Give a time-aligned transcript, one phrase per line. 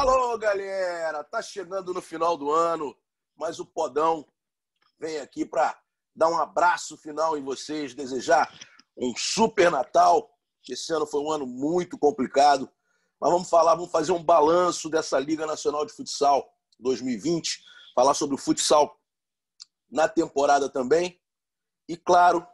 [0.00, 1.22] Alô, galera!
[1.22, 2.96] Tá chegando no final do ano,
[3.36, 4.26] mas o Podão
[4.98, 5.78] vem aqui para
[6.16, 8.50] dar um abraço final em vocês, desejar
[8.96, 10.34] um super Natal.
[10.66, 12.66] Esse ano foi um ano muito complicado,
[13.20, 17.62] mas vamos falar, vamos fazer um balanço dessa Liga Nacional de Futsal 2020,
[17.94, 18.98] falar sobre o futsal
[19.90, 21.20] na temporada também
[21.86, 22.46] e, claro,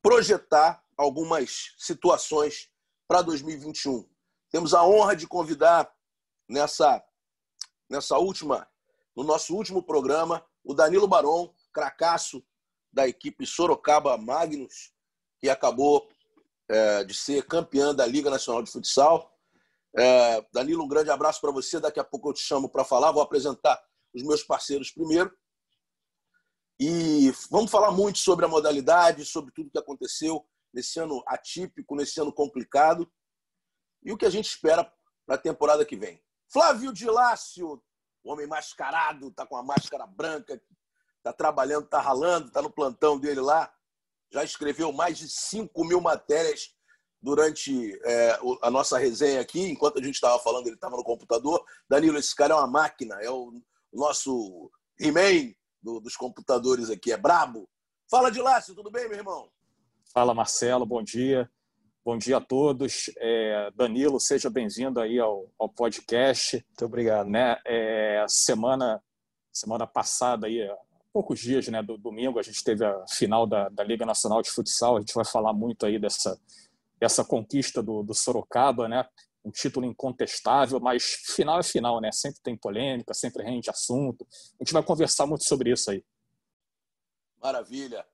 [0.00, 2.70] projetar algumas situações
[3.08, 4.08] para 2021.
[4.52, 5.92] Temos a honra de convidar
[6.52, 7.02] nessa
[7.88, 8.68] nessa última
[9.16, 12.44] no nosso último programa o Danilo Baron, cracaço
[12.92, 14.92] da equipe Sorocaba Magnus,
[15.40, 16.08] que acabou
[16.68, 19.34] é, de ser campeã da Liga Nacional de Futsal.
[19.96, 21.80] É, Danilo, um grande abraço para você.
[21.80, 23.10] Daqui a pouco eu te chamo para falar.
[23.10, 23.82] Vou apresentar
[24.14, 25.36] os meus parceiros primeiro.
[26.78, 32.20] E vamos falar muito sobre a modalidade, sobre tudo que aconteceu nesse ano atípico, nesse
[32.20, 33.10] ano complicado
[34.04, 34.90] e o que a gente espera
[35.26, 36.22] para a temporada que vem.
[36.52, 37.82] Flávio Dilácio,
[38.22, 40.60] homem mascarado, tá com a máscara branca,
[41.22, 43.72] tá trabalhando, tá ralando, tá no plantão dele lá.
[44.30, 46.74] Já escreveu mais de 5 mil matérias
[47.22, 49.62] durante é, a nossa resenha aqui.
[49.62, 51.64] Enquanto a gente estava falando, ele estava no computador.
[51.88, 53.52] Danilo, esse cara é uma máquina, é o
[53.90, 57.68] nosso He-Man do, dos computadores aqui, é brabo.
[58.10, 59.50] Fala de Lácio, tudo bem, meu irmão?
[60.12, 61.50] Fala, Marcelo, bom dia.
[62.04, 63.12] Bom dia a todos.
[63.16, 66.56] É, Danilo, seja bem-vindo aí ao, ao, podcast.
[66.56, 67.30] Muito obrigado.
[67.30, 67.56] Né?
[67.64, 69.00] É, semana,
[69.52, 70.76] semana passada, aí, há
[71.12, 74.50] poucos dias, né, do domingo, a gente teve a final da, da Liga Nacional de
[74.50, 74.96] Futsal.
[74.96, 76.36] A gente vai falar muito aí dessa,
[76.98, 79.06] dessa conquista do, do Sorocaba, né?
[79.44, 82.10] um título incontestável, mas final é final, né?
[82.12, 84.26] Sempre tem polêmica, sempre rende assunto.
[84.58, 86.04] A gente vai conversar muito sobre isso aí.
[87.40, 88.04] Maravilha.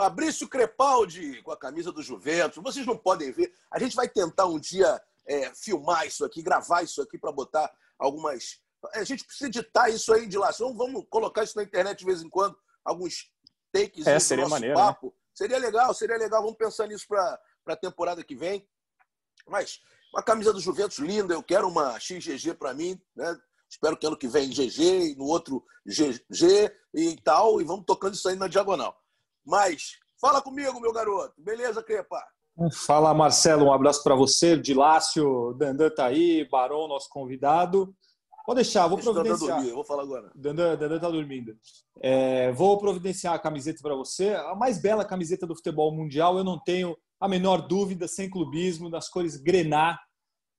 [0.00, 2.62] Fabrício Crepaldi com a camisa do Juventus.
[2.62, 3.52] Vocês não podem ver.
[3.70, 7.70] A gente vai tentar um dia é, filmar isso aqui, gravar isso aqui para botar
[7.98, 8.62] algumas.
[8.94, 10.50] A gente precisa editar isso aí de lá.
[10.58, 13.30] Vamos, vamos colocar isso na internet de vez em quando, alguns
[13.70, 14.82] takes é, seria do nosso maneiro, né?
[14.82, 15.08] papo.
[15.08, 15.12] Né?
[15.34, 16.40] Seria legal, seria legal.
[16.40, 18.66] Vamos pensar nisso para a temporada que vem.
[19.46, 19.82] Mas
[20.14, 23.38] uma camisa do Juventus linda, eu quero uma XGG para mim, né?
[23.68, 28.14] Espero que ano que vem GG e no outro GG e tal, e vamos tocando
[28.14, 28.98] isso aí na diagonal.
[29.46, 31.34] Mas fala comigo, meu garoto.
[31.38, 32.22] Beleza, Crepa?
[32.86, 33.66] Fala, Marcelo.
[33.66, 34.56] Um abraço para você.
[34.56, 37.94] Dilácio, Dandan tá aí, Barão, nosso convidado.
[38.46, 39.56] Vou deixar, vou Deixa providenciar.
[39.58, 40.30] Dormir, vou falar agora.
[40.34, 41.56] Dandan, Dandan tá dormindo.
[42.02, 44.34] É, vou providenciar a camiseta para você.
[44.34, 46.36] A mais bela camiseta do futebol mundial.
[46.36, 49.98] Eu não tenho a menor dúvida, sem clubismo, nas cores grená.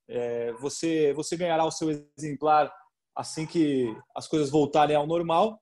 [0.09, 2.71] É, você, você ganhará o seu exemplar
[3.15, 5.59] assim que as coisas voltarem ao normal.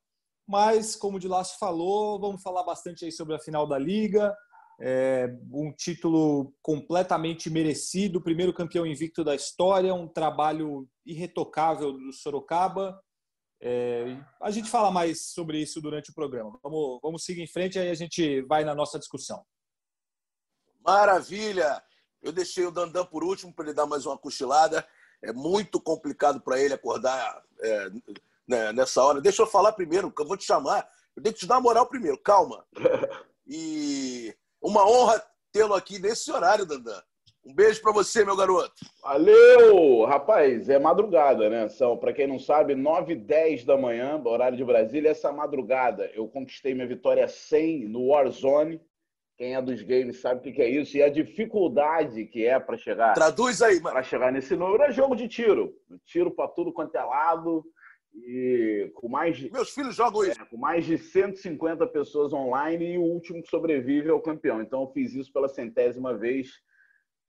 [0.49, 4.35] Mas, como o Dilácio falou, vamos falar bastante aí sobre a final da Liga.
[4.81, 12.99] É, um título completamente merecido, primeiro campeão invicto da história, um trabalho irretocável do Sorocaba.
[13.61, 16.59] É, a gente fala mais sobre isso durante o programa.
[16.63, 19.45] Vamos, vamos seguir em frente aí a gente vai na nossa discussão.
[20.83, 21.79] Maravilha!
[22.23, 24.83] Eu deixei o Dandan por último para ele dar mais uma cochilada.
[25.21, 27.89] É muito complicado para ele acordar é,
[28.49, 29.21] né, nessa hora.
[29.21, 30.89] Deixa eu falar primeiro, que eu vou te chamar.
[31.15, 32.65] Eu tenho que te dar uma moral primeiro, calma.
[33.51, 35.19] E uma honra
[35.51, 37.01] tê-lo aqui nesse horário, Dandan.
[37.43, 38.75] Um beijo para você, meu garoto.
[39.01, 40.05] Valeu!
[40.05, 41.67] Rapaz, é madrugada, né?
[41.67, 45.09] São, para quem não sabe, 9 h 10 da manhã, horário de Brasília.
[45.09, 48.79] Essa madrugada eu conquistei minha vitória 100 no Warzone.
[49.35, 52.77] Quem é dos games sabe o que é isso e a dificuldade que é para
[52.77, 53.13] chegar.
[53.13, 53.93] Traduz aí, mano.
[53.93, 55.73] Para chegar nesse número é jogo de tiro.
[56.05, 57.65] Tiro para tudo quanto é lado.
[58.13, 59.51] E com mais de.
[59.51, 60.41] Meus filhos jogam isso.
[60.41, 64.61] É, com mais de 150 pessoas online e o último que sobrevive é o campeão.
[64.61, 66.49] Então eu fiz isso pela centésima vez.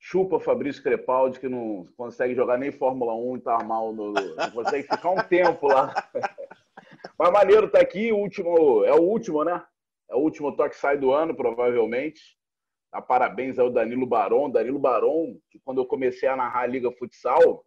[0.02, 3.92] Chupa Fabrício Crepaldi, que não consegue jogar nem Fórmula 1 e tá mal.
[3.92, 4.12] No...
[4.12, 5.92] Não consegue ficar um tempo lá.
[7.18, 8.84] Mas maneiro tá aqui, o último.
[8.84, 9.62] É o último, né?
[10.10, 12.38] É o último toque sai do ano, provavelmente.
[12.90, 14.50] A parabéns ao Danilo Baron.
[14.50, 17.62] Danilo Baron, que quando eu comecei a narrar a Liga Futsal,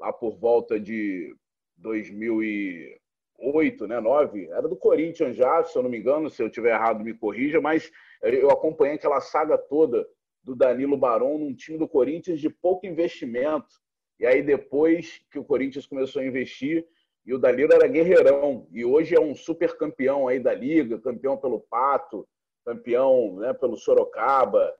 [0.00, 1.32] lá por volta de
[1.76, 6.74] 2008, né, 9, era do Corinthians já, se eu não me engano, se eu tiver
[6.74, 7.92] errado me corrija, mas
[8.22, 10.06] eu acompanhei aquela saga toda
[10.42, 13.76] do Danilo Baron num time do Corinthians de pouco investimento.
[14.18, 16.86] E aí depois que o Corinthians começou a investir,
[17.26, 18.68] e o Danilo era guerreirão.
[18.70, 22.26] E hoje é um super campeão aí da Liga, campeão pelo Pato,
[22.64, 24.72] campeão né, pelo Sorocaba.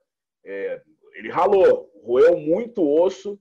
[0.45, 0.81] É,
[1.15, 3.37] ele ralou, roeu muito osso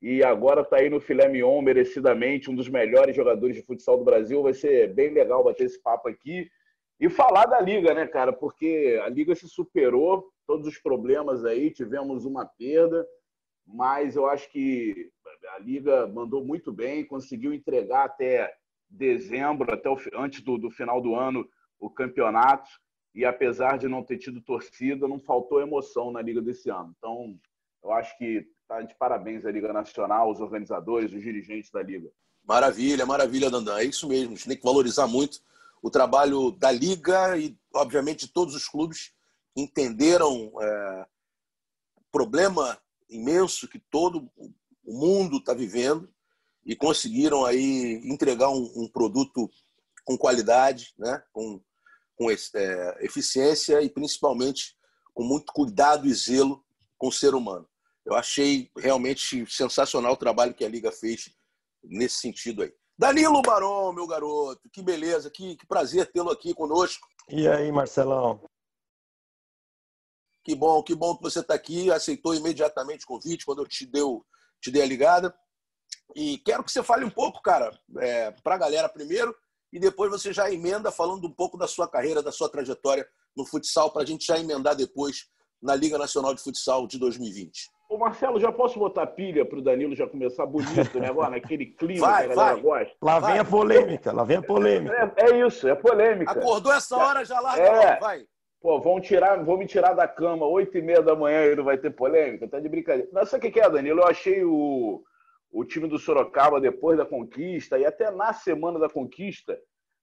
[0.00, 4.04] e agora está aí no filé mignon, merecidamente, um dos melhores jogadores de futsal do
[4.04, 4.42] Brasil.
[4.42, 6.50] Vai ser bem legal bater esse papo aqui.
[6.98, 8.32] E falar da Liga, né, cara?
[8.32, 13.06] Porque a Liga se superou, todos os problemas aí, tivemos uma perda,
[13.66, 15.10] mas eu acho que
[15.54, 18.52] A liga mandou muito bem, conseguiu entregar até
[18.88, 21.48] dezembro, até o, antes do, do final do ano,
[21.78, 22.68] o campeonato.
[23.14, 26.94] E apesar de não ter tido torcida, não faltou emoção na liga desse ano.
[26.96, 27.38] Então,
[27.82, 32.08] eu acho que está de parabéns a Liga Nacional, os organizadores, os dirigentes da liga.
[32.46, 33.78] Maravilha, maravilha, Dandan.
[33.78, 34.32] É isso mesmo.
[34.32, 35.40] A gente tem que valorizar muito
[35.82, 39.12] o trabalho da liga e, obviamente, todos os clubes
[39.56, 41.06] entenderam é,
[41.96, 42.78] o problema
[43.08, 44.30] imenso que todo
[44.84, 46.08] o mundo está vivendo
[46.64, 49.50] e conseguiram aí entregar um, um produto
[50.04, 51.20] com qualidade, né?
[51.32, 51.60] com,
[52.14, 54.76] com é, eficiência e principalmente
[55.12, 56.64] com muito cuidado e zelo
[56.96, 57.66] com o ser humano.
[58.10, 61.30] Eu achei realmente sensacional o trabalho que a Liga fez
[61.80, 62.74] nesse sentido aí.
[62.98, 67.06] Danilo Barão, meu garoto, que beleza, que, que prazer tê-lo aqui conosco.
[67.28, 68.42] E aí, Marcelão?
[70.42, 73.86] Que bom, que bom que você está aqui, aceitou imediatamente o convite quando eu te,
[73.86, 74.26] deu,
[74.60, 75.32] te dei a ligada.
[76.16, 79.32] E quero que você fale um pouco, cara, é, para a galera primeiro,
[79.72, 83.46] e depois você já emenda falando um pouco da sua carreira, da sua trajetória no
[83.46, 85.28] futsal, para a gente já emendar depois
[85.62, 87.70] na Liga Nacional de Futsal de 2020.
[87.90, 91.08] Ô Marcelo, já posso botar pilha para o Danilo já começar bonito, né?
[91.08, 92.62] Agora, naquele clima vai, que a galera vai.
[92.62, 92.94] gosta?
[93.02, 93.32] Lá vai.
[93.32, 95.12] vem a polêmica, lá vem a polêmica.
[95.16, 96.30] É, é isso, é polêmica.
[96.30, 97.98] Acordou essa hora, já larga é.
[97.98, 98.24] vai.
[98.62, 101.64] Pô, vão, tirar, vão me tirar da cama oito e meia da manhã e não
[101.64, 102.46] vai ter polêmica?
[102.46, 103.08] Tá de brincadeira.
[103.12, 104.02] Não, sabe o que é, Danilo?
[104.02, 105.02] Eu achei o,
[105.50, 109.58] o time do Sorocaba depois da conquista e até na semana da conquista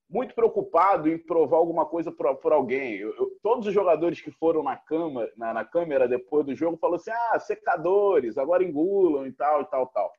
[0.10, 2.96] muito preocupado em provar alguma coisa por, alguém.
[2.96, 6.78] Eu, eu, todos os jogadores que foram na, cama, na, na câmera depois do jogo
[6.78, 10.12] falaram assim: ah, secadores, agora engulam e tal, e tal, tal.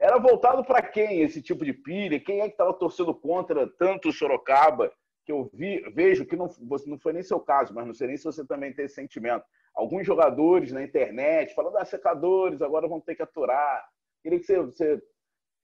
[0.00, 2.20] Era voltado para quem esse tipo de pilha?
[2.20, 4.92] Quem é que estava torcendo contra tanto o Sorocaba?
[5.26, 6.48] Que eu vi, vejo que não,
[6.86, 9.44] não foi nem seu caso, mas não sei nem se você também tem esse sentimento.
[9.74, 13.86] Alguns jogadores na internet falando: ah, secadores, agora vão ter que aturar.
[14.22, 15.02] Queria que você, você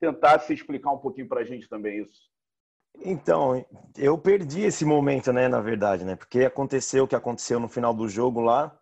[0.01, 2.34] tentasse explicar um pouquinho para a gente também isso.
[2.97, 3.65] Então,
[3.97, 6.17] eu perdi esse momento, né, na verdade, né?
[6.17, 8.77] Porque aconteceu o que aconteceu no final do jogo lá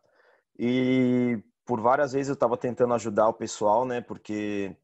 [0.59, 4.01] e por várias vezes eu estava tentando ajudar o pessoal, né?
[4.01, 4.77] Porque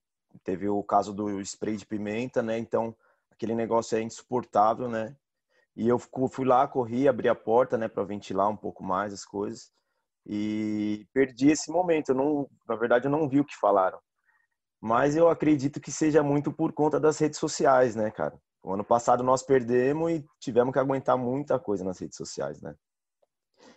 [0.45, 2.59] teve o caso do spray de pimenta, né?
[2.59, 2.95] Então,
[3.31, 5.17] aquele negócio é insuportável, né?
[5.77, 9.25] E eu fui lá, corri, abri a porta, né, para ventilar um pouco mais as
[9.25, 9.71] coisas.
[10.27, 12.11] E perdi esse momento.
[12.11, 13.99] Eu não, na verdade, eu não vi o que falaram.
[14.81, 18.39] Mas eu acredito que seja muito por conta das redes sociais, né, cara?
[18.63, 22.75] O ano passado nós perdemos e tivemos que aguentar muita coisa nas redes sociais, né?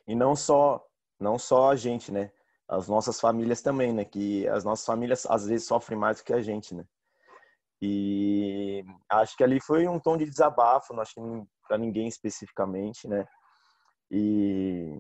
[0.08, 0.84] E não só,
[1.20, 2.32] não só a gente, né?
[2.68, 4.06] As nossas famílias também, né?
[4.06, 6.84] Que as nossas famílias às vezes sofrem mais do que a gente, né?
[7.82, 11.22] E acho que ali foi um tom de desabafo, não acho que
[11.68, 13.26] para ninguém especificamente, né?
[14.10, 15.00] E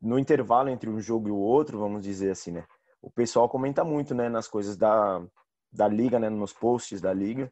[0.00, 2.66] no intervalo entre um jogo e o outro, vamos dizer assim, né?
[3.00, 5.22] O pessoal comenta muito, né, nas coisas da,
[5.72, 7.50] da liga, né, nos posts da liga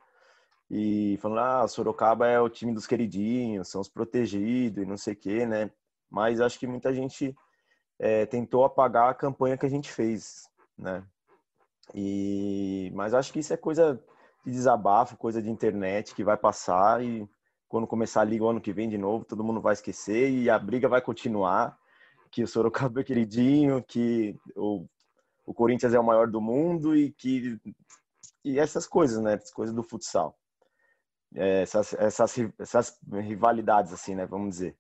[0.74, 5.12] e falando, ah, Sorocaba é o time dos queridinhos, são os protegidos e não sei
[5.12, 5.70] o quê, né?
[6.10, 7.36] Mas acho que muita gente
[7.98, 10.48] é, tentou apagar a campanha que a gente fez,
[10.78, 11.04] né?
[11.94, 14.02] E, mas acho que isso é coisa
[14.46, 17.28] de desabafo, coisa de internet que vai passar e
[17.68, 20.48] quando começar a liga o ano que vem de novo, todo mundo vai esquecer e
[20.48, 21.76] a briga vai continuar,
[22.30, 24.86] que o Sorocaba é queridinho, que o,
[25.44, 27.60] o Corinthians é o maior do mundo e que
[28.42, 29.38] e essas coisas, né?
[29.54, 30.34] Coisas do futsal
[31.34, 34.26] essas, essas, essas rivalidades, assim, né?
[34.26, 34.76] Vamos dizer.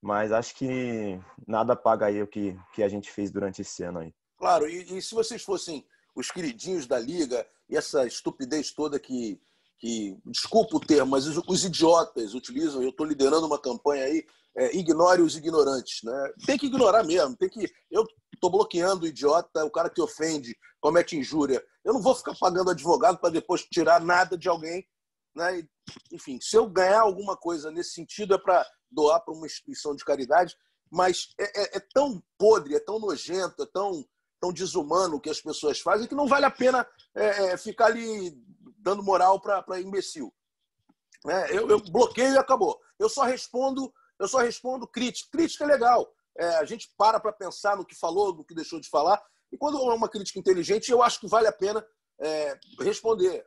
[0.00, 4.00] Mas acho que nada paga aí o que, que a gente fez durante esse ano
[4.00, 4.14] aí.
[4.36, 9.40] Claro, e, e se vocês fossem os queridinhos da liga e essa estupidez toda que,
[9.78, 14.26] que desculpa o termo, mas os, os idiotas utilizam, eu estou liderando uma campanha aí,
[14.56, 16.32] é, ignore os ignorantes, né?
[16.44, 17.70] Tem que ignorar mesmo, tem que.
[17.90, 21.62] Eu estou bloqueando o idiota, o cara que ofende, comete injúria.
[21.84, 24.84] Eu não vou ficar pagando advogado para depois tirar nada de alguém
[25.34, 25.66] né?
[26.12, 30.04] Enfim, se eu ganhar alguma coisa nesse sentido é para doar para uma instituição de
[30.04, 30.56] caridade,
[30.90, 34.04] mas é, é, é, tão podre, é tão nojento, é tão,
[34.38, 37.86] tão desumano o que as pessoas fazem que não vale a pena é, é ficar
[37.86, 38.36] ali
[38.78, 40.32] dando moral para imbecil.
[41.24, 41.46] Né?
[41.50, 42.78] Eu, eu, bloqueio e acabou.
[42.98, 45.30] Eu só respondo, eu só respondo crítica.
[45.32, 46.12] Crítica é legal.
[46.36, 49.22] É, a gente para para pensar no que falou, no que deixou de falar.
[49.50, 51.84] E quando é uma crítica inteligente, eu acho que vale a pena
[52.20, 53.44] é, responder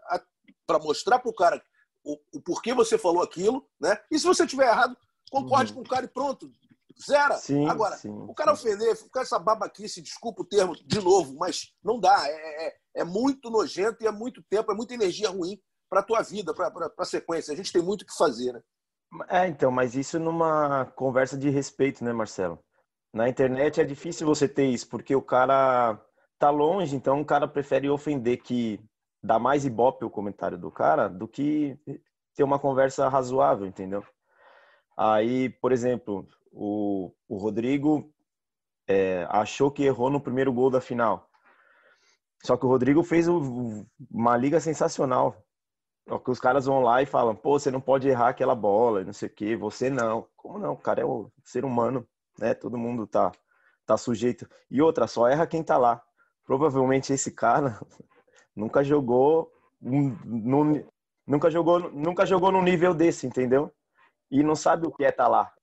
[0.65, 1.63] para mostrar para o cara
[2.05, 3.97] o, o porquê você falou aquilo, né?
[4.11, 4.95] E se você tiver errado,
[5.31, 5.77] concorde uhum.
[5.77, 6.49] com o cara e pronto.
[7.03, 7.35] Zera.
[7.35, 8.69] Sim, Agora, sim, o cara sim.
[8.69, 12.15] ofender, ficar essa babaquice, desculpa o termo de novo, mas não dá.
[12.27, 15.59] É, é, é muito nojento e é muito tempo, é muita energia ruim
[15.89, 17.53] para a tua vida, para a sequência.
[17.53, 18.61] A gente tem muito o que fazer, né?
[19.29, 22.59] É, então, mas isso numa conversa de respeito, né, Marcelo?
[23.13, 25.99] Na internet é difícil você ter isso, porque o cara
[26.37, 28.79] tá longe, então o cara prefere ofender que
[29.25, 31.77] dá mais ibope o comentário do cara do que
[32.35, 34.03] ter uma conversa razoável, entendeu?
[34.97, 38.13] Aí, por exemplo, o, o Rodrigo
[38.87, 41.29] é, achou que errou no primeiro gol da final.
[42.43, 45.35] Só que o Rodrigo fez uma liga sensacional.
[46.07, 49.03] Só que os caras vão lá e falam, pô, você não pode errar aquela bola,
[49.03, 50.27] não sei o quê, você não.
[50.35, 50.73] Como não?
[50.73, 52.53] O cara é um ser humano, né?
[52.53, 53.31] Todo mundo tá,
[53.85, 54.47] tá sujeito.
[54.69, 56.01] E outra, só erra quem tá lá.
[56.45, 57.79] Provavelmente esse cara
[58.55, 59.51] nunca jogou
[61.27, 63.71] nunca jogou nunca jogou no nível desse, entendeu?
[64.31, 65.53] E não sabe o que é estar tá lá.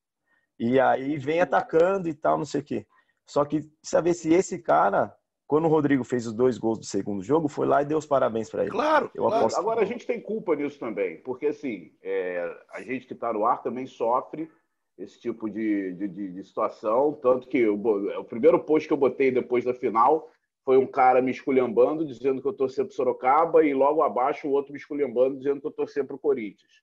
[0.58, 2.86] E aí vem atacando e tal, não sei o quê.
[3.26, 3.68] Só que
[4.02, 5.14] ver se esse cara
[5.52, 8.06] quando o Rodrigo fez os dois gols do segundo jogo, foi lá e deu os
[8.06, 8.70] parabéns para ele.
[8.70, 9.36] Claro, eu claro.
[9.40, 9.58] Aposto...
[9.58, 13.44] Agora a gente tem culpa nisso também, porque assim, é, a gente que está no
[13.44, 14.50] ar também sofre
[14.96, 17.12] esse tipo de, de, de, situação.
[17.20, 20.26] Tanto que eu, o primeiro post que eu botei depois da final
[20.64, 24.52] foi um cara me esculhambando, dizendo que eu torcia para Sorocaba, e logo abaixo o
[24.52, 26.82] outro me esculhambando, dizendo que eu torcia para o Corinthians.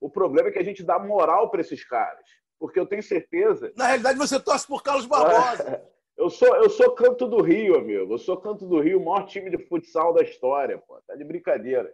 [0.00, 2.26] O problema é que a gente dá moral para esses caras,
[2.58, 3.72] porque eu tenho certeza.
[3.76, 5.82] Na realidade, você torce por Carlos Barbosa.
[6.16, 8.14] Eu sou, eu sou Canto do Rio, amigo.
[8.14, 10.98] Eu sou Canto do Rio, o maior time de futsal da história, pô.
[11.06, 11.92] Tá de brincadeira.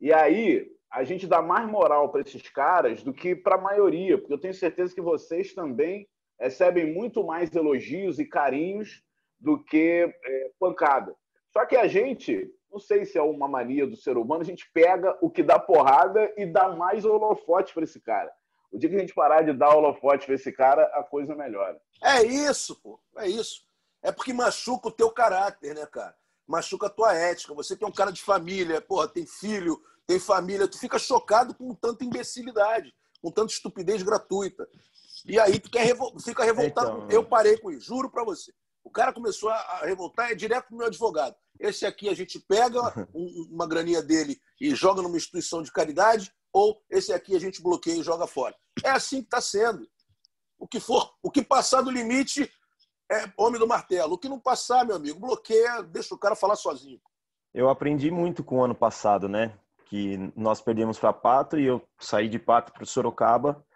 [0.00, 4.18] E aí, a gente dá mais moral para esses caras do que para a maioria,
[4.18, 6.08] porque eu tenho certeza que vocês também
[6.38, 9.02] recebem muito mais elogios e carinhos
[9.46, 11.14] do que é, pancada.
[11.52, 14.68] Só que a gente, não sei se é uma mania do ser humano, a gente
[14.74, 18.32] pega o que dá porrada e dá mais holofote para esse cara.
[18.72, 21.80] O dia que a gente parar de dar holofote para esse cara, a coisa melhora.
[22.02, 23.00] É isso, pô.
[23.18, 23.64] É isso.
[24.02, 26.16] É porque machuca o teu caráter, né, cara?
[26.44, 27.54] Machuca a tua ética.
[27.54, 31.54] Você que é um cara de família, porra, tem filho, tem família, tu fica chocado
[31.54, 34.68] com tanta imbecilidade, com tanta estupidez gratuita.
[35.24, 36.18] E aí tu quer revol...
[36.18, 37.04] fica revoltado.
[37.04, 37.10] Então...
[37.10, 38.52] Eu parei com isso, juro para você.
[38.86, 41.34] O cara começou a revoltar, é direto pro meu advogado.
[41.58, 42.80] Esse aqui a gente pega
[43.12, 47.98] uma graninha dele e joga numa instituição de caridade, ou esse aqui a gente bloqueia
[47.98, 48.54] e joga fora.
[48.84, 49.88] É assim que está sendo.
[50.56, 52.48] O que for, o que passar do limite
[53.10, 54.14] é homem do martelo.
[54.14, 57.00] O que não passar, meu amigo, bloqueia, deixa o cara falar sozinho.
[57.52, 59.58] Eu aprendi muito com o ano passado, né?
[59.86, 63.66] Que nós perdemos para Pato e eu saí de Pato para Sorocaba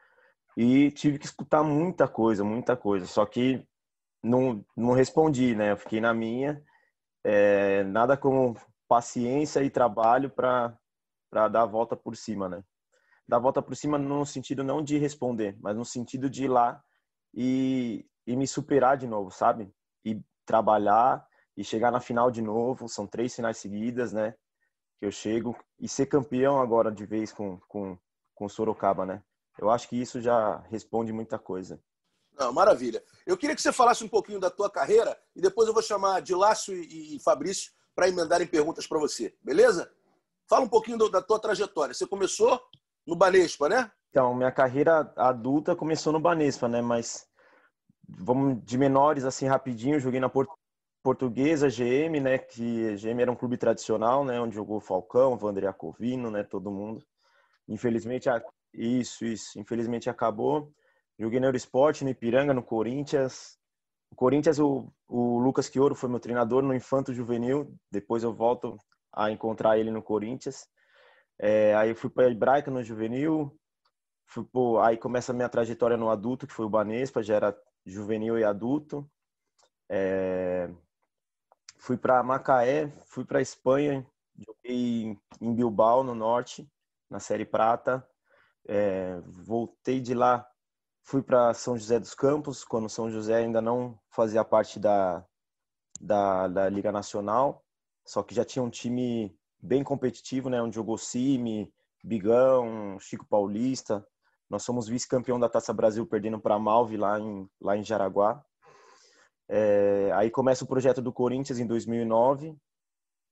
[0.56, 3.06] e tive que escutar muita coisa, muita coisa.
[3.06, 3.66] Só que
[4.22, 5.72] não, não respondi, né?
[5.72, 6.62] Eu fiquei na minha.
[7.24, 8.56] É, nada como
[8.88, 10.78] paciência e trabalho para
[11.32, 12.62] dar a volta por cima, né?
[13.28, 16.48] Dar a volta por cima no sentido não de responder, mas no sentido de ir
[16.48, 16.82] lá
[17.34, 19.72] e, e me superar de novo, sabe?
[20.04, 22.88] E trabalhar e chegar na final de novo.
[22.88, 24.34] São três finais seguidas, né?
[24.98, 27.98] Que eu chego e ser campeão agora de vez com, com,
[28.34, 29.22] com Sorocaba, né?
[29.58, 31.80] Eu acho que isso já responde muita coisa.
[32.38, 33.02] Não, maravilha.
[33.26, 36.20] Eu queria que você falasse um pouquinho da tua carreira e depois eu vou chamar
[36.20, 36.32] de
[36.68, 39.90] e, e Fabrício para emendarem perguntas para você, beleza?
[40.48, 41.94] Fala um pouquinho do, da tua trajetória.
[41.94, 42.60] Você começou
[43.06, 43.90] no Banespa, né?
[44.10, 46.80] Então, minha carreira adulta começou no Banespa, né?
[46.80, 47.26] Mas
[48.08, 50.48] vamos de menores assim rapidinho, joguei na Port
[51.02, 56.30] Portuguesa GM, né, que GM era um clube tradicional, né, onde jogou Falcão, Vandré Acovino,
[56.30, 57.02] né, todo mundo.
[57.66, 58.28] Infelizmente
[58.74, 60.70] isso, isso, infelizmente acabou.
[61.20, 63.58] Joguei no Eurosport, no Ipiranga, no Corinthians.
[64.10, 67.78] O Corinthians, o, o Lucas Quioro foi meu treinador no Infanto Juvenil.
[67.92, 68.78] Depois eu volto
[69.12, 70.66] a encontrar ele no Corinthians.
[71.38, 73.54] É, aí eu fui para a Hebraica no Juvenil.
[74.24, 77.62] Fui, pô, aí começa a minha trajetória no adulto, que foi o Banespa, já era
[77.84, 79.06] juvenil e adulto.
[79.90, 80.70] É...
[81.76, 84.06] Fui para Macaé, fui para Espanha,
[84.38, 86.66] joguei em Bilbao, no norte,
[87.10, 88.06] na Série Prata.
[88.66, 89.20] É...
[89.26, 90.49] Voltei de lá,
[91.10, 95.26] fui para São José dos Campos, quando São José ainda não fazia parte da,
[96.00, 97.64] da, da Liga Nacional,
[98.06, 101.74] só que já tinha um time bem competitivo, né, onde jogou Cime,
[102.04, 104.06] Bigão, Chico Paulista,
[104.48, 108.44] nós somos vice-campeão da Taça Brasil, perdendo para Malve lá em, lá em Jaraguá.
[109.48, 112.56] É, aí começa o projeto do Corinthians em 2009,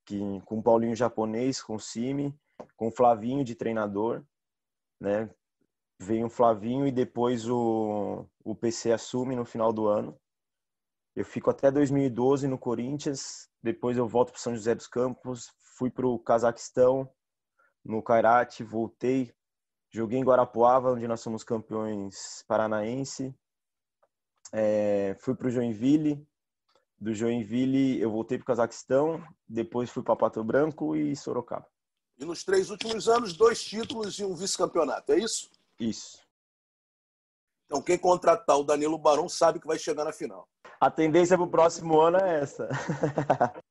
[0.05, 2.35] que, com o Paulinho japonês, com o Cime,
[2.77, 4.25] com o Flavinho de treinador.
[5.01, 5.31] Né?
[6.01, 10.19] Vem o Flavinho e depois o, o PC assume no final do ano.
[11.15, 15.91] Eu fico até 2012 no Corinthians, depois eu volto para São José dos Campos, fui
[15.91, 17.11] para o Cazaquistão,
[17.85, 19.35] no Kairat, voltei
[19.91, 23.35] Joguei em Guarapuava, onde nós somos campeões paranaense.
[24.53, 26.27] É, fui para o Joinville.
[27.01, 29.23] Do Joinville eu voltei para o Cazaquistão.
[29.49, 31.67] Depois fui para Pato Branco e Sorocaba.
[32.19, 35.51] E nos três últimos anos, dois títulos e um vice-campeonato, é isso?
[35.79, 36.19] Isso.
[37.67, 40.49] Então, quem contratar o Danilo Barão sabe que vai chegar na final.
[40.81, 42.69] A tendência para o próximo ano é essa.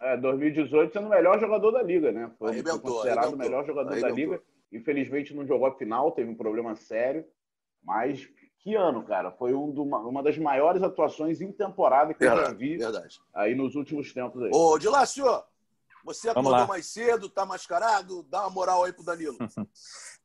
[0.00, 2.30] é, É, 2018 sendo o melhor jogador da liga, né?
[2.38, 4.10] Foi, Arrebentou, considerado arrebentou, o melhor jogador arrebentou.
[4.16, 4.42] da liga.
[4.72, 7.24] Infelizmente não jogou a final, teve um problema sério.
[7.82, 8.26] Mas
[8.60, 9.30] que ano, cara?
[9.32, 13.20] Foi um do- uma das maiores atuações em temporada que eu já Verdade, vi verdade.
[13.34, 14.50] aí nos últimos tempos aí.
[14.52, 15.24] Ô, Dilácio,
[16.04, 16.66] você acordou lá.
[16.66, 18.22] mais cedo, tá mascarado?
[18.24, 19.36] Dá uma moral aí pro Danilo.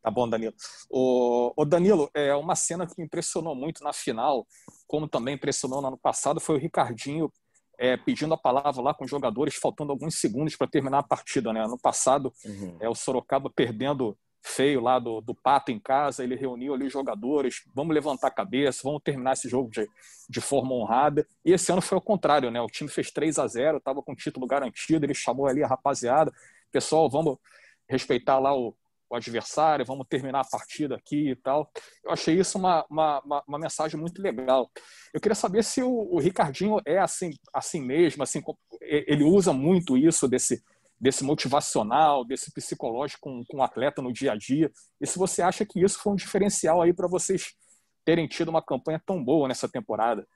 [0.02, 0.54] Tá bom, Danilo.
[0.90, 4.48] O, o Danilo, é uma cena que me impressionou muito na final,
[4.88, 7.30] como também impressionou no ano passado, foi o Ricardinho
[7.78, 11.52] é, pedindo a palavra lá com os jogadores, faltando alguns segundos para terminar a partida.
[11.52, 11.68] Né?
[11.68, 12.78] No passado, Uhum.
[12.80, 17.64] é, o Sorocaba perdendo feio lá do, do Pato em casa, ele reuniu ali jogadores,
[17.74, 19.88] vamos levantar a cabeça, vamos terminar esse jogo de,
[20.30, 21.28] de forma honrada.
[21.44, 22.62] E esse ano foi ao contrário, né?
[22.62, 25.68] O time fez 3 a 0 estava com o título garantido, ele chamou ali a
[25.68, 26.32] rapaziada,
[26.72, 27.38] pessoal, vamos
[27.88, 28.76] respeitar lá o,
[29.10, 31.70] o adversário, vamos terminar a partida aqui e tal.
[32.04, 34.70] Eu achei isso uma, uma, uma, uma mensagem muito legal.
[35.14, 38.42] Eu queria saber se o, o Ricardinho é assim, assim mesmo, assim,
[38.82, 40.64] ele usa muito isso desse
[41.00, 44.72] desse motivacional, desse psicológico com, com o atleta no dia a dia.
[45.00, 47.54] E se você acha que isso foi um diferencial aí para vocês
[48.04, 50.28] terem tido uma campanha tão boa nessa temporada?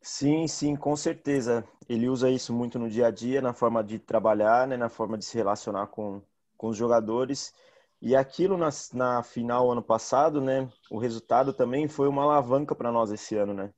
[0.00, 1.64] Sim, sim, com certeza.
[1.88, 5.18] Ele usa isso muito no dia a dia, na forma de trabalhar, né, na forma
[5.18, 6.22] de se relacionar com,
[6.56, 7.52] com os jogadores.
[8.00, 12.92] E aquilo na, na final ano passado, né, o resultado também foi uma alavanca para
[12.92, 13.72] nós esse ano, né?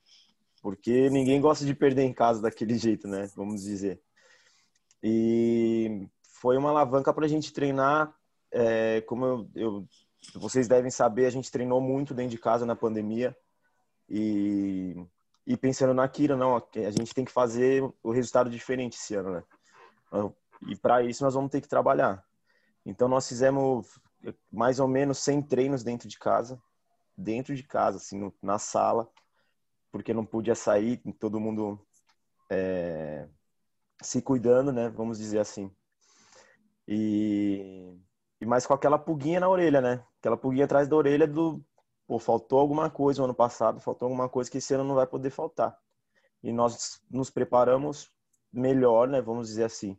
[0.62, 3.28] Porque ninguém gosta de perder em casa daquele jeito, né?
[3.34, 4.00] Vamos dizer.
[5.02, 6.08] E
[6.40, 8.14] foi uma alavanca para a gente treinar.
[8.52, 9.88] é, como eu, eu-
[10.34, 13.36] vocês devem saber, a gente treinou muito dentro de casa na pandemia.
[14.08, 14.94] E
[15.46, 19.44] e pensando naquilo, não, a gente tem que fazer o resultado diferente esse ano, né?
[20.68, 22.24] E para isso nós vamos ter que trabalhar.
[22.84, 23.98] Então nós fizemos
[24.52, 26.60] mais ou menos 100 treinos dentro de casa,
[27.16, 29.08] dentro de casa, assim, na sala,
[29.92, 31.80] porque não podia sair, todo mundo
[32.50, 33.28] é,
[34.02, 34.88] se cuidando, né?
[34.90, 35.70] Vamos dizer assim.
[36.86, 37.94] E,
[38.40, 40.04] e mais com aquela pulguinha na orelha, né?
[40.18, 41.62] Aquela pulguinha atrás da orelha do
[42.06, 45.06] pô, faltou alguma coisa no ano passado, faltou alguma coisa que esse ano não vai
[45.06, 45.76] poder faltar.
[46.42, 48.10] E nós nos preparamos
[48.52, 49.98] melhor, né, vamos dizer assim,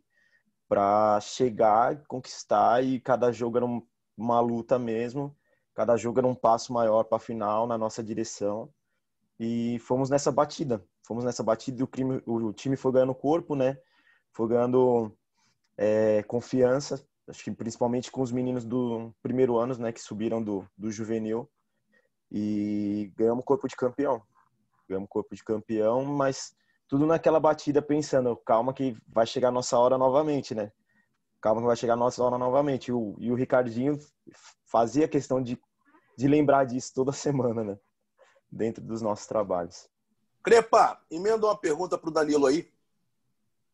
[0.68, 3.86] para chegar, conquistar e cada jogo era um-
[4.16, 5.36] uma luta mesmo,
[5.74, 8.72] cada jogo era um passo maior para a final na nossa direção.
[9.38, 13.54] E fomos nessa batida, fomos nessa batida e o, crime, o time foi ganhando corpo,
[13.56, 13.78] né?
[14.32, 15.12] Foi ganhando
[15.76, 20.66] é, confiança, acho que principalmente com os meninos do primeiro ano, né, que subiram do,
[20.76, 21.48] do juvenil
[22.30, 24.22] e ganhamos corpo de campeão.
[24.88, 26.54] Ganhamos corpo de campeão, mas
[26.88, 30.72] tudo naquela batida pensando, calma que vai chegar a nossa hora novamente, né?
[31.40, 32.88] Calma que vai chegar a nossa hora novamente.
[32.88, 33.98] E o, e o Ricardinho
[34.64, 35.60] fazia questão de,
[36.16, 37.78] de lembrar disso toda semana, né?
[38.50, 39.88] Dentro dos nossos trabalhos.
[40.42, 42.71] Crepa, emenda uma pergunta pro Danilo aí.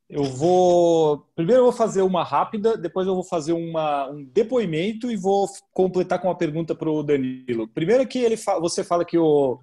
[0.09, 1.27] Eu vou.
[1.35, 5.47] Primeiro eu vou fazer uma rápida, depois eu vou fazer uma, um depoimento e vou
[5.73, 7.69] completar com uma pergunta para o Danilo.
[7.69, 8.59] Primeiro que ele fa...
[8.59, 9.61] você fala que o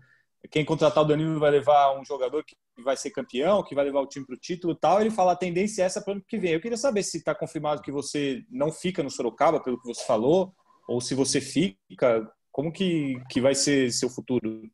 [0.51, 4.01] quem contratar o Danilo vai levar um jogador que vai ser campeão, que vai levar
[4.01, 5.01] o time para o título e tal.
[5.01, 6.51] Ele fala a tendência é essa para o ano que vem.
[6.51, 10.05] Eu queria saber se está confirmado que você não fica no Sorocaba, pelo que você
[10.05, 10.53] falou,
[10.87, 12.31] ou se você fica.
[12.51, 14.69] Como que, que vai ser seu futuro?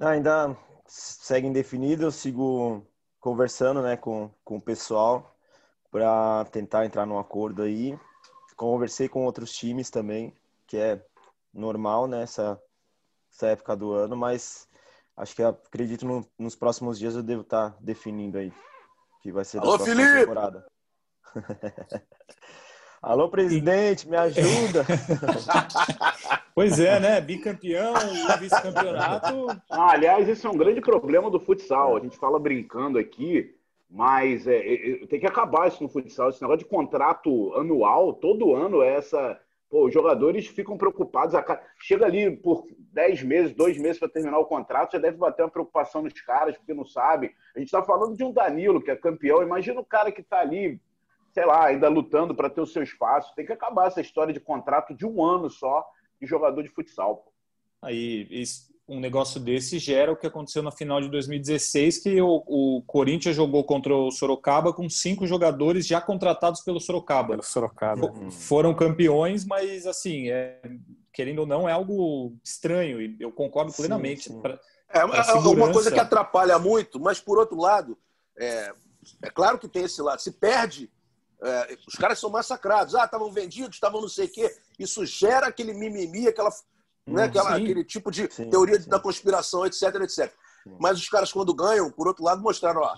[0.00, 2.84] Ainda segue indefinido, eu sigo
[3.24, 5.34] conversando né, com, com o pessoal
[5.90, 7.98] para tentar entrar num acordo aí.
[8.54, 11.02] Conversei com outros times também, que é
[11.52, 12.60] normal nessa
[13.32, 14.68] essa época do ano, mas
[15.16, 18.52] acho que acredito no, nos próximos dias eu devo estar definindo aí
[19.22, 20.18] que vai ser da Alô, próxima Felipe!
[20.18, 20.66] temporada.
[23.00, 24.84] Alô, presidente, me ajuda!
[26.54, 27.20] Pois é, né?
[27.20, 27.94] Bicampeão
[28.38, 29.48] vice-campeonato.
[29.68, 31.96] Ah, aliás, esse é um grande problema do futsal.
[31.96, 33.52] A gente fala brincando aqui,
[33.90, 36.30] mas é, é, tem que acabar isso no futsal.
[36.30, 39.40] Esse negócio de contrato anual, todo ano é essa.
[39.68, 41.34] Pô, os jogadores ficam preocupados.
[41.34, 45.42] a Chega ali por 10 meses, dois meses para terminar o contrato, já deve bater
[45.42, 47.34] uma preocupação nos caras, porque não sabe.
[47.56, 49.42] A gente está falando de um Danilo, que é campeão.
[49.42, 50.80] Imagina o cara que está ali,
[51.32, 53.34] sei lá, ainda lutando para ter o seu espaço.
[53.34, 55.84] Tem que acabar essa história de contrato de um ano só
[56.24, 57.16] de jogador de futsal.
[57.16, 57.32] pô.
[57.82, 58.26] Aí
[58.86, 63.34] um negócio desse gera o que aconteceu na final de 2016, que o, o Corinthians
[63.34, 67.30] jogou contra o Sorocaba com cinco jogadores já contratados pelo Sorocaba.
[67.30, 68.12] Pelo Sorocaba.
[68.12, 70.60] Fo- Foram campeões, mas assim, é,
[71.12, 74.24] querendo ou não, é algo estranho e eu concordo Sim, plenamente.
[74.24, 74.40] sim.
[74.42, 74.60] Pra-
[74.90, 77.98] É, Pra é uma coisa que atrapalha muito, mas por outro lado,
[78.38, 78.70] é,
[79.22, 80.20] é claro que tem esse lado.
[80.20, 80.90] Se perde,
[81.42, 82.94] é, os caras são massacrados.
[82.94, 84.56] Ah, estavam vendidos, estavam não sei o quê.
[84.78, 86.50] Isso gera aquele mimimi, aquela,
[87.06, 87.62] né, Hum, aquela- sim.
[87.62, 88.88] aquele tipo de Sim, teoria sim.
[88.88, 90.32] da conspiração, etc, etc.
[90.62, 90.76] Sim.
[90.80, 92.96] Mas os caras, quando ganham, por outro lado, mostraram, ó,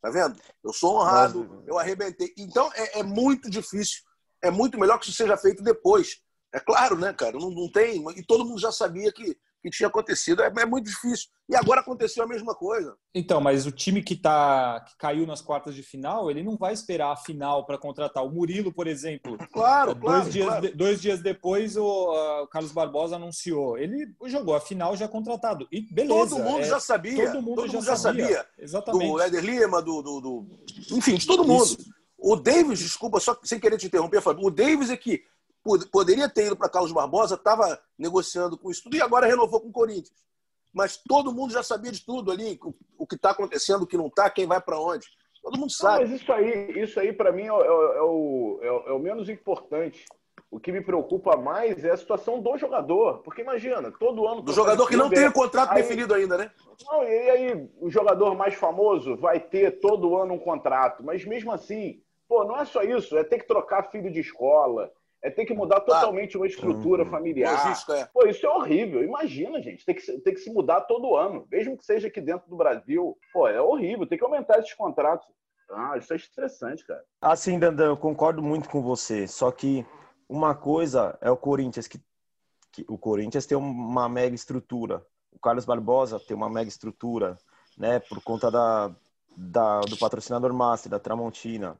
[0.00, 0.38] Tá vendo?
[0.62, 2.32] Eu sou honrado, eu arrebentei.
[2.38, 4.04] Então é, é muito difícil.
[4.40, 6.20] É muito melhor que isso seja feito depois.
[6.54, 7.36] É claro, né, cara?
[7.36, 8.04] Não, não tem.
[8.16, 10.42] E todo mundo já sabia que que tinha acontecido.
[10.42, 11.28] É, é, muito difícil.
[11.48, 12.94] E agora aconteceu a mesma coisa.
[13.14, 16.72] Então, mas o time que, tá, que caiu nas quartas de final, ele não vai
[16.72, 18.24] esperar a final para contratar.
[18.24, 19.36] O Murilo, por exemplo.
[19.58, 20.30] Claro, dois claro.
[20.30, 20.76] Dias, claro.
[20.76, 23.76] Dois dias depois, o, o, Carlos Barbosa anunciou.
[23.76, 25.66] Ele jogou a final já contratado.
[25.72, 26.30] E beleza.
[26.30, 27.26] Todo mundo é, já sabia.
[27.26, 28.24] Todo mundo, todo já, mundo já sabia.
[28.24, 28.46] sabia.
[28.58, 29.10] Exatamente.
[29.10, 30.46] Do Éder Lima, do, do, do,
[30.92, 31.64] Enfim, de todo mundo.
[31.64, 31.78] Isso.
[32.16, 35.22] O Davis, desculpa, só sem querer te interromper, Fábio, o Davis é que
[35.90, 39.68] poderia ter ido para Carlos Barbosa, estava negociando com isso tudo e agora renovou com
[39.68, 40.28] o Corinthians
[40.72, 42.58] mas todo mundo já sabia de tudo ali,
[42.96, 45.06] o que está acontecendo, o que não está, quem vai para onde.
[45.42, 46.04] Todo mundo sabe.
[46.04, 49.28] Não, mas isso aí, isso aí para mim, é, é, é, o, é, o menos
[49.28, 50.04] importante.
[50.50, 53.18] O que me preocupa mais é a situação do jogador.
[53.18, 54.40] Porque imagina, todo ano.
[54.40, 56.50] Do jogador que não tem o contrato aí, definido ainda, né?
[56.86, 61.04] Não, e aí o jogador mais famoso vai ter todo ano um contrato.
[61.04, 63.18] Mas mesmo assim, pô, não é só isso.
[63.18, 64.90] É ter que trocar filho de escola,
[65.22, 67.10] é ter que mudar totalmente uma estrutura uhum.
[67.10, 67.64] familiar.
[67.64, 68.04] Logística, é.
[68.06, 69.02] Pô, isso é horrível.
[69.02, 72.48] Imagina, gente, tem que, tem que se mudar todo ano, mesmo que seja aqui dentro
[72.48, 73.18] do Brasil.
[73.32, 75.26] Pô, é horrível, tem que aumentar esses contratos.
[75.70, 77.04] Ah, isso é estressante, cara.
[77.20, 79.26] Assim, Dandan, eu concordo muito com você.
[79.26, 79.84] Só que
[80.28, 82.00] uma coisa é o Corinthians, que,
[82.72, 85.04] que o Corinthians tem uma mega estrutura.
[85.32, 87.36] O Carlos Barbosa tem uma mega estrutura,
[87.76, 88.00] né?
[88.00, 88.94] Por conta da,
[89.36, 91.76] da, do patrocinador Master, da Tramontina.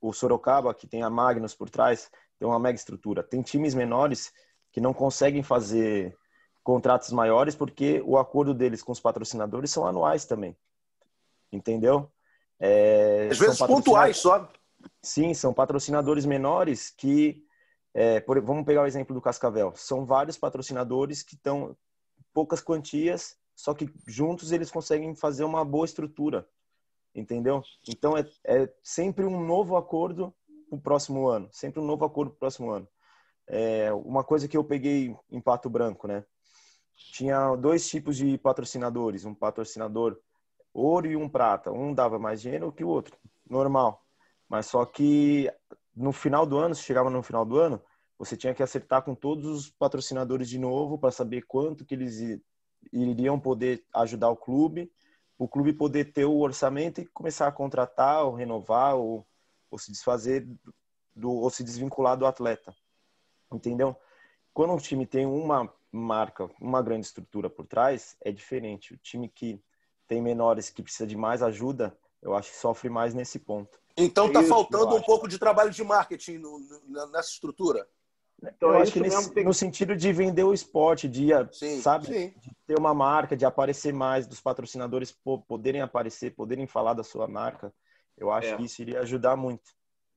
[0.00, 2.10] O Sorocaba, que tem a Magnus por trás,
[2.40, 3.22] tem uma mega estrutura.
[3.22, 4.32] Tem times menores
[4.72, 6.16] que não conseguem fazer
[6.64, 10.56] contratos maiores porque o acordo deles com os patrocinadores são anuais também.
[11.52, 12.10] Entendeu?
[12.58, 14.50] É, Às vezes pontuais só.
[15.02, 17.44] Sim, são patrocinadores menores que.
[17.92, 19.74] É, por, vamos pegar o exemplo do Cascavel.
[19.76, 21.76] São vários patrocinadores que estão
[22.32, 26.48] poucas quantias, só que juntos eles conseguem fazer uma boa estrutura.
[27.14, 27.62] Entendeu?
[27.86, 30.32] Então é, é sempre um novo acordo
[30.70, 32.88] para o próximo ano, sempre um novo acordo para o próximo ano.
[33.46, 36.24] É, uma coisa que eu peguei em Pato Branco, né?
[36.94, 40.16] Tinha dois tipos de patrocinadores, um patrocinador
[40.72, 41.72] ouro e um prata.
[41.72, 43.16] Um dava mais dinheiro que o outro,
[43.48, 44.04] normal.
[44.48, 45.50] Mas só que
[45.94, 47.82] no final do ano, se chegava no final do ano,
[48.18, 52.40] você tinha que acertar com todos os patrocinadores de novo para saber quanto que eles
[52.92, 54.92] iriam poder ajudar o clube,
[55.38, 59.26] o clube poder ter o orçamento e começar a contratar ou renovar ou
[59.70, 60.46] ou se desfazer
[61.14, 62.74] do ou se desvincular do atleta.
[63.52, 63.96] Entendeu?
[64.52, 68.94] Quando um time tem uma marca, uma grande estrutura por trás, é diferente.
[68.94, 69.62] O time que
[70.06, 73.80] tem menores que precisa de mais ajuda, eu acho que sofre mais nesse ponto.
[73.96, 77.86] Então está é faltando um pouco de trabalho de marketing no, no, nessa estrutura.
[78.42, 79.44] Então, eu é acho que nesse, tem...
[79.44, 82.34] no sentido de vender o esporte, de, sim, sabe, sim.
[82.38, 85.14] de ter uma marca, de aparecer mais, dos patrocinadores
[85.46, 87.72] poderem aparecer, poderem falar da sua marca.
[88.20, 88.56] Eu acho é.
[88.56, 89.70] que isso iria ajudar muito.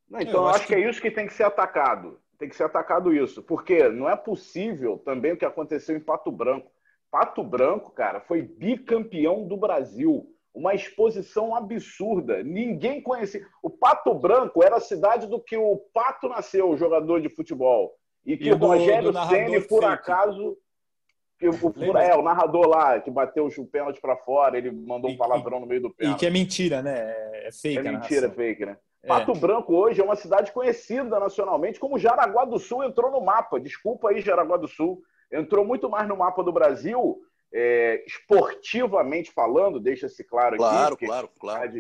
[0.10, 0.76] Não, então, eu acho, acho que...
[0.76, 2.20] que é isso que tem que ser atacado.
[2.38, 3.42] Tem que ser atacado isso.
[3.42, 6.70] Porque não é possível também o que aconteceu em Pato Branco.
[7.10, 10.28] Pato Branco, cara, foi bicampeão do Brasil.
[10.54, 12.44] Uma exposição absurda.
[12.44, 13.48] Ninguém conhecia.
[13.62, 17.96] O Pato Branco era a cidade do que o Pato nasceu, o jogador de futebol.
[18.26, 20.58] E que e o do, Rogério Ceni, por acaso,
[21.42, 25.60] o, é, o narrador lá que bateu o pênalti para fora, ele mandou um palavrão
[25.60, 26.18] no meio do pênalti.
[26.18, 27.00] E que é mentira, né?
[27.46, 27.80] É fake.
[27.80, 28.78] É mentira, fake, né?
[29.04, 29.08] É.
[29.08, 33.60] Pato Branco hoje é uma cidade conhecida nacionalmente, como Jaraguá do Sul entrou no mapa.
[33.60, 35.02] Desculpa aí, Jaraguá do Sul.
[35.32, 37.20] Entrou muito mais no mapa do Brasil,
[37.54, 40.58] é, esportivamente falando, deixa-se claro aqui.
[40.58, 41.72] Claro, claro, claro.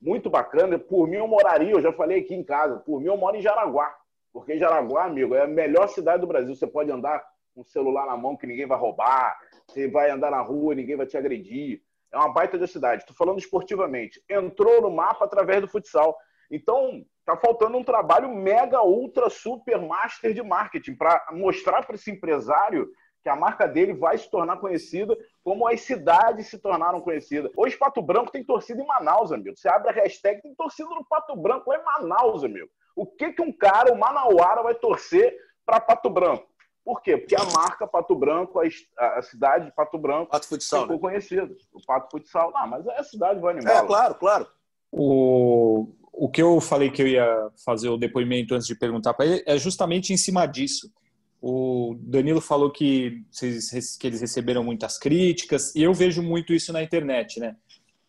[0.00, 0.78] Muito bacana.
[0.78, 3.42] Por mim, eu moraria, eu já falei aqui em casa, por mim, eu moro em
[3.42, 3.94] Jaraguá.
[4.32, 6.56] Porque Jaraguá, amigo, é a melhor cidade do Brasil.
[6.56, 10.40] Você pode andar o celular na mão que ninguém vai roubar, você vai andar na
[10.40, 11.82] rua, ninguém vai te agredir.
[12.12, 13.02] É uma baita de cidade.
[13.02, 14.22] Estou falando esportivamente.
[14.28, 16.16] Entrou no mapa através do futsal.
[16.50, 22.10] Então, está faltando um trabalho mega, ultra, super master de marketing para mostrar para esse
[22.10, 22.88] empresário
[23.22, 27.50] que a marca dele vai se tornar conhecida como as cidades se tornaram conhecidas.
[27.56, 29.56] Hoje, Pato Branco tem torcida em Manaus, amigo.
[29.56, 32.68] Você abre a hashtag, tem torcida no Pato Branco em Manaus, amigo.
[32.94, 36.46] O que, que um cara, o Manauara, vai torcer para Pato Branco?
[36.84, 37.16] Por quê?
[37.16, 41.02] Porque a marca Pato Branco, a, a cidade de Pato Branco, Pato Futsal, ficou né?
[41.02, 41.50] conhecida.
[41.72, 42.52] O Pato Futsal.
[42.52, 43.74] Não, mas é a cidade do animal.
[43.74, 44.46] É, claro, claro.
[44.92, 49.26] O, o que eu falei que eu ia fazer o depoimento antes de perguntar para
[49.26, 50.92] ele é justamente em cima disso.
[51.40, 56.72] O Danilo falou que, vocês, que eles receberam muitas críticas, e eu vejo muito isso
[56.72, 57.56] na internet, né?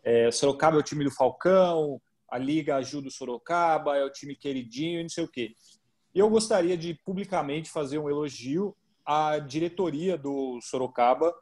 [0.03, 4.35] É, Sorocaba é o time do Falcão, a Liga ajuda o Sorocaba, é o time
[4.35, 5.53] queridinho, não sei o quê.
[6.15, 8.75] Eu gostaria de publicamente fazer um elogio
[9.05, 11.35] à diretoria do Sorocaba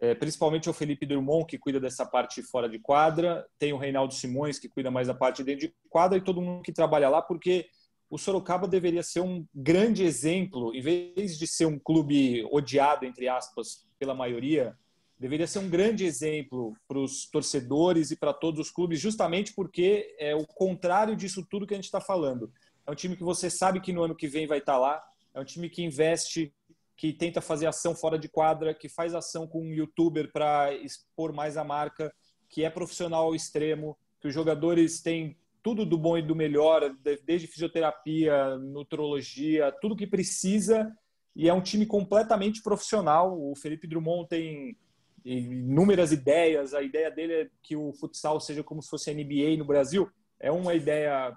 [0.00, 4.14] é, principalmente o Felipe Drummond, que cuida dessa parte fora de quadra, tem o Reinaldo
[4.14, 7.20] Simões, que cuida mais da parte dentro de quadra, e todo mundo que trabalha lá,
[7.20, 7.66] porque
[8.08, 13.28] o Sorocaba deveria ser um grande exemplo, em vez de ser um clube odiado, entre
[13.28, 14.76] aspas, pela maioria,
[15.18, 20.14] deveria ser um grande exemplo para os torcedores e para todos os clubes, justamente porque
[20.18, 22.52] é o contrário disso tudo que a gente está falando.
[22.88, 25.04] É um time que você sabe que no ano que vem vai estar tá lá,
[25.34, 26.54] é um time que investe
[26.96, 31.30] que tenta fazer ação fora de quadra, que faz ação com um youtuber para expor
[31.30, 32.10] mais a marca,
[32.48, 36.90] que é profissional ao extremo, que os jogadores têm tudo do bom e do melhor,
[37.26, 40.90] desde fisioterapia, nutrologia, tudo que precisa,
[41.36, 43.38] e é um time completamente profissional.
[43.38, 44.78] O Felipe Drummond tem
[45.22, 49.58] inúmeras ideias, a ideia dele é que o futsal seja como se fosse a NBA
[49.58, 50.10] no Brasil.
[50.40, 51.36] É uma ideia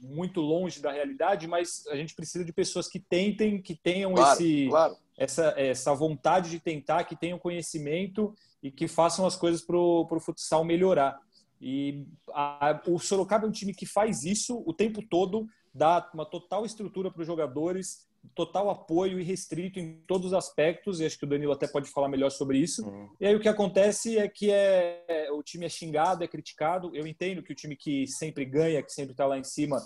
[0.00, 4.32] muito longe da realidade, mas a gente precisa de pessoas que tentem, que tenham claro,
[4.32, 4.96] esse, claro.
[5.16, 10.20] Essa, essa vontade de tentar, que tenham conhecimento e que façam as coisas para o
[10.20, 11.18] futsal melhorar.
[11.60, 16.26] E a, o Sorocaba é um time que faz isso o tempo todo, dá uma
[16.26, 21.18] total estrutura para os jogadores, total apoio e restrito em todos os aspectos, e acho
[21.18, 22.86] que o Danilo até pode falar melhor sobre isso.
[22.86, 23.10] Uhum.
[23.20, 26.94] E aí o que acontece é que é, o time é xingado, é criticado.
[26.94, 29.78] Eu entendo que o time que sempre ganha, que sempre está lá em cima,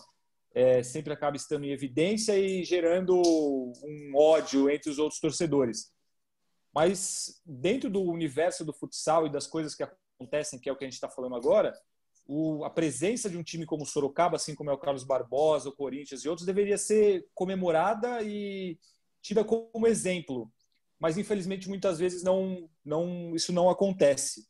[0.53, 5.93] é, sempre acaba estando em evidência e gerando um ódio entre os outros torcedores.
[6.75, 10.85] Mas dentro do universo do futsal e das coisas que acontecem, que é o que
[10.85, 11.73] a gente está falando agora,
[12.33, 15.69] o, a presença de um time como o Sorocaba, assim como é o Carlos Barbosa,
[15.69, 18.79] o Corinthians e outros, deveria ser comemorada e
[19.21, 20.49] tida como exemplo.
[20.97, 24.47] Mas infelizmente muitas vezes não, não isso não acontece.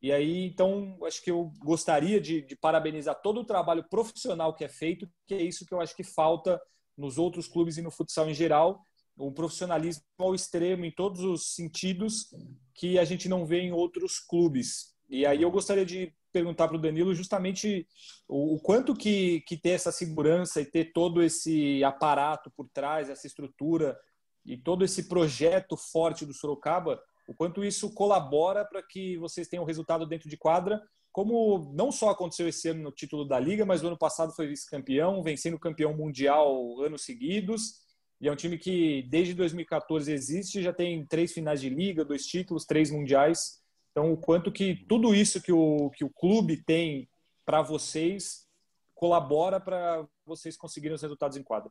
[0.00, 4.62] E aí, então, acho que eu gostaria de, de, parabenizar todo o trabalho profissional que
[4.62, 6.60] é feito, que é isso que eu acho que falta
[6.96, 8.80] nos outros clubes e no futsal em geral,
[9.18, 12.28] um profissionalismo ao extremo em todos os sentidos
[12.74, 14.93] que a gente não vê em outros clubes.
[15.08, 17.86] E aí eu gostaria de perguntar para o Danilo justamente
[18.26, 23.26] o, quanto que, que ter essa segurança e ter todo esse aparato por trás, essa
[23.26, 23.96] estrutura
[24.44, 29.64] e todo esse projeto forte do Sorocaba, o quanto isso colabora para que vocês tenham
[29.64, 33.82] resultado dentro de quadra, como não só aconteceu esse ano no título da Liga, mas
[33.82, 37.84] o ano passado foi vice-campeão, vencendo o campeão mundial anos seguidos.
[38.20, 42.26] E é um time que desde 2014 existe, já tem três finais de liga, dois
[42.26, 43.62] títulos, três mundiais.
[43.94, 47.08] Então, o quanto que tudo isso que o, que o clube tem
[47.44, 48.48] para vocês
[48.92, 51.70] colabora para vocês conseguirem os resultados em quadra.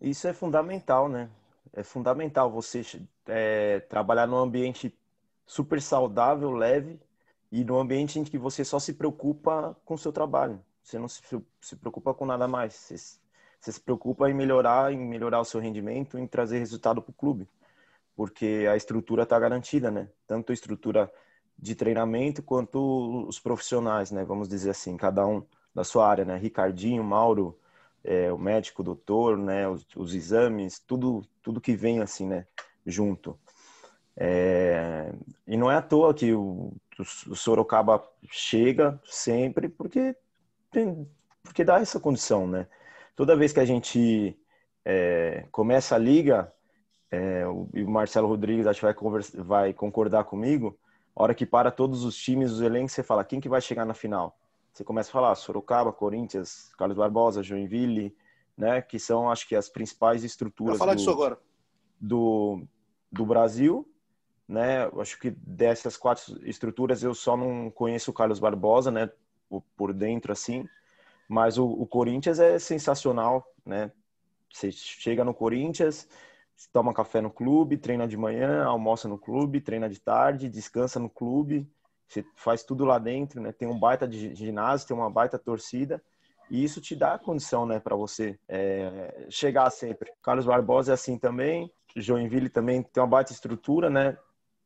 [0.00, 1.30] Isso é fundamental, né?
[1.72, 2.82] É fundamental você
[3.28, 4.92] é, trabalhar num ambiente
[5.46, 6.98] super saudável, leve
[7.52, 10.60] e num ambiente em que você só se preocupa com o seu trabalho.
[10.82, 11.22] Você não se,
[11.60, 12.74] se preocupa com nada mais.
[12.74, 12.96] Você,
[13.60, 17.14] você se preocupa em melhorar, em melhorar o seu rendimento, em trazer resultado para o
[17.14, 17.48] clube
[18.16, 20.08] porque a estrutura está garantida, né?
[20.26, 21.10] Tanto a estrutura
[21.58, 24.24] de treinamento quanto os profissionais, né?
[24.24, 26.36] Vamos dizer assim, cada um da sua área, né?
[26.36, 27.58] Ricardinho, Mauro,
[28.02, 29.68] é, o médico, o doutor, né?
[29.68, 32.46] Os, os, exames, tudo, tudo que vem assim, né?
[32.86, 33.38] Junto.
[34.16, 35.12] É,
[35.46, 40.14] e não é à toa que o, o Sorocaba chega sempre, porque
[40.70, 41.08] tem,
[41.42, 42.66] porque dá essa condição, né?
[43.16, 44.36] Toda vez que a gente
[44.84, 46.52] é, começa a liga,
[47.10, 50.78] é, o, o Marcelo Rodrigues acho que vai, conversa, vai concordar comigo,
[51.14, 53.84] a hora que para todos os times, os elencos, você fala, quem que vai chegar
[53.84, 54.36] na final?
[54.72, 58.14] Você começa a falar Sorocaba, Corinthians, Carlos Barbosa, Joinville,
[58.56, 61.04] né, que são, acho que, as principais estruturas do.
[62.00, 62.66] Do,
[63.10, 63.88] do Brasil,
[64.48, 69.08] né, acho que dessas quatro estruturas eu só não conheço o Carlos Barbosa, né,
[69.76, 70.68] por dentro, assim,
[71.28, 73.92] mas o, o Corinthians é sensacional, né,
[74.52, 76.08] você chega no Corinthians,
[76.72, 81.10] toma café no clube, treina de manhã, almoça no clube, treina de tarde, descansa no
[81.10, 81.68] clube,
[82.08, 83.52] você faz tudo lá dentro, né?
[83.52, 86.02] Tem um baita de ginásio, tem uma baita torcida
[86.50, 90.12] e isso te dá a condição, né, para você é, chegar sempre.
[90.22, 94.16] Carlos Barbosa é assim também, Joinville também tem uma baita estrutura, né?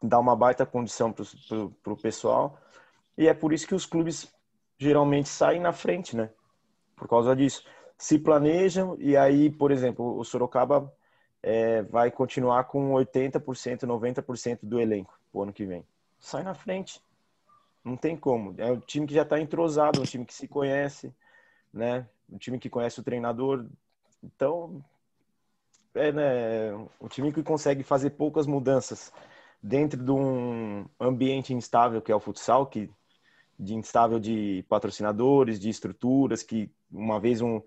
[0.03, 2.59] Dá uma baita condição para o pessoal
[3.16, 4.33] e é por isso que os clubes
[4.79, 6.31] geralmente saem na frente, né?
[6.96, 7.64] Por causa disso.
[7.96, 10.92] Se planejam e aí, por exemplo, o Sorocaba
[11.42, 15.85] é, vai continuar com 80%, 90% do elenco o ano que vem.
[16.18, 17.01] Sai na frente.
[17.85, 18.55] Não tem como.
[18.59, 21.14] É um time que já está entrosado, um time que se conhece,
[21.72, 22.07] né?
[22.31, 23.64] Um time que conhece o treinador.
[24.22, 24.85] Então,
[25.94, 29.12] é né, um time que consegue fazer poucas mudanças
[29.62, 32.90] dentro de um ambiente instável que é o futsal, que
[33.59, 37.61] de instável de patrocinadores, de estruturas, que uma vez um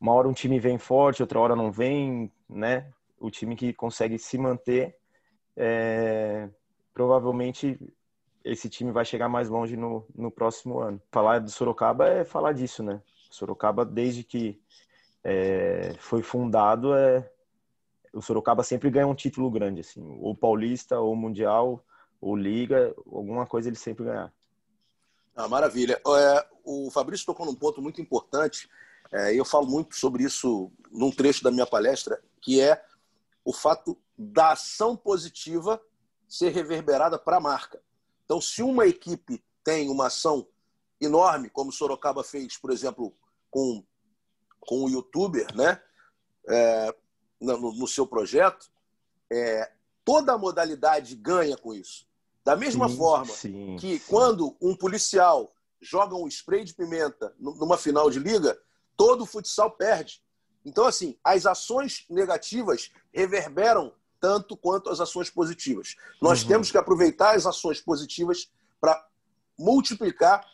[0.00, 2.90] uma hora um time vem forte, outra hora não vem, né?
[3.20, 4.96] O time que consegue se manter
[5.56, 6.48] é,
[6.92, 7.78] provavelmente
[8.42, 11.00] esse time vai chegar mais longe no, no próximo ano.
[11.10, 13.02] Falar do Sorocaba é falar disso, né?
[13.30, 14.60] Sorocaba, desde que
[15.22, 17.30] é, foi fundado, é,
[18.12, 21.84] o Sorocaba sempre ganha um título grande, assim, ou paulista, ou mundial,
[22.20, 24.32] ou liga, alguma coisa ele sempre ganhar.
[25.36, 26.00] Ah, maravilha.
[26.06, 28.68] É, o Fabrício tocou num ponto muito importante,
[29.12, 32.82] é, eu falo muito sobre isso num trecho da minha palestra, que é
[33.44, 35.80] o fato da ação positiva
[36.28, 37.82] ser reverberada para a marca.
[38.24, 40.46] Então, se uma equipe tem uma ação
[41.00, 43.14] enorme, como Sorocaba fez, por exemplo,
[43.50, 43.84] com,
[44.60, 45.82] com o youtuber, né?
[46.48, 46.94] É,
[47.40, 48.70] no, no, seu projeto,
[49.30, 49.72] é,
[50.04, 52.06] toda a modalidade ganha com isso.
[52.44, 54.04] Da mesma sim, forma sim, que sim.
[54.08, 58.60] quando um policial joga um spray de pimenta numa final de liga,
[58.96, 60.22] todo o futsal perde.
[60.64, 65.96] Então, assim, as ações negativas reverberam tanto quanto as ações positivas.
[66.20, 66.48] Nós uhum.
[66.48, 69.02] temos que aproveitar as ações positivas para
[69.58, 70.44] multiplicar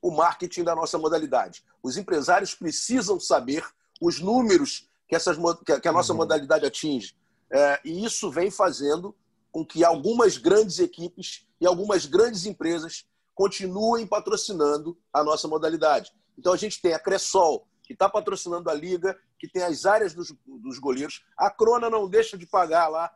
[0.00, 1.64] o marketing da nossa modalidade.
[1.82, 3.64] Os empresários precisam saber
[4.00, 5.36] os números que, essas,
[5.82, 6.18] que a nossa uhum.
[6.18, 7.14] modalidade atinge.
[7.50, 9.14] É, e isso vem fazendo
[9.52, 16.12] com que algumas grandes equipes e algumas grandes empresas continuem patrocinando a nossa modalidade.
[16.38, 20.12] Então a gente tem a Cressol, que está patrocinando a liga, que tem as áreas
[20.12, 21.24] dos, dos goleiros.
[21.38, 23.10] A Crona não deixa de pagar lá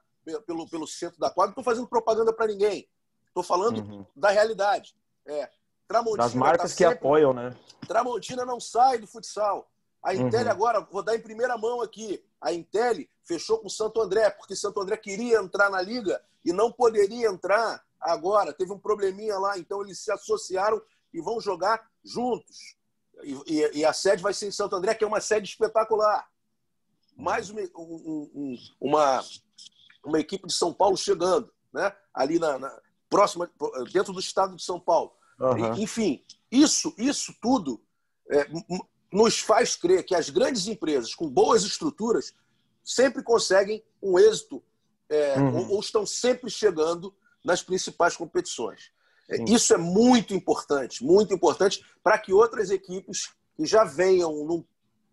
[0.47, 1.49] pelo, pelo centro da quadra.
[1.49, 2.89] Não estou fazendo propaganda para ninguém.
[3.27, 4.07] Estou falando uhum.
[4.15, 4.97] da realidade.
[5.27, 5.51] É,
[5.89, 6.99] Tramontina das marcas tá que sempre...
[6.99, 7.57] apoiam, né?
[7.87, 9.69] Tramontina não sai do futsal.
[10.03, 10.51] A Intel uhum.
[10.51, 12.25] agora, vou dar em primeira mão aqui.
[12.41, 16.53] A Intel fechou com o Santo André, porque Santo André queria entrar na liga e
[16.53, 18.53] não poderia entrar agora.
[18.53, 20.81] Teve um probleminha lá, então eles se associaram
[21.13, 22.77] e vão jogar juntos.
[23.23, 26.29] E, e, a sede vai ser em Santo André, que é uma sede espetacular.
[27.17, 29.25] Mais uma, um, uma,
[30.05, 31.95] uma equipe de São Paulo chegando, né?
[32.15, 33.51] ali na, na próxima,
[33.93, 35.13] dentro do estado de São Paulo.
[35.39, 35.75] Uhum.
[35.75, 37.83] Enfim, isso, isso tudo
[38.31, 38.47] é,
[39.13, 42.33] nos faz crer que as grandes empresas com boas estruturas
[42.85, 44.63] sempre conseguem um êxito
[45.09, 45.57] é, uhum.
[45.57, 48.93] ou, ou, estão sempre chegando nas principais competições.
[49.37, 49.45] Sim.
[49.45, 54.65] Isso é muito importante, muito importante para que outras equipes que já venham num,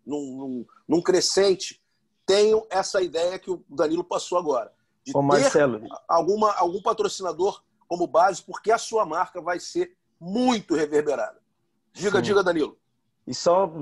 [0.04, 1.80] num, num, crescente
[2.26, 4.72] tenham essa ideia que o Danilo passou agora.
[5.04, 5.80] De Ô, Marcelo.
[5.80, 11.38] ter alguma, algum patrocinador como base, porque a sua marca vai ser muito reverberada.
[11.92, 12.22] Diga, Sim.
[12.22, 12.76] diga, Danilo.
[13.26, 13.72] E só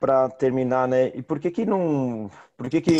[0.00, 1.08] para terminar, né?
[1.14, 2.98] E por que que não, por que que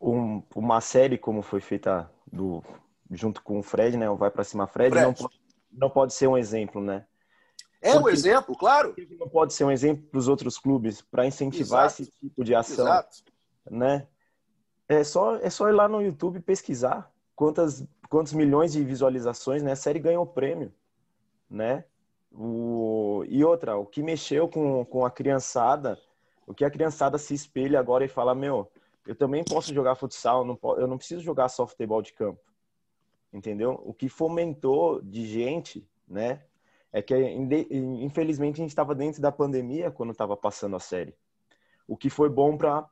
[0.00, 2.62] um, uma série como foi feita do
[3.10, 4.08] junto com o Fred, né?
[4.10, 5.06] O Vai para cima Fred, Fred.
[5.06, 7.06] Não, pode, não pode ser um exemplo, né?
[7.80, 8.94] É Porque, um exemplo, claro.
[9.18, 12.02] Não pode ser um exemplo para os outros clubes para incentivar Exato.
[12.02, 13.18] esse tipo de ação, Exato.
[13.70, 14.06] né?
[14.88, 19.72] É só é só ir lá no YouTube pesquisar quantas quantos milhões de visualizações, né?
[19.72, 20.72] A série ganhou prêmio,
[21.48, 21.84] né?
[22.32, 25.98] O, e outra, o que mexeu com, com a criançada,
[26.46, 28.70] o que a criançada se espelha agora e fala, meu,
[29.06, 32.40] eu também posso jogar futsal, não, eu não preciso jogar só futebol de campo.
[33.32, 33.80] Entendeu?
[33.84, 36.42] O que fomentou de gente, né?
[36.92, 41.14] É que, infelizmente, a gente estava dentro da pandemia quando estava passando a série.
[41.86, 42.86] O que foi bom para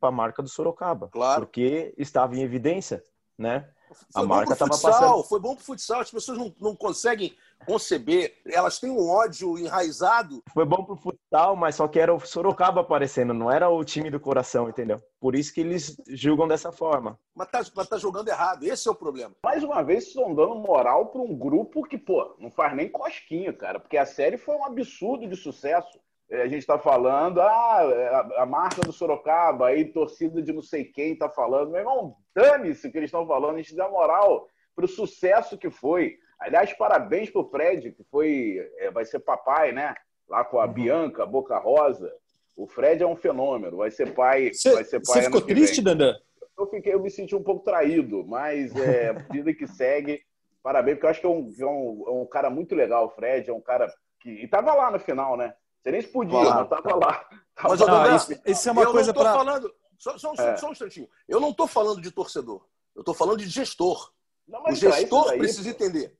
[0.00, 1.08] a marca do Sorocaba.
[1.08, 1.46] Claro.
[1.46, 3.02] Porque estava em evidência,
[3.38, 3.70] né?
[3.94, 5.24] Foi a marca estava passando.
[5.24, 6.00] Foi bom para o futsal.
[6.00, 8.34] As pessoas não, não conseguem conceber.
[8.46, 10.42] Elas têm um ódio enraizado.
[10.52, 13.84] Foi bom para o futsal, mas só que era o Sorocaba aparecendo, não era o
[13.84, 15.00] time do coração, entendeu?
[15.20, 17.18] Por isso que eles julgam dessa forma.
[17.34, 18.64] Mas tá, mas tá jogando errado.
[18.64, 19.34] Esse é o problema.
[19.44, 23.52] Mais uma vez, estão dando moral para um grupo que, pô, não faz nem cosquinha,
[23.52, 23.78] cara.
[23.78, 25.98] Porque a série foi um absurdo de sucesso.
[26.32, 30.62] É, a gente está falando, ah, é, a, marca do Sorocaba, aí torcida de não
[30.62, 31.70] sei quem está falando.
[31.70, 35.58] Meu irmão, dane-se o que eles estão falando, a gente dá moral para o sucesso
[35.58, 36.18] que foi.
[36.38, 39.94] Aliás, parabéns para o Fred, que foi, é, vai ser papai, né?
[40.28, 40.72] Lá com a uhum.
[40.72, 42.12] Bianca, Boca Rosa.
[42.56, 44.52] O Fred é um fenômeno, vai ser pai.
[44.52, 46.14] Você, vai ser pai você ficou triste, Dandan?
[46.58, 50.20] Eu, fiquei, eu me senti um pouco traído, mas é, vida que segue,
[50.62, 53.10] parabéns, porque eu acho que é um, é um, é um cara muito legal, o
[53.10, 54.30] Fred, é um cara que.
[54.30, 55.54] E tava lá no final, né?
[55.82, 57.28] Você nem se podia, mas tava lá.
[57.56, 58.16] Tava mas, lá.
[58.16, 59.32] Isso, isso, é uma eu coisa para.
[59.32, 59.72] falando.
[60.02, 60.56] Só, só, é.
[60.56, 61.08] só, um instantinho.
[61.28, 62.66] Eu não estou falando de torcedor.
[62.92, 64.12] Eu estou falando de gestor.
[64.48, 66.18] Não, o gestor precisa entender.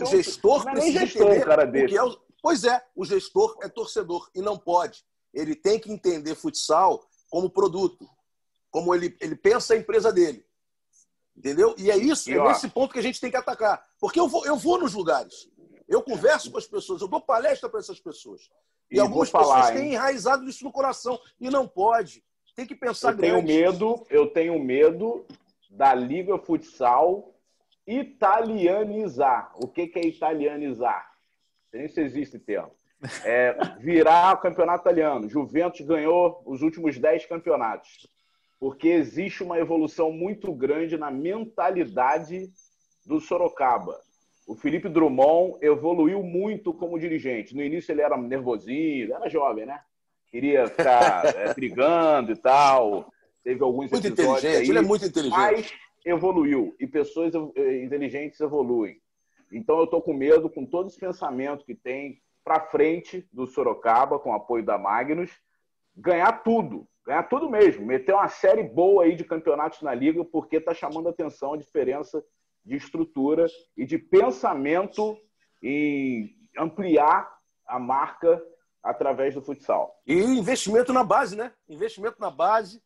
[0.00, 1.44] O gestor não precisa gestor, entender.
[1.44, 1.94] Cara desse.
[1.94, 2.18] É o...
[2.42, 5.04] Pois é, o gestor é torcedor e não pode.
[5.34, 8.08] Ele tem que entender futsal como produto,
[8.70, 10.46] como ele, ele pensa a empresa dele.
[11.36, 11.74] Entendeu?
[11.76, 13.86] E é isso, e, é nesse ponto que a gente tem que atacar.
[14.00, 15.50] Porque eu vou, eu vou nos lugares.
[15.86, 18.50] Eu converso com as pessoas, eu dou palestra para essas pessoas.
[18.90, 21.20] E, e algumas falar, pessoas têm enraizado isso no coração.
[21.38, 22.24] E não pode.
[22.54, 23.46] Tem que pensar eu grande.
[23.46, 25.24] Tenho medo, eu tenho medo
[25.70, 27.34] da Liga Futsal
[27.86, 29.52] italianizar.
[29.56, 31.10] O que, que é italianizar?
[31.70, 32.72] Sei se existe termo.
[33.24, 35.28] É virar o campeonato italiano.
[35.28, 38.06] Juventus ganhou os últimos 10 campeonatos.
[38.60, 42.52] Porque existe uma evolução muito grande na mentalidade
[43.04, 43.98] do Sorocaba.
[44.46, 47.56] O Felipe Drummond evoluiu muito como dirigente.
[47.56, 49.80] No início ele era nervosinho, era jovem, né?
[50.32, 53.12] Queria ficar é, brigando e tal.
[53.44, 55.36] Teve alguns muito inteligente, aí, ele é muito inteligente.
[55.36, 55.72] Mas
[56.06, 59.00] evoluiu e pessoas eh, inteligentes evoluem.
[59.52, 64.18] Então eu estou com medo, com todo esse pensamento que tem para frente do Sorocaba,
[64.18, 65.30] com o apoio da Magnus,
[65.94, 70.56] ganhar tudo, ganhar tudo mesmo, meter uma série boa aí de campeonatos na liga, porque
[70.56, 72.24] está chamando atenção a diferença
[72.64, 75.16] de estrutura e de pensamento
[75.62, 77.30] em ampliar
[77.66, 78.42] a marca
[78.82, 80.00] através do futsal.
[80.06, 81.52] E investimento na base, né?
[81.68, 82.82] Investimento na base,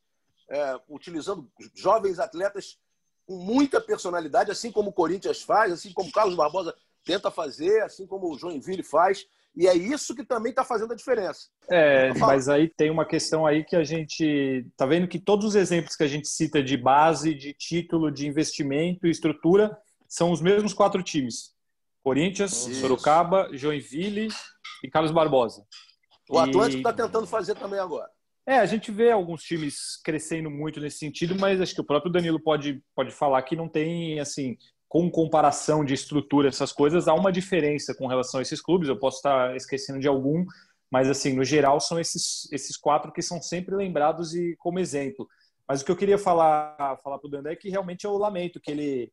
[0.51, 2.79] é, utilizando jovens atletas
[3.27, 6.75] com muita personalidade, assim como o Corinthians faz, assim como o Carlos Barbosa
[7.05, 9.27] tenta fazer, assim como o Joinville faz.
[9.57, 11.49] E é isso que também está fazendo a diferença.
[11.71, 15.55] É, mas aí tem uma questão aí que a gente está vendo que todos os
[15.55, 19.77] exemplos que a gente cita de base, de título, de investimento e estrutura
[20.07, 21.56] são os mesmos quatro times:
[22.07, 22.83] Corinthians, isso.
[22.83, 24.29] Sorocaba, Joinville
[24.85, 25.67] e Carlos Barbosa.
[26.31, 27.05] O Atlântico está e...
[27.05, 28.09] tentando fazer também agora.
[28.47, 32.13] É, a gente vê alguns times crescendo muito nesse sentido, mas acho que o próprio
[32.13, 34.57] Danilo pode, pode falar que não tem, assim,
[34.89, 38.89] com comparação de estrutura, essas coisas, há uma diferença com relação a esses clubes.
[38.89, 40.45] Eu posso estar esquecendo de algum,
[40.89, 45.27] mas, assim, no geral, são esses, esses quatro que são sempre lembrados e como exemplo.
[45.69, 48.61] Mas o que eu queria falar, falar para o Dandé é que realmente eu lamento
[48.61, 49.13] que ele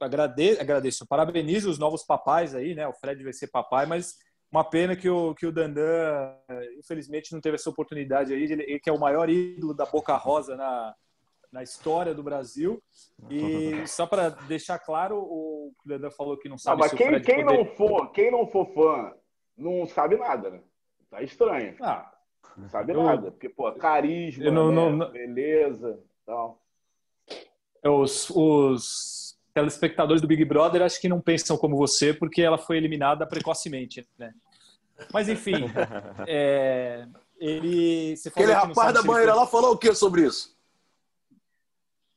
[0.00, 2.86] agradeço, agradeço, parabenizo os novos papais aí, né?
[2.86, 4.16] O Fred vai ser papai, mas
[4.50, 6.34] uma pena que o, que o Dandan,
[6.78, 8.44] infelizmente, não teve essa oportunidade aí.
[8.44, 10.94] Ele, que é o maior ídolo da Boca Rosa na,
[11.52, 12.82] na história do Brasil.
[13.28, 17.44] E só para deixar claro, o Dandan falou que não sabe ah, mas quem, quem
[17.44, 17.58] poder...
[17.58, 19.12] não for, quem não for fã
[19.56, 20.62] não sabe nada, né?
[21.10, 21.74] Tá estranho.
[21.80, 22.10] Ah,
[22.56, 23.02] não sabe eu...
[23.02, 23.30] nada.
[23.32, 24.90] Porque, pô, carisma, não, né?
[24.90, 26.62] não, beleza tal.
[27.84, 29.27] Os, os
[29.58, 34.06] telespectadores do Big Brother acho que não pensam como você, porque ela foi eliminada precocemente,
[34.16, 34.32] né?
[35.12, 35.54] Mas enfim,
[36.28, 37.06] é,
[37.38, 38.16] ele.
[38.16, 39.40] Você Aquele rapaz da banheira foi...
[39.40, 40.56] lá falou o que sobre isso?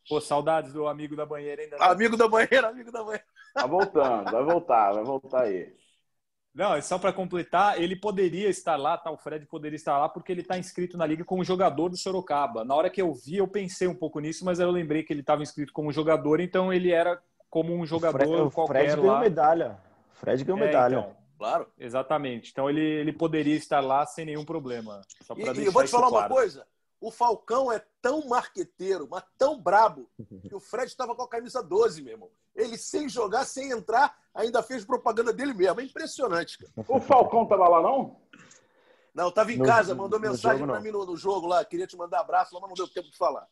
[0.07, 1.77] Pô, saudades do amigo da banheira ainda.
[1.77, 3.25] Amigo da banheira, amigo da banheira.
[3.53, 5.73] Tá voltando, vai voltar, vai voltar aí.
[6.53, 9.09] Não, é só para completar, ele poderia estar lá, tá?
[9.09, 12.65] O Fred poderia estar lá porque ele está inscrito na liga como jogador do Sorocaba.
[12.65, 15.21] Na hora que eu vi, eu pensei um pouco nisso, mas eu lembrei que ele
[15.21, 17.21] estava inscrito como jogador, então ele era
[17.51, 19.77] como um jogador o Fred, qualquer o Fred ganhou medalha.
[20.13, 20.95] Fred ganhou é, medalha.
[20.95, 21.67] Então, claro.
[21.77, 22.49] Exatamente.
[22.49, 25.01] Então ele, ele poderia estar lá sem nenhum problema.
[25.21, 26.25] Só e, e eu vou te falar claro.
[26.25, 26.65] uma coisa.
[27.01, 30.09] O Falcão é tão marqueteiro, mas tão brabo,
[30.47, 32.29] que o Fred estava com a camisa 12, meu irmão.
[32.55, 35.81] Ele, sem jogar, sem entrar, ainda fez propaganda dele mesmo.
[35.81, 36.71] É impressionante, cara.
[36.87, 38.17] O Falcão estava lá, não?
[39.13, 41.65] Não, estava em no, casa, mandou mensagem para mim no, no, jogo lá.
[41.65, 43.45] Queria te mandar abraço, mas não deu tempo de falar.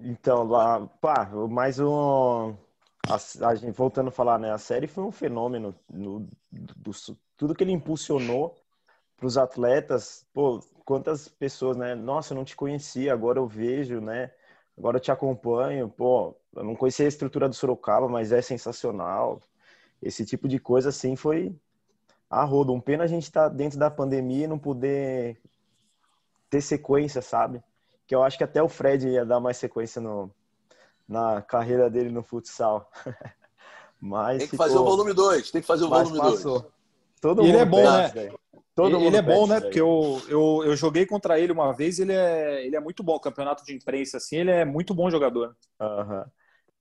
[0.00, 2.54] Então, lá, pá, mais um.
[3.08, 3.16] A,
[3.48, 4.52] a, gente, voltando a falar, né?
[4.52, 5.74] A série foi um fenômeno.
[5.90, 6.20] No,
[6.52, 6.92] do, do,
[7.36, 8.56] tudo que ele impulsionou
[9.16, 10.24] para os atletas.
[10.32, 11.94] Pô, quantas pessoas, né?
[11.94, 14.32] Nossa, eu não te conhecia, agora eu vejo, né?
[14.76, 15.88] Agora eu te acompanho.
[15.88, 19.40] Pô, eu não conhecia a estrutura do Sorocaba, mas é sensacional.
[20.02, 21.54] Esse tipo de coisa, assim, foi
[22.30, 22.72] a rodo.
[22.72, 25.40] Um pena a gente estar tá dentro da pandemia e não poder
[26.50, 27.62] ter sequência, sabe?
[28.08, 30.30] Que eu acho que até o Fred ia dar mais sequência no,
[31.06, 32.90] na carreira dele no futsal.
[34.00, 34.66] Mas tem que ficou...
[34.66, 36.42] fazer o volume 2, tem que fazer o volume 2.
[37.20, 38.32] Todo e ele é bom, né?
[38.74, 39.60] Todo ele, ele é bom, né?
[39.60, 43.18] Porque eu, eu, eu joguei contra ele uma vez, ele é, ele é muito bom.
[43.18, 45.54] Campeonato de imprensa, assim, ele é muito bom jogador.
[45.78, 46.24] Uhum.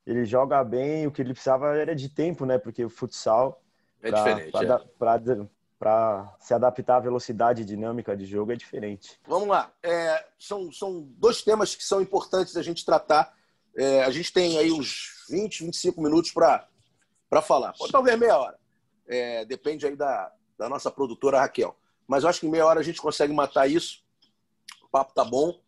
[0.05, 2.57] Ele joga bem, o que ele precisava era de tempo, né?
[2.57, 3.61] Porque o futsal.
[4.01, 4.51] É pra, diferente.
[4.51, 4.79] Pra, é.
[4.97, 5.17] Pra,
[5.79, 9.19] para se adaptar à velocidade dinâmica de jogo é diferente.
[9.27, 9.71] Vamos lá.
[9.83, 13.33] É, são, são dois temas que são importantes a gente tratar.
[13.75, 17.73] É, a gente tem aí uns 20, 25 minutos para falar.
[17.79, 18.59] Ou talvez meia hora.
[19.07, 21.77] É, depende aí da, da nossa produtora Raquel.
[22.07, 24.03] Mas eu acho que em meia hora a gente consegue matar isso.
[24.83, 25.59] O papo tá bom.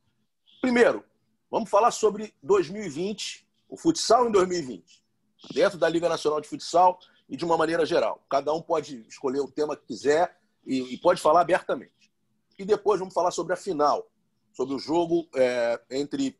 [0.61, 1.05] Primeiro,
[1.51, 5.03] vamos falar sobre 2020, o futsal em 2020.
[5.53, 6.99] Dentro da Liga Nacional de Futsal,
[7.29, 8.23] e de uma maneira geral.
[8.29, 12.11] Cada um pode escolher o tema que quiser e, e pode falar abertamente.
[12.57, 14.09] E depois vamos falar sobre a final,
[14.51, 16.37] sobre o jogo é, entre.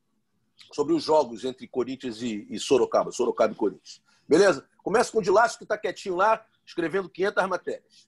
[0.73, 4.01] sobre os jogos entre Corinthians e, e, Sorocaba, Sorocaba e Corinthians.
[4.27, 4.67] Beleza?
[4.83, 8.05] Começa com o Dilácio, que está quietinho lá, escrevendo 500 matérias.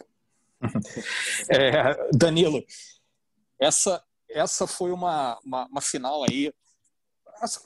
[1.49, 2.63] É, Danilo,
[3.59, 6.53] essa, essa foi uma, uma, uma final aí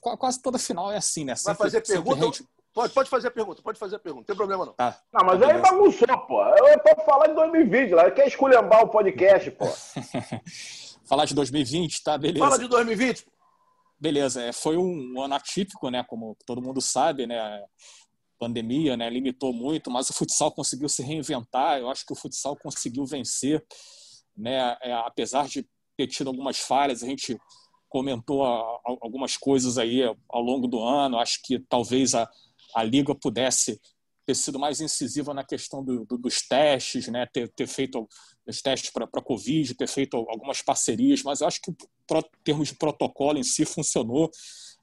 [0.01, 1.35] quase toda final é assim, né?
[1.35, 2.25] Sempre, Vai fazer pergunta?
[2.25, 2.47] Gente...
[2.75, 4.73] Pode, pode fazer a pergunta, pode fazer a pergunta, não tem problema não.
[4.73, 4.99] Tá.
[5.13, 6.43] Não, mas aí bagunçou, pô.
[6.43, 8.11] Eu pra falar de 2020, lá.
[8.11, 9.65] Quer esculhambar o podcast, pô.
[11.07, 12.17] falar de 2020, tá?
[12.17, 12.43] Beleza.
[12.43, 13.25] Fala de 2020.
[13.97, 16.03] Beleza, é, foi um ano atípico, né?
[16.05, 17.63] Como todo mundo sabe, né?
[18.37, 21.79] pandemia, né, limitou muito, mas o futsal conseguiu se reinventar.
[21.79, 23.65] Eu acho que o futsal conseguiu vencer,
[24.35, 25.65] né, é, apesar de
[25.95, 27.01] ter tido algumas falhas.
[27.01, 27.39] A gente
[27.87, 31.17] comentou algumas coisas aí ao longo do ano.
[31.17, 32.29] Acho que talvez a,
[32.75, 33.79] a liga pudesse
[34.25, 37.27] ter sido mais incisiva na questão do, do, dos testes, né?
[37.31, 38.07] ter, ter feito
[38.45, 42.69] os testes para a Covid, ter feito algumas parcerias, mas eu acho que, em termos
[42.69, 44.31] de protocolo em si, funcionou.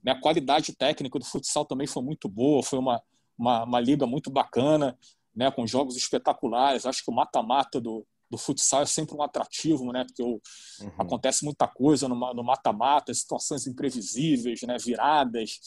[0.03, 0.13] Né?
[0.13, 3.03] A qualidade técnica do futsal também foi muito boa, foi uma,
[3.37, 4.97] uma, uma liga muito bacana,
[5.35, 5.51] né?
[5.51, 6.87] com jogos espetaculares.
[6.87, 10.05] Acho que o mata-mata do, do futsal é sempre um atrativo, né?
[10.05, 10.41] Porque o,
[10.81, 10.93] uhum.
[10.99, 14.79] acontece muita coisa no mata-mata, situações imprevisíveis, né?
[14.79, 15.61] Viradas,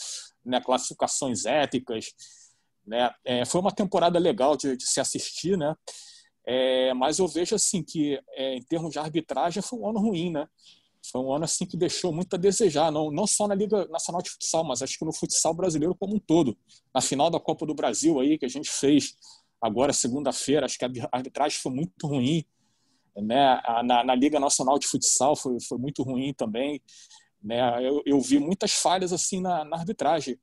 [0.43, 0.59] né?
[0.59, 2.07] Classificações épicas,
[2.85, 3.13] né?
[3.23, 5.75] É, foi uma temporada legal de, de se assistir, né?
[6.43, 10.31] É, mas eu vejo assim que é, em termos de arbitragem foi um ano ruim,
[10.31, 10.47] né?
[11.11, 14.23] Foi um ano assim que deixou muito a desejar, não, não só na Liga Nacional
[14.23, 16.57] de Futsal, mas acho que no futsal brasileiro como um todo.
[16.91, 19.15] Na final da Copa do Brasil aí que a gente fez
[19.61, 22.43] agora segunda-feira, acho que a arbitragem foi muito ruim
[23.15, 23.61] né?
[23.83, 26.81] Na, na, Liga Nacional de Futsal foi, foi muito ruim também.
[27.41, 27.85] Né?
[27.85, 30.37] Eu, eu vi muitas falhas assim na, na arbitragem.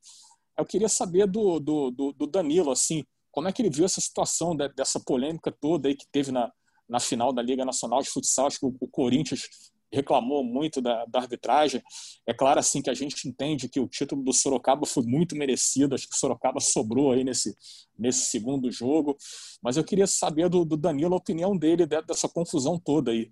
[0.57, 3.99] Eu queria saber do, do, do, do, Danilo, assim, como é que ele viu essa
[3.99, 6.51] situação de, dessa polêmica toda aí que teve na,
[6.87, 8.47] na final da Liga Nacional de Futsal.
[8.47, 9.49] Acho que o Corinthians
[9.93, 11.81] reclamou muito da, da, arbitragem.
[12.25, 15.93] É claro assim que a gente entende que o título do Sorocaba foi muito merecido.
[15.93, 17.55] Acho que o Sorocaba sobrou aí nesse,
[17.97, 19.15] nesse segundo jogo.
[19.61, 23.31] Mas eu queria saber do, do Danilo a opinião dele dessa confusão toda aí.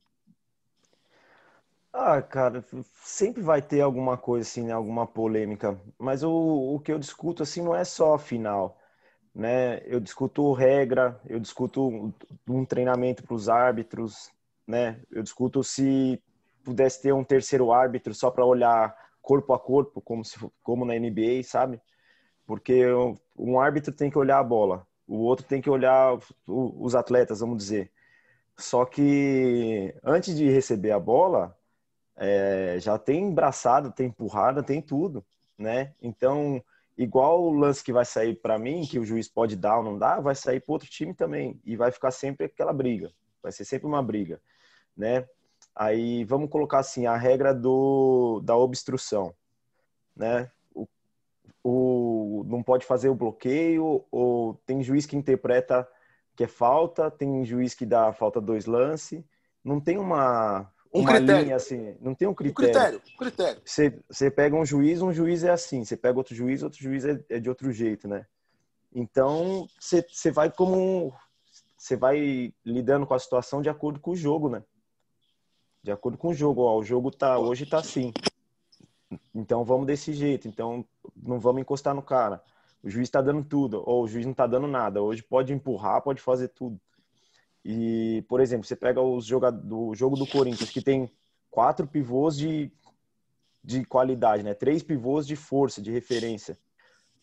[1.94, 2.64] Ah, cara,
[3.04, 4.72] sempre vai ter alguma coisa assim, né?
[4.72, 5.80] alguma polêmica.
[6.00, 6.32] Mas o,
[6.76, 8.78] o que eu discuto assim não é só a final,
[9.36, 9.82] né?
[9.86, 12.14] Eu discuto regra, eu discuto
[12.48, 14.32] um treinamento para os árbitros,
[14.66, 15.02] né?
[15.12, 16.22] Eu discuto se
[16.64, 20.96] pudesse ter um terceiro árbitro só para olhar corpo a corpo, como, se, como na
[20.96, 21.80] NBA, sabe?
[22.46, 22.84] Porque
[23.38, 27.58] um árbitro tem que olhar a bola, o outro tem que olhar os atletas, vamos
[27.58, 27.92] dizer.
[28.58, 31.58] Só que antes de receber a bola,
[32.16, 35.26] é, já tem braçada, tem empurrada, tem tudo,
[35.58, 35.94] né?
[36.02, 36.64] Então,
[36.98, 39.98] igual o lance que vai sair para mim, que o juiz pode dar ou não
[39.98, 43.12] dar, vai sair para outro time também e vai ficar sempre aquela briga.
[43.42, 44.40] Vai ser sempre uma briga,
[44.96, 45.28] né?
[45.76, 49.34] Aí vamos colocar assim a regra do, da obstrução,
[50.16, 50.52] né?
[50.74, 50.88] O,
[51.64, 55.88] o, não pode fazer o bloqueio ou tem juiz que interpreta
[56.36, 59.26] que é falta, tem juiz que dá falta dois lance,
[59.64, 62.70] não tem uma um uma critério linha, assim, não tem um critério.
[62.70, 63.62] Um critério, critério.
[63.64, 67.06] Você, você pega um juiz, um juiz é assim, você pega outro juiz, outro juiz
[67.06, 68.26] é, é de outro jeito, né?
[68.94, 71.14] Então você, você vai como
[71.78, 74.64] você vai lidando com a situação de acordo com o jogo, né?
[75.84, 76.62] De acordo com o jogo.
[76.62, 78.14] Ó, o jogo tá hoje tá assim.
[79.34, 80.48] Então vamos desse jeito.
[80.48, 82.42] Então não vamos encostar no cara.
[82.84, 85.02] O juiz está dando tudo, ou o juiz não está dando nada.
[85.02, 86.80] Hoje pode empurrar, pode fazer tudo.
[87.64, 91.12] E, por exemplo, você pega os do jogo do Corinthians, que tem
[91.50, 92.72] quatro pivôs de,
[93.64, 94.56] de qualidade, né?
[94.56, 96.58] Três pivôs de força, de referência.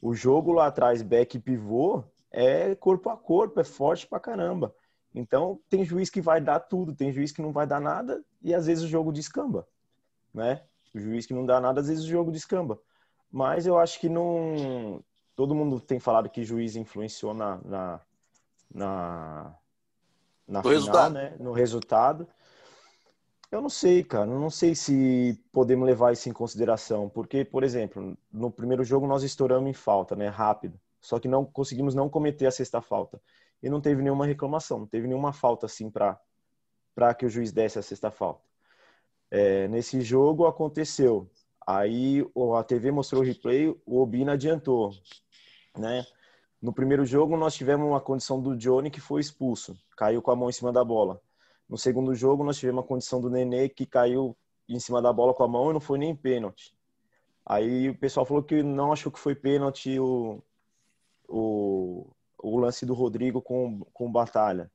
[0.01, 4.73] O jogo lá atrás, back e pivô, é corpo a corpo, é forte pra caramba.
[5.19, 8.55] Então, tem juiz que vai dar tudo, tem juiz que não vai dar nada e
[8.55, 9.67] às vezes o jogo descamba,
[10.33, 10.63] né?
[10.95, 12.81] O juiz que não dá nada, às vezes o jogo descamba.
[13.31, 15.03] Mas eu acho que não.
[15.35, 18.01] Todo mundo tem falado que juiz influenciou na, na,
[18.73, 19.55] na,
[20.47, 21.15] na final, resultado.
[21.15, 21.37] né?
[21.39, 22.29] No resultado.
[23.51, 24.31] Eu não sei, cara.
[24.31, 27.09] Eu não sei se podemos levar isso em consideração.
[27.09, 30.29] Porque, por exemplo, no primeiro jogo nós estouramos em falta, né?
[30.29, 30.79] Rápido.
[31.01, 33.21] Só que não conseguimos não cometer a sexta falta
[33.63, 37.79] e não teve nenhuma reclamação, não teve nenhuma falta assim para que o juiz desse
[37.79, 38.43] a sexta falta.
[39.31, 41.29] É, nesse jogo aconteceu.
[41.67, 42.25] Aí
[42.57, 44.91] a TV mostrou o replay, o Obina adiantou,
[45.77, 46.03] né?
[46.61, 50.37] No primeiro jogo nós tivemos uma condição do Johnny que foi expulso, caiu com a
[50.37, 51.21] mão em cima da bola.
[51.69, 54.37] No segundo jogo nós tivemos uma condição do Nenê que caiu
[54.69, 56.75] em cima da bola com a mão e não foi nem pênalti.
[57.45, 60.43] Aí o pessoal falou que não achou que foi pênalti o,
[61.29, 64.71] o, o lance do Rodrigo com, com Batalha.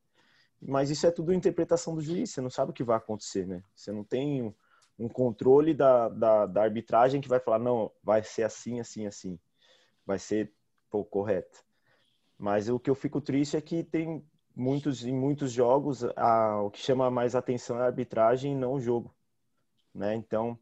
[0.61, 3.63] Mas isso é tudo interpretação do juiz, você não sabe o que vai acontecer, né?
[3.75, 4.53] Você não tem
[4.97, 9.39] um controle da, da, da arbitragem que vai falar, não, vai ser assim, assim, assim.
[10.05, 10.53] Vai ser
[10.89, 11.63] pô, correto.
[12.37, 16.69] Mas o que eu fico triste é que tem muitos em muitos jogos a, o
[16.69, 19.13] que chama mais atenção é a arbitragem e não o jogo,
[19.93, 20.15] né?
[20.15, 20.59] Então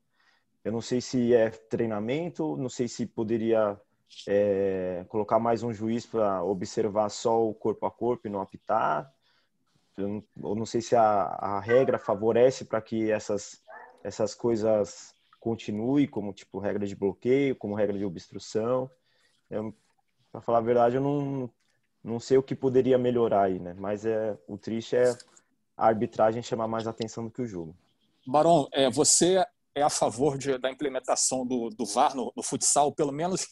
[0.64, 3.80] Eu não sei se é treinamento, não sei se poderia
[4.28, 9.12] é, colocar mais um juiz para observar só o corpo a corpo e não apitar.
[9.98, 13.62] Eu não, não sei se a, a regra favorece para que essas,
[14.04, 18.90] essas coisas continuem, como tipo regra de bloqueio, como regra de obstrução.
[20.32, 21.50] Para falar a verdade, eu não,
[22.04, 23.76] não sei o que poderia melhorar aí, né?
[23.78, 25.12] Mas é, o triste é
[25.76, 27.76] a arbitragem chamar mais atenção do que o jogo.
[28.26, 29.44] Barão, é, você
[29.74, 33.48] é a favor de, da implementação do, do VAR no, no futsal, pelo menos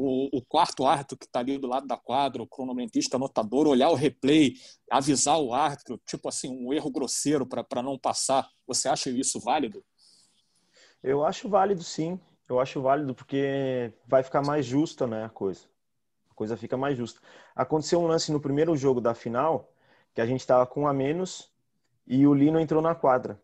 [0.00, 3.90] o, o quarto árbitro que está ali do lado da quadra, o cronometrista anotador, olhar
[3.90, 4.54] o replay,
[4.88, 8.48] avisar o árbitro, tipo assim, um erro grosseiro para não passar.
[8.64, 9.84] Você acha isso válido?
[11.02, 12.18] Eu acho válido, sim.
[12.48, 15.62] Eu acho válido porque vai ficar mais justa né, a coisa.
[16.30, 17.20] A coisa fica mais justa.
[17.56, 19.68] Aconteceu um lance no primeiro jogo da final
[20.14, 21.52] que a gente estava com a menos
[22.06, 23.40] e o Lino entrou na quadra.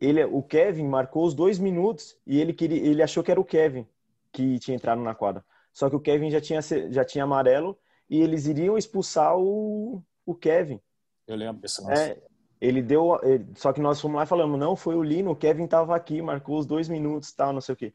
[0.00, 3.44] Ele, o Kevin marcou os dois minutos e ele, queria, ele achou que era o
[3.44, 3.86] Kevin
[4.32, 5.44] que tinha entrado na quadra.
[5.72, 10.34] Só que o Kevin já tinha, já tinha amarelo e eles iriam expulsar o, o
[10.34, 10.80] Kevin.
[11.26, 12.02] Eu lembro desse lance.
[12.02, 12.22] É,
[12.60, 13.18] ele deu.
[13.22, 15.94] Ele, só que nós fomos lá e falamos: não, foi o Lino, o Kevin estava
[15.94, 17.94] aqui, marcou os dois minutos tal, não sei o quê.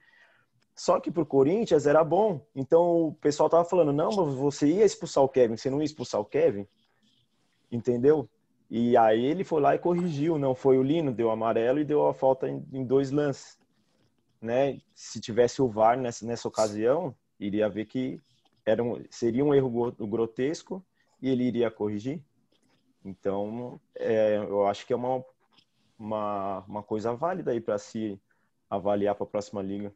[0.74, 2.46] Só que pro Corinthians era bom.
[2.56, 5.86] Então o pessoal tava falando: não, mas você ia expulsar o Kevin, você não ia
[5.86, 6.68] expulsar o Kevin?
[7.72, 8.30] Entendeu?
[8.70, 10.38] E aí ele foi lá e corrigiu.
[10.38, 13.60] Não foi o Lino, deu amarelo e deu a falta em, em dois lances.
[14.42, 14.80] Né?
[14.94, 18.22] Se tivesse o VAR nessa, nessa ocasião, iria ver que
[18.66, 20.84] era um, seria um erro grotesco
[21.22, 22.22] e ele iria corrigir.
[23.04, 25.24] Então, é, eu acho que é uma,
[25.98, 28.20] uma, uma coisa válida aí para se
[28.70, 29.94] avaliar para a próxima liga.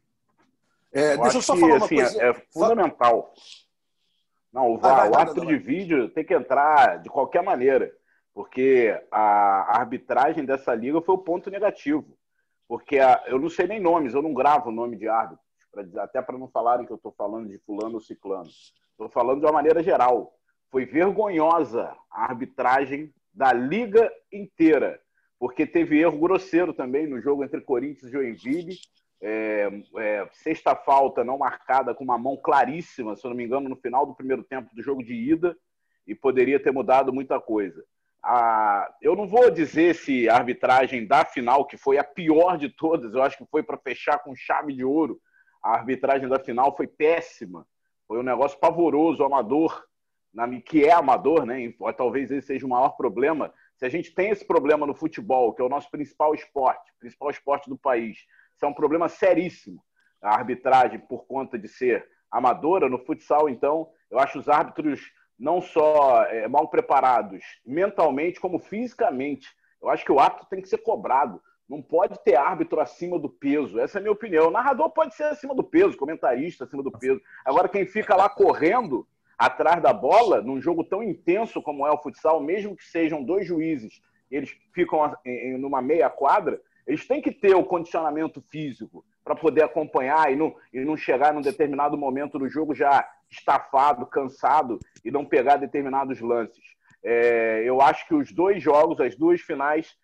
[0.92, 2.22] É, eu deixa eu só que, falar uma assim, coisa.
[2.22, 3.32] É fundamental.
[4.52, 7.92] Não, o, VAR, o árbitro de vídeo tem que entrar de qualquer maneira,
[8.34, 12.16] porque a arbitragem dessa liga foi o ponto negativo.
[12.68, 15.82] Porque a, eu não sei nem nomes, eu não gravo o nome de árbitro para
[15.82, 18.48] dizer, até para não falarem que eu estou falando de fulano ou ciclano.
[18.90, 20.34] Estou falando de uma maneira geral.
[20.70, 25.00] Foi vergonhosa a arbitragem da liga inteira,
[25.38, 28.78] porque teve erro grosseiro também no jogo entre Corinthians e Joinville.
[29.22, 29.68] É,
[29.98, 33.76] é, sexta falta não marcada com uma mão claríssima, se eu não me engano, no
[33.76, 35.56] final do primeiro tempo do jogo de ida,
[36.06, 37.84] e poderia ter mudado muita coisa.
[39.00, 43.14] Eu não vou dizer se a arbitragem da final, que foi a pior de todas,
[43.14, 45.20] eu acho que foi para fechar com chave de ouro,
[45.62, 47.66] a arbitragem da final foi péssima.
[48.06, 49.84] Foi um negócio pavoroso, amador,
[50.64, 51.72] que é amador, né?
[51.96, 53.52] Talvez esse seja o maior problema.
[53.76, 57.30] Se a gente tem esse problema no futebol, que é o nosso principal esporte, principal
[57.30, 58.18] esporte do país,
[58.54, 59.82] isso é um problema seríssimo.
[60.22, 65.00] A arbitragem, por conta de ser amadora no futsal, então, eu acho os árbitros
[65.38, 69.48] não só é, mal preparados mentalmente, como fisicamente.
[69.82, 71.40] Eu acho que o árbitro tem que ser cobrado.
[71.70, 73.78] Não pode ter árbitro acima do peso.
[73.78, 74.48] Essa é a minha opinião.
[74.48, 77.22] O narrador pode ser acima do peso, comentarista acima do peso.
[77.44, 79.06] Agora, quem fica lá correndo
[79.38, 83.46] atrás da bola, num jogo tão intenso como é o futsal, mesmo que sejam dois
[83.46, 89.36] juízes, eles ficam em numa meia quadra, eles têm que ter o condicionamento físico para
[89.36, 94.80] poder acompanhar e não, e não chegar num determinado momento do jogo já estafado, cansado
[95.04, 96.64] e não pegar determinados lances.
[97.02, 99.96] É, eu acho que os dois jogos, as duas finais,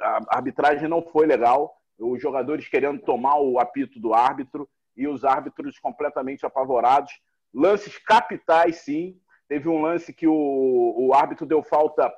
[0.00, 5.24] a arbitragem não foi legal, os jogadores querendo tomar o apito do árbitro e os
[5.24, 7.12] árbitros completamente apavorados.
[7.54, 9.18] Lances capitais, sim.
[9.48, 12.12] Teve um lance que o, o árbitro deu falta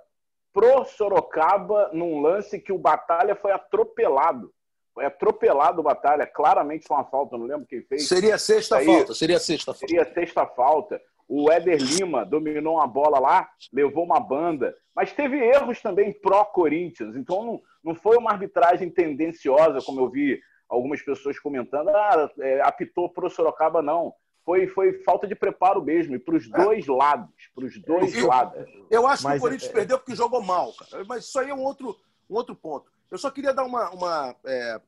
[0.53, 4.53] pro Sorocaba num lance que o Batalha foi atropelado.
[4.95, 8.07] Foi atropelado o Batalha, claramente foi uma falta, não lembro quem fez.
[8.07, 9.87] Seria sexta Aí, falta, seria sexta falta.
[9.89, 11.03] Seria sexta falta.
[11.29, 17.17] O Éder Lima dominou uma bola lá, levou uma banda, mas teve erros também pró-Corinthians.
[17.17, 21.89] Então não, não foi uma arbitragem tendenciosa, como eu vi algumas pessoas comentando.
[21.89, 24.15] Ah, é, apitou pro Sorocaba, não.
[24.45, 27.51] Foi, foi falta de preparo mesmo, e para os dois lados.
[27.55, 28.67] Para os dois eu, lados.
[28.91, 29.73] Eu acho mas que o Corinthians é...
[29.73, 31.03] perdeu porque jogou mal, cara.
[31.09, 31.99] Mas isso aí é um outro,
[32.29, 32.93] um outro ponto.
[33.11, 33.89] Eu só queria dar uma.
[33.91, 34.81] uma é...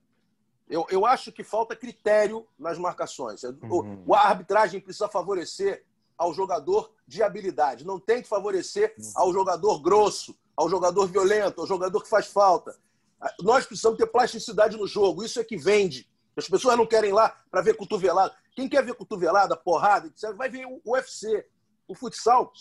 [0.69, 3.43] eu, eu acho que falta critério nas marcações.
[3.45, 4.05] Uhum.
[4.07, 5.83] O, a arbitragem precisa favorecer
[6.17, 7.85] ao jogador de habilidade.
[7.85, 12.77] Não tem que favorecer ao jogador grosso, ao jogador violento, ao jogador que faz falta.
[13.41, 15.25] Nós precisamos ter plasticidade no jogo.
[15.25, 16.09] Isso é que vende.
[16.37, 18.35] As pessoas não querem ir lá para ver cotovelada.
[18.55, 21.47] Quem quer ver cotovelada, porrada, etc., vai ver o UFC.
[21.89, 22.53] O futsal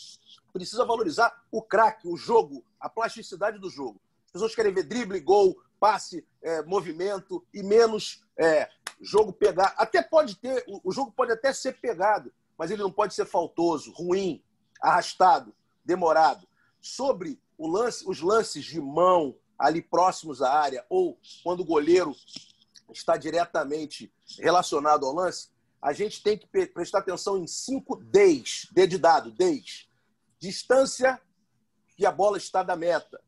[0.54, 4.00] precisa valorizar o craque, o jogo, a plasticidade do jogo.
[4.28, 8.70] As pessoas querem ver drible, gol, passe, é, movimento e menos é,
[9.02, 9.74] jogo pegar.
[9.78, 13.92] Até pode ter, o jogo pode até ser pegado, mas ele não pode ser faltoso,
[13.92, 14.44] ruim,
[14.82, 15.54] arrastado,
[15.84, 16.48] demorado.
[16.82, 22.16] Sobre lance, os lances de mão ali próximos à área, ou quando o goleiro
[22.94, 25.50] está diretamente relacionado ao lance,
[25.82, 29.88] a gente tem que prestar atenção em cinco Ds, D de dado, Ds.
[30.40, 31.22] Distância
[31.96, 33.22] que a bola está da meta.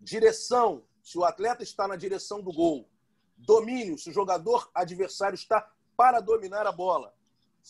[0.00, 2.88] Direção, se o atleta está na direção do gol.
[3.36, 7.14] Domínio, se o jogador adversário está para dominar a bola.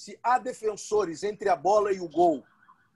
[0.00, 2.42] Se há defensores entre a bola e o gol,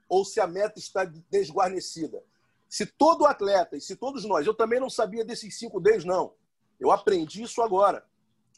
[0.09, 2.25] ou se a meta está desguarnecida.
[2.67, 6.33] Se todo atleta, e se todos nós, eu também não sabia desses cinco Ds, não.
[6.81, 8.07] Eu aprendi isso agora.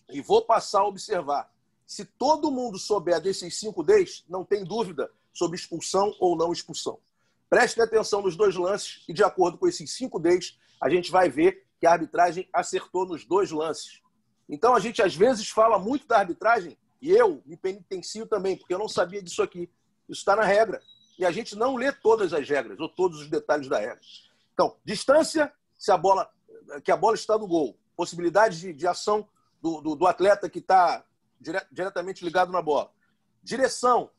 [0.09, 1.53] E vou passar a observar.
[1.85, 7.01] Se todo mundo souber desses cinco Ds, não tem dúvida sobre expulsão ou não expulsão.
[7.51, 11.29] Prestem atenção nos dois lances e, de acordo com esses cinco Ds, a gente vai
[11.29, 14.01] ver que a arbitragem acertou nos dois lances.
[14.49, 18.75] Então, a gente às vezes fala muito da arbitragem, e eu me penitencio também, porque
[18.75, 19.71] eu não sabia disso aqui.
[20.09, 20.83] Isso está na regra.
[21.17, 24.01] E a gente não lê todas as regras, ou todos os detalhes da regra.
[24.53, 26.29] Então, distância, se a bola,
[26.83, 27.79] que a bola está no gol.
[27.97, 29.29] Possibilidade de, de ação
[29.63, 31.05] do, do, do, atleta que está
[31.41, 32.91] dire, diretamente ligado na bola.
[33.41, 34.11] Direção,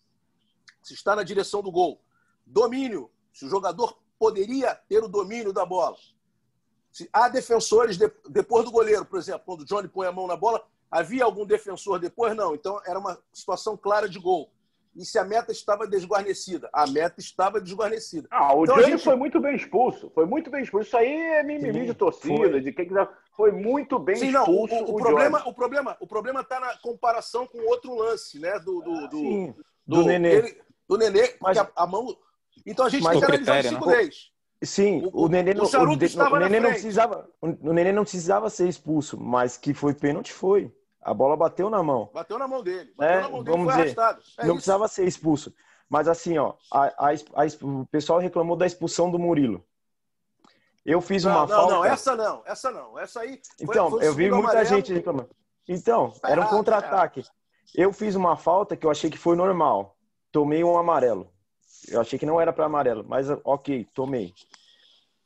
[0.81, 2.01] se está na direção do gol.
[2.45, 5.97] Domínio, se o jogador poderia ter o domínio da bola.
[6.89, 10.25] Se há defensores de, depois do goleiro, por exemplo, quando o Johnny põe a mão
[10.25, 12.35] na bola, havia algum defensor depois?
[12.35, 12.55] Não.
[12.55, 14.49] Então era uma situação clara de gol.
[14.95, 16.67] E se a meta estava desguarnecida?
[16.73, 18.27] A meta estava desguarnecida.
[18.31, 19.03] Ah, o então, Johnny gente...
[19.03, 20.09] foi muito bem expulso.
[20.09, 20.87] Foi muito bem expulso.
[20.87, 22.61] Isso aí é mimimi de torcida, foi.
[22.61, 23.07] de quem quiser.
[23.35, 24.73] Foi muito bem Sim, expulso.
[24.73, 28.39] Não, o, o, o, problema, o problema, o problema está na comparação com outro lance,
[28.39, 28.57] né?
[28.57, 30.35] Do, do, do, Sim, do, do Nenê.
[30.35, 32.17] Ele, do Nenê, mas a, a mão
[32.65, 34.09] então a gente tem que analisar cinco né?
[34.63, 38.49] Sim, o, o Nenê, não, o, o, o Nenê não precisava, o Nenê não precisava
[38.49, 40.71] ser expulso, mas que foi pênalti foi.
[41.07, 42.09] A bola bateu na mão.
[42.13, 42.93] Bateu na mão dele.
[42.97, 44.53] Bateu é, na mão dele, vamos dizer, é não isso.
[44.55, 45.55] precisava ser expulso.
[45.87, 49.65] Mas assim, ó, a, a, a, o pessoal reclamou da expulsão do Murilo.
[50.85, 51.73] Eu fiz não, uma não, falta.
[51.75, 52.99] Não, essa não, essa não.
[52.99, 53.41] Essa aí.
[53.57, 54.65] Então, foi eu vi muita amarelo.
[54.65, 55.29] gente reclamando.
[55.65, 57.23] Então, tá era um contra-ataque.
[57.23, 57.29] Tá
[57.73, 59.95] eu fiz uma falta que eu achei que foi normal.
[60.29, 61.31] Tomei um amarelo.
[61.87, 64.33] Eu achei que não era para amarelo, mas ok, tomei.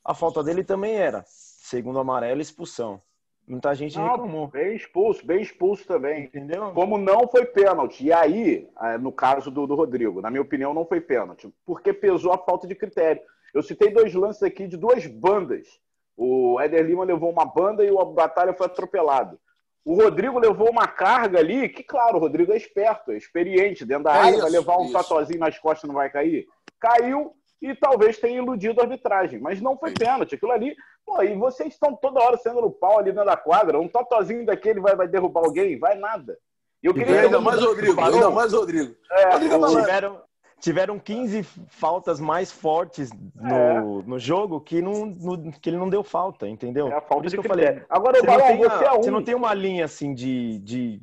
[0.05, 1.23] A falta dele também era.
[1.25, 3.01] Segundo amarelo, expulsão.
[3.47, 4.47] Muita gente não, reclamou.
[4.47, 6.25] Bem expulso, bem expulso também.
[6.25, 6.71] Entendeu?
[6.71, 8.05] Como não foi pênalti.
[8.05, 11.53] E aí, é, no caso do, do Rodrigo, na minha opinião, não foi pênalti.
[11.65, 13.21] Porque pesou a falta de critério.
[13.53, 15.67] Eu citei dois lances aqui de duas bandas.
[16.15, 19.39] O Éder Lima levou uma banda e o Batalha foi atropelado.
[19.83, 24.03] O Rodrigo levou uma carga ali, que, claro, o Rodrigo é esperto, é experiente, dentro
[24.03, 24.93] da é área, isso, vai levar um isso.
[24.93, 26.45] tatuazinho nas costas não vai cair.
[26.79, 30.35] Caiu e talvez tenha iludido a arbitragem, mas não foi pênalti.
[30.35, 33.79] Aquilo ali, pô, e vocês estão toda hora sendo no pau ali dentro da quadra.
[33.79, 35.77] Um tatuazinho daquele vai, vai derrubar alguém?
[35.77, 36.37] Vai nada.
[36.81, 38.95] Eu queria ainda mais Rodrigo, ainda mais Rodrigo.
[39.11, 40.21] É, Rodrigo tiveram,
[40.59, 43.81] tiveram 15 faltas mais fortes no, é.
[44.07, 46.87] no jogo que, não, no, que ele não deu falta, entendeu?
[46.87, 47.83] É a falta Por isso que eu falei.
[47.87, 48.95] Agora, você, Balão, não você, é um...
[48.95, 51.01] você não tem uma linha assim de, de,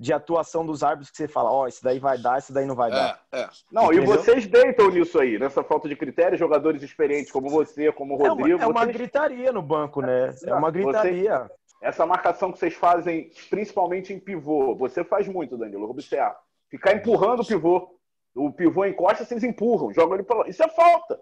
[0.00, 2.64] de atuação dos árbitros que você fala, ó, oh, esse daí vai dar, esse daí
[2.64, 3.22] não vai é, dar.
[3.30, 3.48] É.
[3.70, 4.02] Não, entendeu?
[4.02, 8.16] e vocês deitam nisso aí, nessa falta de critério, jogadores experientes como você, como o
[8.16, 8.48] Rodrigo.
[8.48, 8.96] É uma, é uma vocês...
[8.96, 10.34] gritaria no banco, né?
[10.44, 11.40] É uma gritaria.
[11.40, 11.50] Você...
[11.82, 16.36] Essa marcação que vocês fazem, principalmente em pivô, você faz muito, Danilo, observa.
[16.70, 18.00] Ficar empurrando o pivô
[18.34, 21.20] o pivô encosta, vocês empurram, jogam ele para Isso é falta.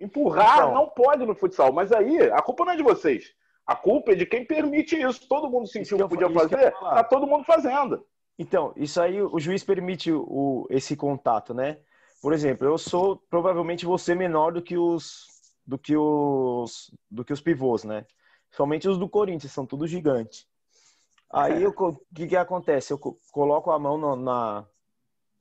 [0.00, 3.34] Empurrar então, não pode no futsal, mas aí a culpa não é de vocês.
[3.68, 5.28] A culpa é de quem permite isso.
[5.28, 8.02] Todo mundo sentiu que, que podia fazer, que tá todo mundo fazendo.
[8.38, 11.76] Então, isso aí o juiz permite o, esse contato, né?
[12.22, 15.26] Por exemplo, eu sou provavelmente você menor do que os
[15.66, 18.06] do que os do que os pivôs, né?
[18.50, 20.46] Somente os do Corinthians são tudo gigantes.
[21.30, 21.74] Aí o
[22.14, 22.90] que, que acontece?
[22.90, 22.98] Eu
[23.30, 24.64] coloco a mão no, na,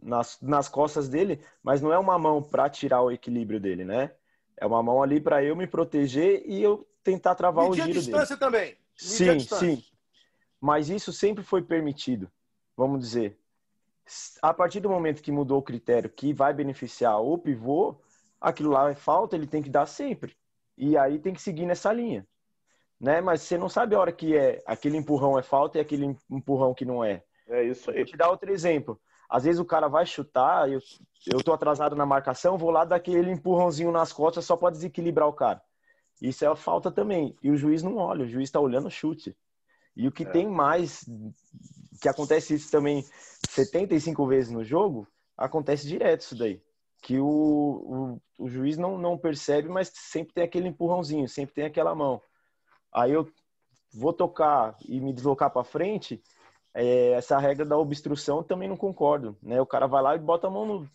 [0.04, 4.12] nas, nas costas dele, mas não é uma mão para tirar o equilíbrio dele, né?
[4.58, 7.88] É uma mão ali para eu me proteger e eu tentar travar Medir o giro
[7.88, 8.00] dele.
[8.00, 8.78] a distância também.
[9.02, 9.84] Medir sim, sim.
[10.60, 12.30] Mas isso sempre foi permitido,
[12.76, 13.40] vamos dizer.
[14.42, 17.96] A partir do momento que mudou o critério que vai beneficiar o pivô,
[18.42, 20.36] aquilo lá é falta, ele tem que dar sempre.
[20.78, 22.28] E aí tem que seguir nessa linha.
[23.00, 23.22] Né?
[23.22, 26.74] Mas você não sabe a hora que é aquele empurrão é falta e aquele empurrão
[26.74, 27.24] que não é.
[27.48, 27.98] É isso aí.
[27.98, 29.00] Vou te dar outro exemplo.
[29.30, 30.80] Às vezes o cara vai chutar, eu,
[31.26, 35.28] eu tô atrasado na marcação, vou lá dar aquele empurrãozinho nas costas só para desequilibrar
[35.28, 35.62] o cara.
[36.22, 37.36] Isso é a falta também.
[37.42, 39.36] E o juiz não olha, o juiz está olhando o chute.
[39.96, 40.30] E o que é.
[40.30, 41.06] tem mais,
[42.02, 43.04] que acontece isso também
[43.50, 46.62] 75 vezes no jogo, acontece direto isso daí.
[47.02, 51.66] Que o, o, o juiz não, não percebe, mas sempre tem aquele empurrãozinho, sempre tem
[51.66, 52.22] aquela mão.
[52.92, 53.30] Aí eu
[53.94, 56.22] vou tocar e me deslocar para frente,
[56.74, 59.60] é, essa regra da obstrução também não concordo, né?
[59.60, 60.90] O cara vai lá e bota a mão no,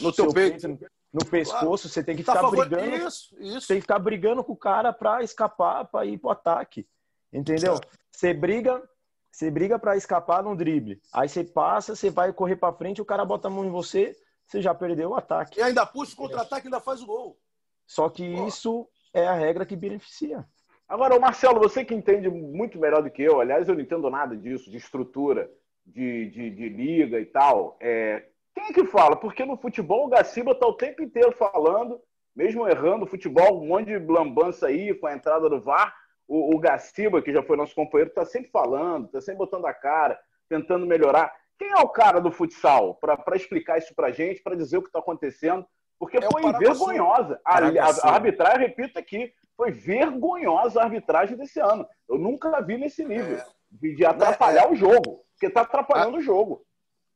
[0.00, 1.78] no teu peito, peito no pescoço, claro.
[1.78, 3.68] você tem que tá ficar brigando, isso, isso.
[3.68, 6.86] tem que ficar brigando com o cara para escapar, para ir pro ataque,
[7.32, 7.80] entendeu?
[8.10, 8.82] Você briga,
[9.30, 11.00] Você briga para escapar no drible.
[11.12, 14.16] Aí você passa, você vai correr para frente, o cara bota a mão em você,
[14.46, 15.60] você já perdeu o ataque.
[15.60, 17.38] E ainda puxa o contra-ataque e ainda faz o gol.
[17.86, 18.46] Só que Pô.
[18.46, 20.44] isso é a regra que beneficia.
[20.88, 24.08] Agora, o Marcelo, você que entende muito melhor do que eu, aliás, eu não entendo
[24.10, 25.50] nada disso, de estrutura,
[25.84, 27.76] de, de, de liga e tal.
[27.80, 28.27] É,
[28.58, 29.14] quem é que fala?
[29.14, 32.00] Porque no futebol o Gaciba está o tempo inteiro falando,
[32.34, 35.94] mesmo errando o futebol, um monte de lambança aí com a entrada do VAR.
[36.26, 39.72] O, o Gaciba, que já foi nosso companheiro, está sempre falando, está sempre botando a
[39.72, 41.32] cara, tentando melhorar.
[41.56, 44.88] Quem é o cara do futsal para explicar isso para gente, para dizer o que
[44.88, 45.64] está acontecendo?
[45.98, 47.40] Porque é foi vergonhosa.
[47.44, 51.86] A, a, a arbitragem, repito aqui, foi vergonhosa a arbitragem desse ano.
[52.08, 53.36] Eu nunca vi nesse nível.
[53.36, 53.46] É.
[53.70, 54.68] De atrapalhar é.
[54.68, 55.24] o jogo.
[55.32, 56.66] Porque está atrapalhando a, o jogo.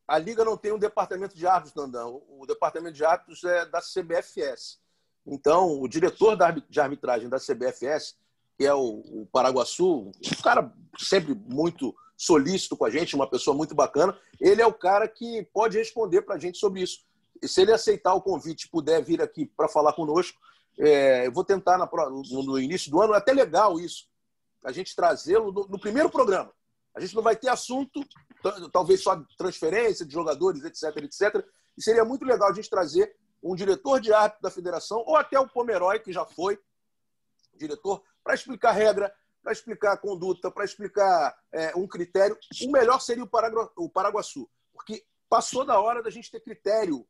[0.06, 2.22] A Liga não tem um departamento de árbitros, Nandão.
[2.28, 4.78] O departamento de árbitros é da CBFS.
[5.26, 6.36] Então, o diretor
[6.68, 8.16] de arbitragem da CBFS,
[8.58, 13.74] que é o, Paraguaçu, um cara sempre muito solícito com a gente, uma pessoa muito
[13.74, 17.04] bacana, ele é o cara que pode responder para a gente sobre isso.
[17.40, 20.38] E se ele aceitar o convite puder vir aqui para falar conosco,
[20.78, 21.88] é, eu vou tentar na,
[22.44, 24.06] no início do ano, é até legal isso,
[24.64, 26.52] a gente trazê-lo no, no, primeiro programa.
[26.94, 28.00] A gente não vai ter assunto,
[28.72, 31.46] talvez só transferência de jogadores, etc, etc.
[31.76, 35.38] E seria muito legal a gente trazer um diretor de árbitro da federação, ou até
[35.38, 36.58] o Pomeroy, que já foi
[37.54, 39.12] diretor, para explicar regra,
[39.42, 42.38] para explicar conduta, para explicar é, um critério.
[42.62, 47.06] O melhor seria o, Paragu o Paraguaçu, porque passou da hora da gente ter critério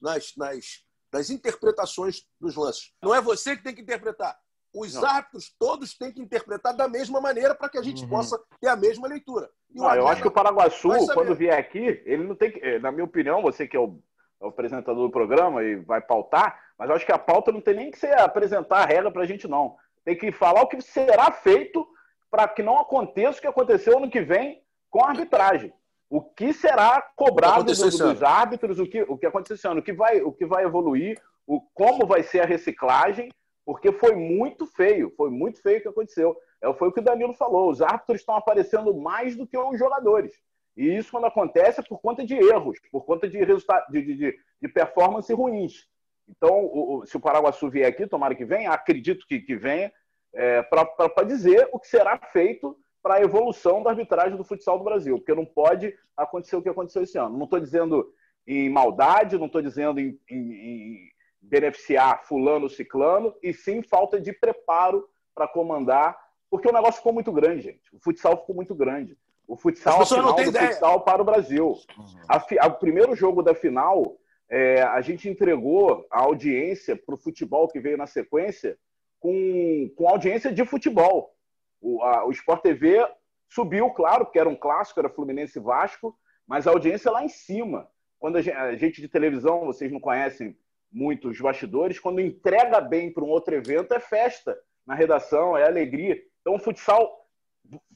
[0.00, 2.92] nas, nas das interpretações dos lances.
[3.00, 4.36] Não é você que tem que interpretar.
[4.74, 5.06] Os não.
[5.06, 8.08] árbitros todos têm que interpretar da mesma maneira para que a gente uhum.
[8.08, 9.48] possa ter a mesma leitura.
[9.70, 12.60] Não, eu acho que o Paraguaçu, quando vier aqui, ele não tem que.
[12.60, 13.98] Eh, na minha opinião, você que é o,
[14.40, 17.60] é o apresentador do programa e vai pautar, mas eu acho que a pauta não
[17.60, 19.76] tem nem que ser apresentar a regra para a gente, não.
[20.04, 21.86] Tem que falar o que será feito
[22.30, 25.72] para que não aconteça o que aconteceu ano que vem com a arbitragem
[26.14, 30.20] o que será cobrado do, dos árbitros, o que, o que aconteceu o que vai,
[30.22, 33.30] o que vai evoluir, o, como vai ser a reciclagem,
[33.64, 36.36] porque foi muito feio, foi muito feio o que aconteceu.
[36.60, 39.78] É, foi o que o Danilo falou, os árbitros estão aparecendo mais do que os
[39.78, 40.32] jogadores.
[40.76, 44.38] E isso, quando acontece, é por conta de erros, por conta de, resultado, de, de,
[44.60, 45.88] de performance ruins.
[46.28, 49.92] Então, o, se o Paraguaçu vier aqui, tomara que venha, acredito que, que venha,
[50.32, 54.84] é, para dizer o que será feito para a evolução da arbitragem do futsal do
[54.84, 57.36] Brasil, porque não pode acontecer o que aconteceu esse ano.
[57.36, 58.10] Não estou dizendo
[58.46, 61.10] em maldade, não estou dizendo em, em, em,
[61.48, 66.18] beneficiar fulano, ciclano, e sim falta de preparo para comandar,
[66.50, 67.82] porque o negócio ficou muito grande, gente.
[67.92, 69.16] O futsal ficou muito grande.
[69.46, 70.68] O futsal, final do ideia.
[70.68, 71.66] futsal para o Brasil.
[71.66, 72.04] Uhum.
[72.28, 74.16] A, a, o primeiro jogo da final,
[74.48, 78.78] é, a gente entregou a audiência para o futebol que veio na sequência
[79.20, 81.34] com, com audiência de futebol.
[81.80, 83.06] O, a, o Sport TV
[83.48, 86.16] subiu, claro, porque era um clássico, era Fluminense Vasco,
[86.46, 87.88] mas a audiência lá em cima.
[88.18, 90.56] Quando a gente, a gente de televisão, vocês não conhecem
[90.94, 95.66] muito os bastidores, quando entrega bem para um outro evento, é festa na redação, é
[95.66, 96.16] alegria.
[96.40, 97.12] Então, o futsal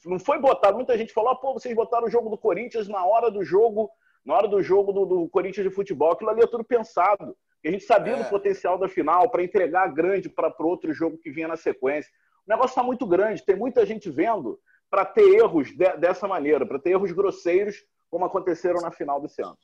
[0.04, 0.76] não foi botado.
[0.76, 3.88] Muita gente falou: ah, pô, vocês botaram o jogo do Corinthians na hora do jogo,
[4.24, 6.10] na hora do jogo do, do Corinthians de futebol.
[6.10, 7.36] Aquilo ali é tudo pensado.
[7.62, 8.22] E a gente sabia é.
[8.22, 12.10] do potencial da final para entregar grande para outro jogo que vinha na sequência.
[12.46, 14.58] O negócio está muito grande, tem muita gente vendo
[14.90, 19.42] para ter erros de, dessa maneira, para ter erros grosseiros, como aconteceram na final desse
[19.42, 19.58] ano.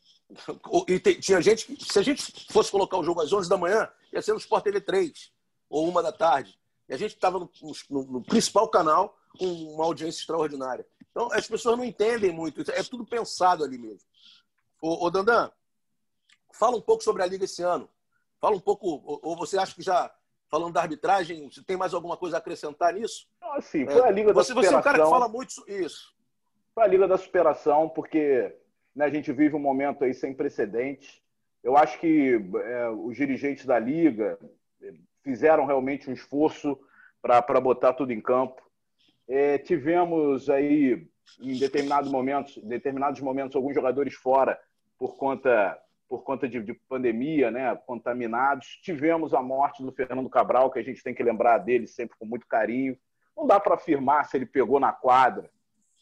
[0.89, 3.57] E tem, tinha gente que, se a gente fosse colocar o jogo às 11 da
[3.57, 5.33] manhã, ia ser no Sport TV 3
[5.69, 6.59] ou uma da tarde.
[6.89, 7.51] E a gente estava no,
[7.91, 10.87] no, no, principal canal com uma audiência extraordinária.
[11.11, 14.07] Então, as pessoas não entendem muito, é tudo pensado ali mesmo.
[14.83, 15.51] Ô, ô Dandan,
[16.53, 17.89] fala um pouco sobre a Liga esse ano.
[18.41, 20.15] Fala um pouco, ou, ou você acha que já
[20.51, 23.27] falando da arbitragem, você tem mais alguma coisa a acrescentar nisso?
[23.41, 24.55] Não, assim, foi a Liga da você.
[24.55, 26.14] Você é um cara que fala muito isso.
[26.75, 28.53] Foi a Liga da Superação, porque
[28.97, 31.23] né, a gente vive um momento aí sem precedentes.
[31.63, 34.37] Eu acho que é, os dirigentes da Liga
[34.83, 36.77] é, fizeram realmente um esforço
[37.23, 38.61] para botar tudo em campo.
[39.29, 41.09] É, tivemos aí,
[41.41, 44.61] em determinados momentos, determinados momentos, alguns jogadores fora
[44.99, 48.79] por conta por conta de, de, pandemia, né, contaminados.
[48.83, 52.27] Tivemos a morte do Fernando Cabral, que a gente tem que lembrar dele sempre com
[52.27, 52.97] muito carinho.
[53.35, 55.51] Não dá para afirmar se ele pegou na quadra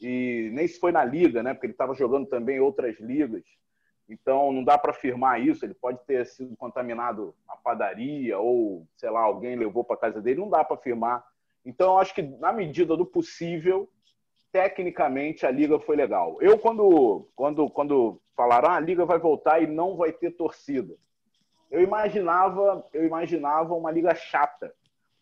[0.03, 3.45] e nem se foi na liga, né, porque ele estava jogando também outras ligas.
[4.09, 5.65] Então não dá para afirmar isso.
[5.65, 10.41] Ele pode ter sido contaminado na padaria ou sei lá alguém levou para casa dele.
[10.41, 11.25] Não dá para afirmar.
[11.65, 13.89] Então eu acho que na medida do possível
[14.51, 16.37] tecnicamente a liga foi legal.
[16.41, 20.95] Eu quando quando quando falaram ah, a liga vai voltar e não vai ter torcida,
[21.71, 24.75] eu imaginava eu imaginava uma liga chata,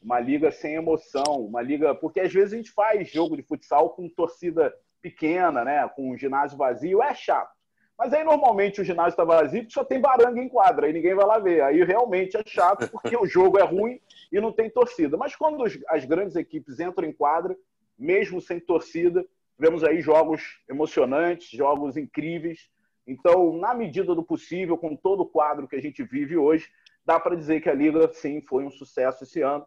[0.02, 3.90] uma liga sem emoção, uma liga porque às vezes a gente faz jogo de futsal
[3.90, 4.72] com torcida
[5.02, 7.50] pequena, né, com um ginásio vazio, é chato.
[7.98, 11.14] Mas aí normalmente o ginásio está vazio porque só tem baranga em quadra e ninguém
[11.14, 11.62] vai lá ver.
[11.62, 14.00] Aí realmente é chato porque o jogo é ruim
[14.32, 15.18] e não tem torcida.
[15.18, 17.54] Mas quando as grandes equipes entram em quadra,
[17.98, 19.22] mesmo sem torcida,
[19.58, 22.70] vemos aí jogos emocionantes, jogos incríveis.
[23.06, 26.66] Então, na medida do possível, com todo o quadro que a gente vive hoje,
[27.04, 29.66] dá para dizer que a Liga, sim, foi um sucesso esse ano,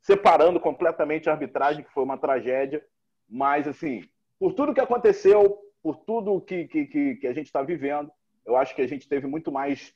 [0.00, 2.84] separando completamente a arbitragem, que foi uma tragédia.
[3.28, 8.10] Mas, assim, por tudo que aconteceu, por tudo que, que, que a gente está vivendo.
[8.44, 9.94] Eu acho que a gente teve muito mais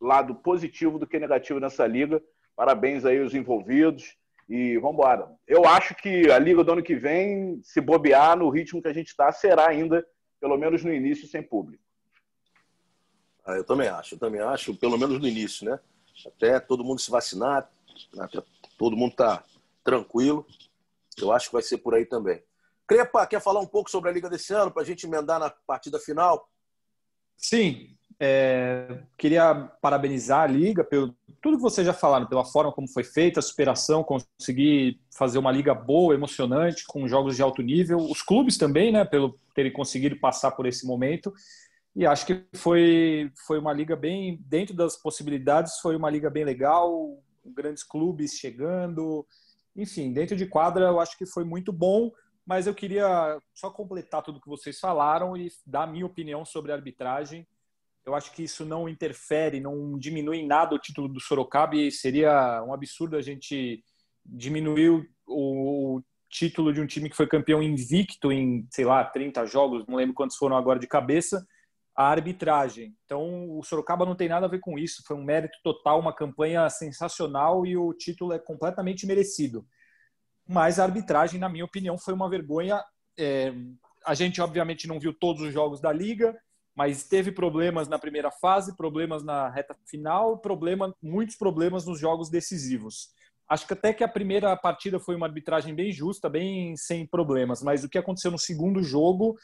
[0.00, 2.22] lado positivo do que negativo nessa liga.
[2.56, 4.16] Parabéns aí aos envolvidos
[4.48, 5.30] e vamos embora.
[5.46, 8.92] Eu acho que a liga do ano que vem, se bobear no ritmo que a
[8.92, 10.04] gente está, será ainda,
[10.40, 11.82] pelo menos no início, sem público.
[13.44, 15.78] Ah, eu também acho, eu também acho, pelo menos no início, né?
[16.26, 17.68] Até todo mundo se vacinar,
[18.18, 18.42] até
[18.82, 19.44] todo mundo tá
[19.84, 20.44] tranquilo.
[21.16, 22.42] Eu acho que vai ser por aí também.
[22.84, 25.48] Crepa, quer falar um pouco sobre a Liga desse ano para a gente emendar na
[25.50, 26.50] partida final?
[27.36, 32.88] Sim, é, queria parabenizar a Liga pelo tudo que vocês já falaram, pela forma como
[32.88, 37.98] foi feita, a superação, conseguir fazer uma liga boa, emocionante, com jogos de alto nível.
[37.98, 41.32] Os clubes também, né, pelo terem conseguido passar por esse momento.
[41.94, 46.44] E acho que foi, foi uma liga bem, dentro das possibilidades, foi uma liga bem
[46.44, 49.26] legal, grandes clubes chegando.
[49.74, 52.10] Enfim, dentro de quadra, eu acho que foi muito bom
[52.46, 56.74] mas eu queria só completar tudo que vocês falaram e dar minha opinião sobre a
[56.74, 57.46] arbitragem.
[58.04, 61.90] Eu acho que isso não interfere, não diminui em nada o título do Sorocaba e
[61.90, 63.84] seria um absurdo a gente
[64.24, 69.86] diminuir o título de um time que foi campeão invicto em, sei lá, 30 jogos,
[69.86, 71.46] não lembro quantos foram agora de cabeça,
[71.94, 72.96] a arbitragem.
[73.04, 76.14] Então, o Sorocaba não tem nada a ver com isso, foi um mérito total, uma
[76.14, 79.66] campanha sensacional e o título é completamente merecido
[80.46, 82.82] mas a arbitragem, na minha opinião, foi uma vergonha.
[83.18, 83.52] É,
[84.04, 86.36] a gente, obviamente, não viu todos os jogos da liga,
[86.74, 92.28] mas teve problemas na primeira fase, problemas na reta final, problema, muitos problemas nos jogos
[92.28, 93.10] decisivos.
[93.48, 97.62] Acho que até que a primeira partida foi uma arbitragem bem justa, bem sem problemas,
[97.62, 99.36] mas o que aconteceu no segundo jogo,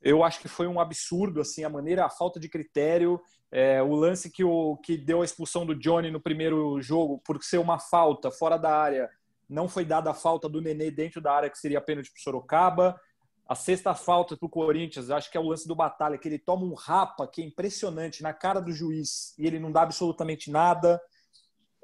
[0.00, 3.20] eu acho que foi um absurdo, assim, a maneira, a falta de critério,
[3.50, 7.42] é, o lance que, o, que deu a expulsão do Johnny no primeiro jogo por
[7.42, 9.10] ser uma falta fora da área,
[9.48, 13.00] não foi dada a falta do Nenê dentro da área, que seria pênalti para Sorocaba.
[13.48, 16.38] A sexta falta para o Corinthians, acho que é o lance do Batalha, que ele
[16.38, 20.50] toma um rapa que é impressionante na cara do juiz e ele não dá absolutamente
[20.50, 21.00] nada.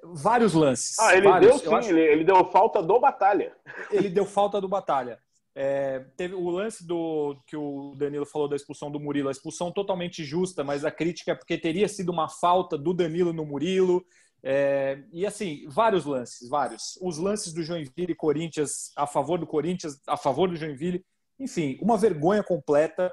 [0.03, 0.99] Vários lances.
[0.99, 1.63] Ah, ele vários.
[1.63, 1.89] deu sim, acho...
[1.89, 3.57] ele, ele, deu falta do Batalha.
[3.91, 5.19] Ele deu falta do Batalha.
[5.57, 9.71] É, teve o lance do que o Danilo falou da expulsão do Murilo, a expulsão
[9.71, 14.05] totalmente justa, mas a crítica é porque teria sido uma falta do Danilo no Murilo.
[14.43, 16.99] É, e assim, vários lances, vários.
[17.01, 21.05] Os lances do Joinville e Corinthians a favor do Corinthians, a favor do Joinville.
[21.39, 23.13] Enfim, uma vergonha completa.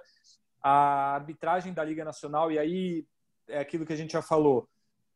[0.63, 3.05] A arbitragem da Liga Nacional, e aí
[3.47, 4.67] é aquilo que a gente já falou.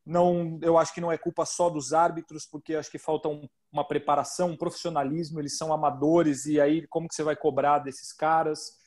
[0.05, 3.47] Não, eu acho que não é culpa só dos árbitros, porque acho que falta um,
[3.71, 5.39] uma preparação, um profissionalismo.
[5.39, 8.77] Eles são amadores, e aí como que você vai cobrar desses caras?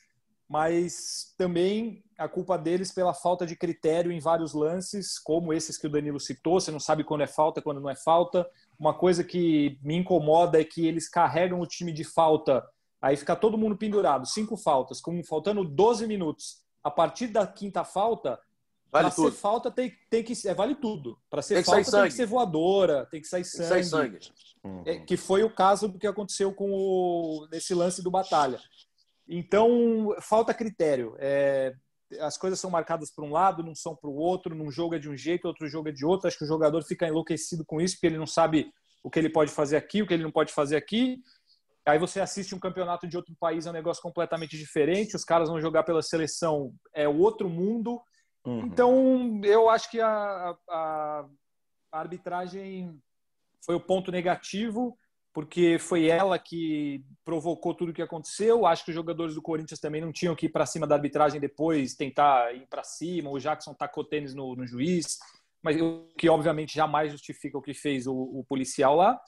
[0.48, 5.86] mas também a culpa deles pela falta de critério em vários lances, como esses que
[5.86, 8.48] o Danilo citou, você não sabe quando é falta, quando não é falta.
[8.78, 12.66] Uma coisa que me incomoda é que eles carregam o time de falta,
[13.00, 16.62] aí fica todo mundo pendurado, cinco faltas, faltando 12 minutos.
[16.82, 18.40] A partir da quinta falta,
[18.90, 21.18] vale para ser falta tem, tem que é, vale tudo.
[21.30, 23.66] Para ser tem falta tem que ser voadora, tem que sair tem sangue.
[23.66, 24.18] Que, sair sangue.
[24.84, 28.60] É, que foi o caso do que aconteceu com o, nesse lance do Batalha.
[29.28, 31.14] Então, falta critério.
[31.18, 31.74] É,
[32.20, 34.54] as coisas são marcadas para um lado, não são para o outro.
[34.54, 36.26] Num jogo é de um jeito, outro jogo é de outro.
[36.26, 38.72] Acho que o jogador fica enlouquecido com isso, porque ele não sabe
[39.02, 41.18] o que ele pode fazer aqui, o que ele não pode fazer aqui.
[41.86, 45.16] Aí você assiste um campeonato de outro país, é um negócio completamente diferente.
[45.16, 48.00] Os caras vão jogar pela seleção, é outro mundo.
[48.48, 48.66] Uhum.
[48.66, 51.26] Então, eu acho que a, a,
[51.92, 52.98] a arbitragem
[53.64, 54.96] foi o ponto negativo
[55.32, 58.66] porque foi ela que provocou tudo o que aconteceu.
[58.66, 61.40] Acho que os jogadores do Corinthians também não tinham que ir para cima da arbitragem
[61.40, 63.30] depois, tentar ir para cima.
[63.30, 65.18] O Jackson tacou tênis no, no juiz,
[65.62, 69.20] mas o que obviamente jamais justifica o que fez o, o policial lá.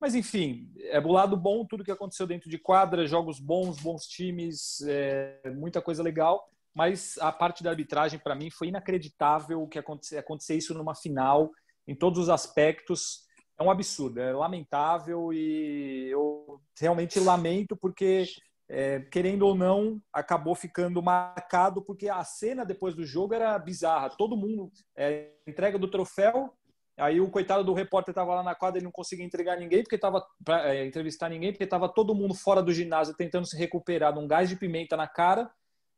[0.00, 4.06] Mas enfim, é o lado bom tudo que aconteceu dentro de quadra, jogos bons, bons
[4.06, 6.50] times, é, muita coisa legal.
[6.74, 11.50] Mas a parte da arbitragem para mim foi inacreditável que acontecer, acontecer isso numa final
[11.86, 13.24] em todos os aspectos
[13.58, 18.24] é um absurdo, é lamentável e eu realmente lamento porque,
[18.68, 24.10] é, querendo ou não, acabou ficando marcado porque a cena depois do jogo era bizarra.
[24.10, 26.52] Todo mundo, é, entrega do troféu,
[26.96, 29.96] Aí o coitado do repórter estava lá na quadra, ele não conseguia entregar ninguém, porque
[29.96, 30.24] estava
[30.62, 34.28] é, entrevistar ninguém, porque estava todo mundo fora do ginásio tentando se recuperar de um
[34.28, 35.50] gás de pimenta na cara.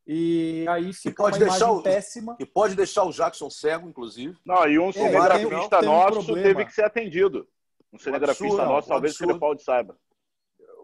[0.06, 2.36] E aí fica uma imagem o, péssima.
[2.38, 4.38] E pode deixar o Jackson cego, inclusive.
[4.46, 7.48] Não, e um é, cinegrafista nosso um teve que ser atendido.
[7.92, 9.98] Um cinegrafista um nosso, talvez o Crepaldi saiba.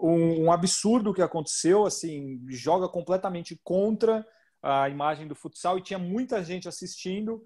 [0.01, 4.27] Um, um absurdo que aconteceu, assim, joga completamente contra
[4.61, 7.45] a imagem do futsal e tinha muita gente assistindo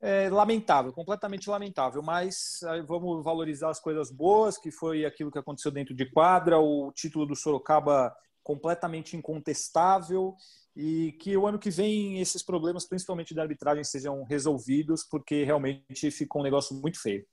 [0.00, 5.70] é, lamentável, completamente lamentável, mas vamos valorizar as coisas boas, que foi aquilo que aconteceu
[5.70, 10.34] dentro de quadra, o título do Sorocaba completamente incontestável
[10.76, 16.10] e que o ano que vem esses problemas, principalmente da arbitragem, sejam resolvidos, porque realmente
[16.10, 17.26] ficou um negócio muito feio.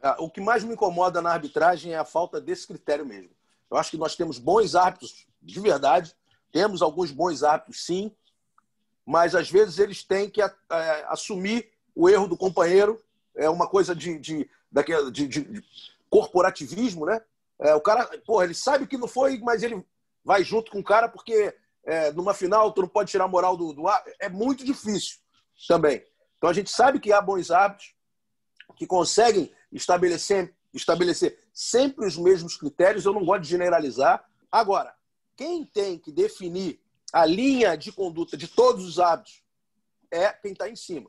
[0.00, 3.30] É, o que mais me incomoda na arbitragem é a falta desse critério mesmo.
[3.68, 6.14] Eu acho que nós temos bons árbitros, de verdade,
[6.52, 8.14] temos alguns bons árbitros, sim,
[9.04, 10.50] mas às vezes eles têm que é,
[11.08, 13.02] assumir o erro do companheiro.
[13.34, 14.48] É uma coisa de, de,
[15.12, 15.64] de, de
[16.08, 17.20] corporativismo, né?
[17.58, 19.84] É, o cara, porra, ele sabe que não foi, mas ele
[20.26, 23.56] vai junto com o cara porque é, numa final tu não pode tirar a moral
[23.56, 24.02] do, do ar.
[24.18, 25.18] É muito difícil
[25.68, 26.04] também.
[26.36, 27.94] Então a gente sabe que há bons hábitos
[28.76, 33.04] que conseguem estabelecer, estabelecer sempre os mesmos critérios.
[33.04, 34.28] Eu não gosto de generalizar.
[34.50, 34.92] Agora,
[35.36, 36.80] quem tem que definir
[37.12, 39.44] a linha de conduta de todos os hábitos
[40.10, 41.08] é quem está em cima.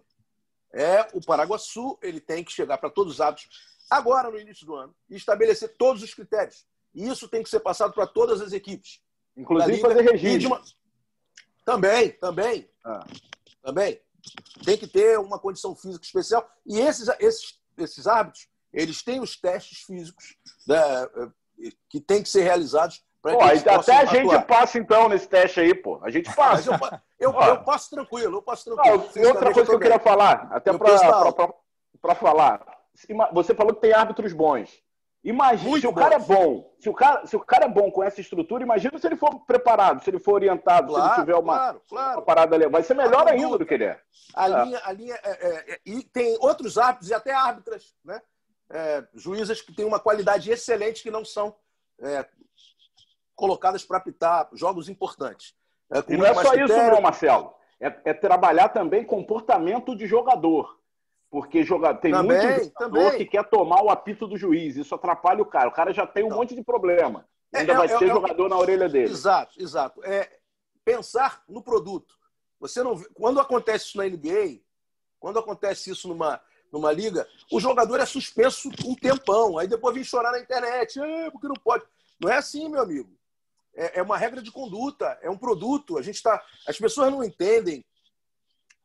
[0.71, 3.49] É o Paraguaçu, ele tem que chegar para todos os hábitos
[3.89, 6.67] agora no início do ano e estabelecer todos os critérios.
[6.93, 9.01] E isso tem que ser passado para todas as equipes.
[9.37, 10.47] Inclusive fazer regime.
[10.47, 10.61] Uma...
[11.63, 12.69] Também, também.
[12.83, 13.05] Ah.
[13.63, 14.01] Também.
[14.65, 16.49] Tem que ter uma condição física especial.
[16.65, 20.35] E esses, esses, esses árbitros, eles têm os testes físicos
[20.67, 20.77] né,
[21.89, 25.99] que têm que ser realizados Pô, até a gente passa então nesse teste aí, pô.
[26.01, 26.71] A gente passa.
[27.19, 29.09] eu, eu, eu, passo tranquilo, eu passo tranquilo.
[29.13, 32.65] Não, e outra coisa que eu queria falar, até para falar.
[33.33, 34.81] Você falou que tem árbitros bons.
[35.23, 37.91] Imagina, Muito se o cara é bom, se o cara, se o cara é bom
[37.91, 41.25] com essa estrutura, imagina se ele for preparado, se ele for orientado, claro, se ele
[41.25, 42.17] tiver uma, claro, claro.
[42.19, 42.67] uma parada ali.
[42.69, 43.99] Vai ser melhor ainda do que ele é.
[44.33, 44.63] A é.
[44.63, 48.21] linha, a linha é, é, é, e tem outros árbitros e até árbitras, né?
[48.69, 51.55] É, juízas que têm uma qualidade excelente que não são
[52.01, 52.25] é,
[53.35, 55.55] colocadas para apitar jogos importantes.
[56.09, 56.65] E não é só critério...
[56.65, 57.53] isso, não, Marcelo.
[57.79, 60.77] É, é, trabalhar também comportamento de jogador.
[61.37, 61.93] Porque joga...
[61.93, 63.17] tem também, muito jogador também.
[63.17, 64.75] que quer tomar o apito do juiz.
[64.75, 65.69] Isso atrapalha o cara.
[65.69, 67.27] O cara já tem um monte de problema.
[67.53, 69.11] É, Ainda é, vai é, ter jogador na orelha dele.
[69.11, 70.03] Exato, exato.
[70.03, 70.39] É
[70.83, 72.15] pensar no produto.
[72.59, 74.61] Você não quando acontece isso na NBA,
[75.19, 79.57] quando acontece isso numa numa liga, o jogador é suspenso um tempão.
[79.57, 81.85] Aí depois vem chorar na internet, ah, porque não pode.
[82.19, 83.17] Não é assim, meu amigo
[83.77, 85.97] é, é uma regra de conduta, é um produto.
[85.97, 87.85] A gente tá, as pessoas não entendem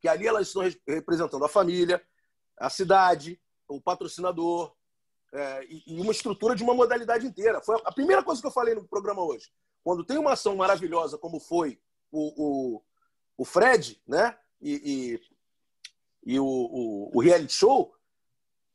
[0.01, 2.03] que ali elas estão representando a família,
[2.63, 4.73] a cidade, o patrocinador
[5.33, 7.61] é, e uma estrutura de uma modalidade inteira.
[7.61, 9.51] Foi a primeira coisa que eu falei no programa hoje.
[9.83, 12.83] Quando tem uma ação maravilhosa como foi o, o,
[13.37, 14.39] o Fred, né?
[14.61, 15.21] E,
[16.25, 17.93] e, e o, o, o reality show,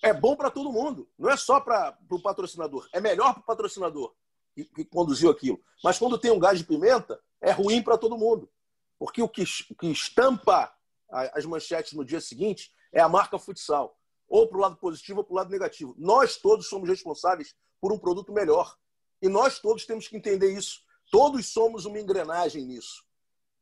[0.02, 1.10] é bom para todo mundo.
[1.18, 2.90] Não é só para o patrocinador.
[2.92, 4.14] É melhor para o patrocinador
[4.54, 5.62] que, que conduziu aquilo.
[5.82, 8.52] Mas quando tem um gás de pimenta, é ruim para todo mundo.
[9.00, 10.76] Porque o que, que estampa
[11.10, 13.97] as manchetes no dia seguinte é a marca futsal.
[14.28, 15.95] Ou para o lado positivo ou para o lado negativo.
[15.97, 18.75] Nós todos somos responsáveis por um produto melhor.
[19.21, 20.82] E nós todos temos que entender isso.
[21.09, 23.04] Todos somos uma engrenagem nisso.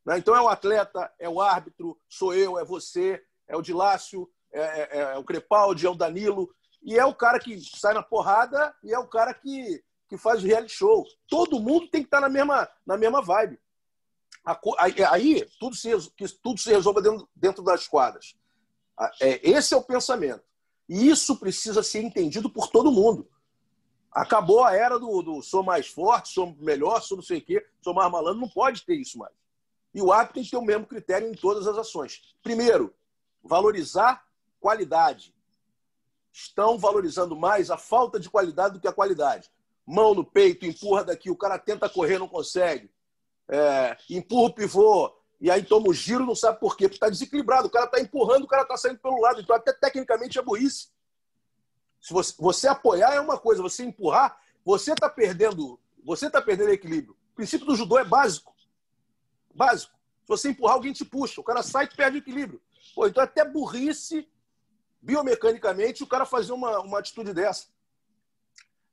[0.05, 0.17] Né?
[0.17, 4.61] Então é o atleta, é o árbitro, sou eu, é você, é o Dilácio, é,
[4.61, 6.53] é, é o Crepaldi, é o Danilo.
[6.81, 10.43] E é o cara que sai na porrada e é o cara que que faz
[10.43, 11.05] reality show.
[11.27, 13.59] Todo mundo tem que estar na mesma, na mesma vibe.
[15.11, 18.35] Aí tudo se, que tudo se resolva dentro, dentro das quadras.
[19.19, 20.43] É, esse é o pensamento.
[20.87, 23.27] E isso precisa ser entendido por todo mundo.
[24.11, 27.65] Acabou a era do, do sou mais forte, sou melhor, sou não sei o quê,
[27.81, 28.39] sou mais malandro.
[28.39, 29.33] Não pode ter isso mais.
[29.93, 32.35] E o árbitro tem que ter o mesmo critério em todas as ações.
[32.43, 32.93] Primeiro,
[33.43, 34.25] valorizar
[34.59, 35.33] qualidade.
[36.31, 39.49] Estão valorizando mais a falta de qualidade do que a qualidade
[39.85, 42.89] mão no peito, empurra daqui, o cara tenta correr, não consegue.
[43.47, 47.09] É, empurra o pivô, e aí toma o giro, não sabe por quê, porque está
[47.09, 47.67] desequilibrado.
[47.67, 49.41] O cara está empurrando, o cara está saindo pelo lado.
[49.41, 50.87] Então, até tecnicamente é burrice.
[52.01, 56.69] Se você, você apoiar é uma coisa, você empurrar, você está perdendo, você está perdendo
[56.69, 57.15] equilíbrio.
[57.31, 58.55] O princípio do judô é básico.
[59.53, 59.93] Básico.
[60.21, 61.41] Se você empurrar, alguém te puxa.
[61.41, 62.61] O cara sai e perde o equilíbrio.
[62.93, 64.27] Pô, então, é até burrice,
[65.01, 67.67] biomecanicamente, o cara fazer uma, uma atitude dessa.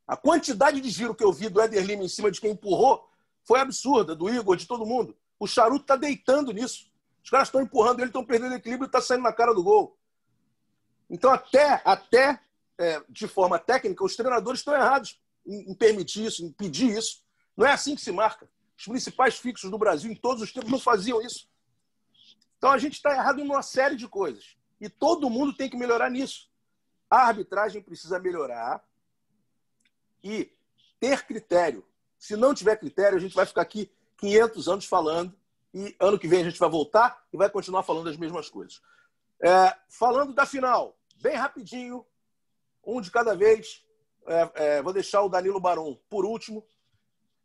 [0.07, 3.09] A quantidade de giro que eu vi do Éder Lima em cima de quem empurrou
[3.45, 5.17] foi absurda, do Igor, de todo mundo.
[5.39, 6.91] O charuto está deitando nisso.
[7.23, 9.97] Os caras estão empurrando ele, estão perdendo equilíbrio e está saindo na cara do gol.
[11.09, 12.41] Então, até, até
[12.79, 17.25] é, de forma técnica, os treinadores estão errados em, em permitir isso, em pedir isso.
[17.57, 18.49] Não é assim que se marca.
[18.77, 21.49] Os principais fixos do Brasil, em todos os tempos, não faziam isso.
[22.57, 24.57] Então, a gente está errado em uma série de coisas.
[24.81, 26.51] E todo mundo tem que melhorar nisso.
[27.11, 28.83] A arbitragem precisa melhorar
[30.25, 30.51] e
[30.99, 31.85] ter critério.
[32.23, 35.37] Se não tiver critério, a gente vai ficar aqui 500 anos falando
[35.75, 38.81] e ano que vem a gente vai voltar e vai continuar falando as mesmas coisas.
[39.43, 42.07] É, falando da final, bem rapidinho,
[42.87, 43.85] um de cada vez.
[44.25, 46.65] É, é, vou deixar o Danilo Baron por último.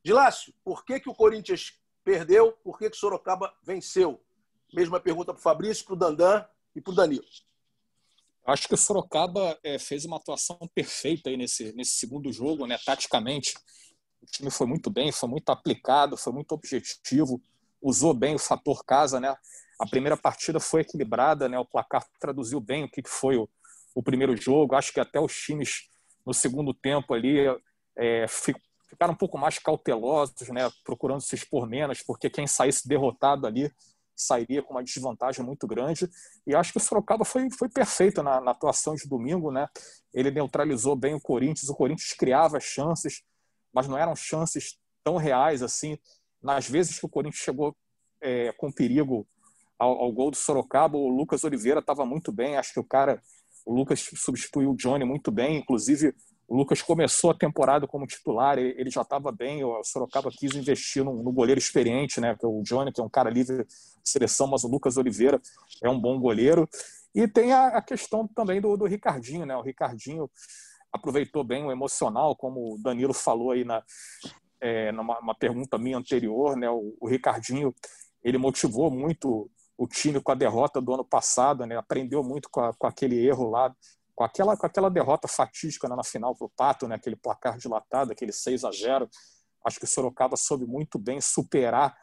[0.03, 1.73] Dilácio, por que, que o Corinthians
[2.03, 2.51] perdeu?
[2.63, 4.23] Por que, que Sorocaba venceu?
[4.71, 6.45] Mesma pergunta para o Fabrício, para o Dandan
[6.75, 7.25] e para o Danilo.
[8.45, 12.77] Acho que o Sorocaba é, fez uma atuação perfeita aí nesse, nesse segundo jogo, né?
[12.85, 13.55] taticamente.
[14.21, 17.41] O time foi muito bem, foi muito aplicado, foi muito objetivo,
[17.81, 19.19] usou bem o fator casa.
[19.19, 19.35] Né?
[19.79, 21.57] A primeira partida foi equilibrada, né?
[21.57, 23.49] o placar traduziu bem o que foi o,
[23.95, 24.75] o primeiro jogo.
[24.75, 25.89] Acho que até os times
[26.25, 27.37] no segundo tempo ali
[27.95, 30.69] é, ficaram um pouco mais cautelosos, né?
[30.83, 33.71] procurando se expor menos, porque quem saísse derrotado ali
[34.17, 36.09] sairia com uma desvantagem muito grande.
[36.45, 39.51] E acho que o Sorocaba foi, foi perfeito na, na, atuação de domingo.
[39.51, 39.67] Né?
[40.13, 41.69] Ele neutralizou bem o Corinthians.
[41.69, 43.21] O Corinthians criava chances,
[43.77, 45.99] mas não eram chances tão reais assim.
[46.41, 47.77] Nas vezes que o Corinthians chegou
[48.19, 49.27] é, com perigo
[49.77, 52.57] ao, ao, gol do Sorocaba, o Lucas Oliveira estava muito bem.
[52.57, 53.21] Acho que o cara,
[53.63, 55.59] o Lucas substituiu o Johnny muito bem.
[55.59, 56.15] Inclusive,
[56.47, 59.63] o Lucas começou a temporada como titular, ele já estava bem.
[59.63, 62.35] O Sorocaba quis investir no, no, goleiro experiente, né?
[62.41, 63.69] O Johnny, que é um cara livre de
[64.03, 65.39] seleção, mas o Lucas Oliveira
[65.83, 66.67] é um bom goleiro.
[67.13, 69.55] E tem a, a questão também do, do, Ricardinho, né?
[69.55, 70.27] O Ricardinho
[70.91, 73.83] aproveitou bem o emocional, como o Danilo falou aí na
[74.59, 76.69] é, numa pergunta minha anterior, né?
[76.69, 77.73] O, o Ricardinho
[78.23, 81.77] ele motivou muito o time com a derrota do ano passado, né?
[81.77, 83.73] Aprendeu muito com, a, com aquele erro lá
[84.17, 87.55] com aquela, com aquela derrota fatídica né, na final para o Pato, né, aquele placar
[87.55, 89.07] dilatado, aquele 6 a 0
[89.63, 91.95] acho que o Sorocaba soube muito bem superar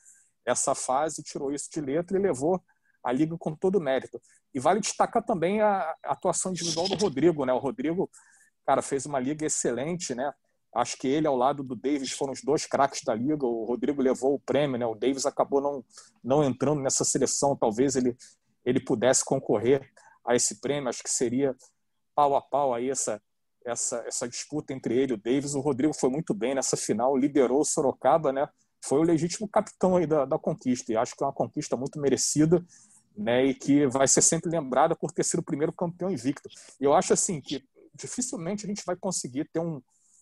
[0.47, 2.63] essa fase, tirou isso de letra e levou
[3.03, 4.21] a liga com todo o mérito.
[4.55, 7.53] E vale destacar também a atuação individual do Rodrigo, né?
[7.53, 8.09] O Rodrigo,
[8.67, 10.33] cara, fez uma liga excelente, né?
[10.75, 13.47] Acho que ele ao lado do Davis foram os dois craques da liga.
[13.47, 14.85] O Rodrigo levou o prêmio, né?
[14.85, 15.85] O Davis acabou não
[16.23, 18.17] não entrando nessa seleção, talvez ele
[18.65, 19.89] ele pudesse concorrer
[20.27, 20.89] a esse prêmio.
[20.89, 21.55] Acho que seria
[22.15, 23.21] pau a pau aí essa,
[23.65, 25.55] essa, essa disputa entre ele e o Davis.
[25.55, 28.49] O Rodrigo foi muito bem nessa final, liderou o Sorocaba, né?
[28.83, 32.01] Foi o legítimo capitão aí da, da conquista e acho que é uma conquista muito
[32.01, 32.65] merecida,
[33.17, 33.45] né?
[33.45, 36.49] E que vai ser sempre lembrada por ter sido o primeiro campeão invicto.
[36.81, 37.63] Eu acho assim que
[37.95, 39.81] dificilmente a gente vai conseguir ter um,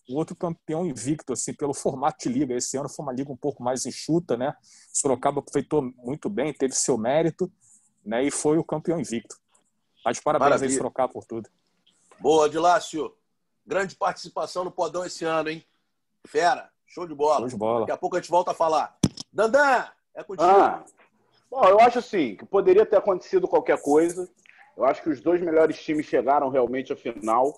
[0.09, 2.55] um outro campeão invicto, assim, pelo formato de liga.
[2.55, 4.55] Esse ano foi uma liga um pouco mais enxuta, né?
[4.91, 7.51] Sorocaba aproveitou muito bem, teve seu mérito,
[8.05, 8.23] né?
[8.23, 9.35] E foi o campeão invicto.
[10.05, 10.71] Mas parabéns Maravilha.
[10.71, 11.49] aí, Sorocaba, por tudo.
[12.19, 13.13] Boa, Dilácio.
[13.65, 15.65] Grande participação no Podão esse ano, hein?
[16.27, 16.69] Fera.
[16.85, 17.39] Show de bola.
[17.39, 17.79] Show de bola.
[17.81, 18.97] Daqui a pouco a gente volta a falar.
[19.31, 20.47] Dandan, é contigo.
[20.47, 20.83] Ah,
[21.49, 24.29] bom, eu acho assim, que poderia ter acontecido qualquer coisa.
[24.75, 27.53] Eu acho que os dois melhores times chegaram realmente à final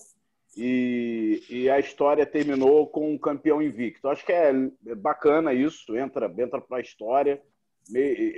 [0.56, 4.08] e, e a história terminou com um campeão invicto.
[4.08, 4.54] Eu acho que é
[4.98, 7.42] bacana isso, entra, entra para a história.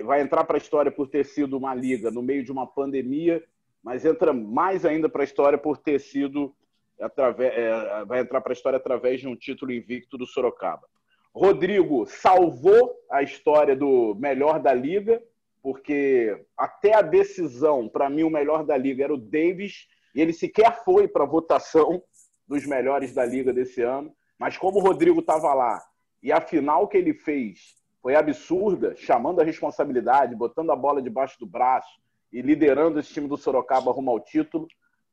[0.03, 3.43] Vai entrar para a história por ter sido uma liga no meio de uma pandemia
[3.87, 6.53] mas entra mais ainda para a história por ter sido
[6.99, 10.85] através, é, vai entrar para a história através de um título invicto do Sorocaba.
[11.33, 15.23] Rodrigo salvou a história do melhor da liga,
[15.67, 19.85] porque até a decisão, para mim, o melhor da liga era o Davis,
[20.15, 22.01] e ele sequer foi para a votação
[22.47, 24.15] dos melhores da liga desse ano.
[24.39, 25.83] Mas como o Rodrigo estava lá
[26.23, 31.37] e a final que ele fez foi absurda, chamando a responsabilidade, botando a bola debaixo
[31.37, 31.99] do braço,
[32.31, 34.69] e liderando esse time do Sorocaba rumo ao título.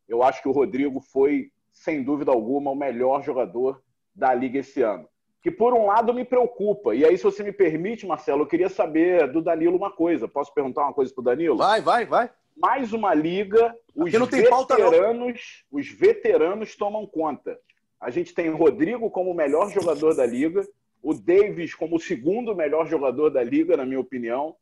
[0.06, 3.82] Eu acho que o Rodrigo foi, sem dúvida alguma, o melhor jogador
[4.14, 5.09] da liga esse ano.
[5.44, 6.94] Que por um lado me preocupa.
[6.94, 10.26] E aí, se você me permite, Marcelo, eu queria saber do Danilo uma coisa.
[10.26, 11.58] Posso perguntar uma coisa para o Danilo?
[11.58, 12.30] Vai, vai, vai.
[12.56, 17.58] Mais uma liga, os veteranos, os veteranos tomam conta.
[18.00, 20.66] A gente tem o Rodrigo como o melhor jogador da liga,
[21.02, 24.56] o Davis como o segundo melhor jogador da liga, na minha opinião,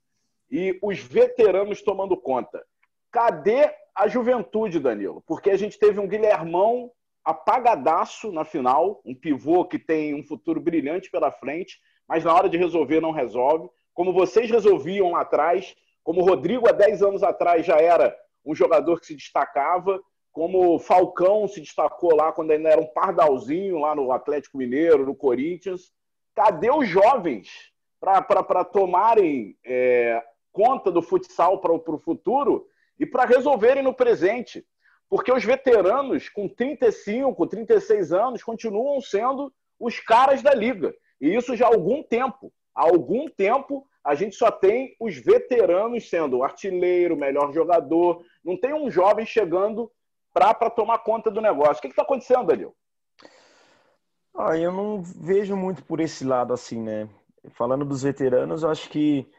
[0.50, 2.60] e os veteranos tomando conta.
[3.08, 5.22] Cadê a juventude, Danilo?
[5.28, 6.90] Porque a gente teve um Guilhermão
[7.24, 12.48] apagadaço na final, um pivô que tem um futuro brilhante pela frente, mas na hora
[12.48, 13.68] de resolver não resolve.
[13.94, 18.54] Como vocês resolviam lá atrás, como o Rodrigo há 10 anos atrás já era um
[18.54, 20.00] jogador que se destacava,
[20.32, 25.06] como o Falcão se destacou lá quando ainda era um pardalzinho lá no Atlético Mineiro,
[25.06, 25.92] no Corinthians.
[26.34, 27.70] Cadê os jovens
[28.00, 32.66] para tomarem é, conta do futsal para o futuro
[32.98, 34.64] e para resolverem no presente.
[35.12, 40.90] Porque os veteranos com 35, 36 anos continuam sendo os caras da liga.
[41.20, 42.50] E isso já há algum tempo.
[42.74, 48.24] Há algum tempo a gente só tem os veteranos sendo artilheiro, melhor jogador.
[48.42, 49.92] Não tem um jovem chegando
[50.32, 51.76] para tomar conta do negócio.
[51.76, 52.74] O que está acontecendo, Danilo?
[54.34, 57.06] Ah, eu não vejo muito por esse lado assim, né?
[57.50, 59.30] Falando dos veteranos, acho que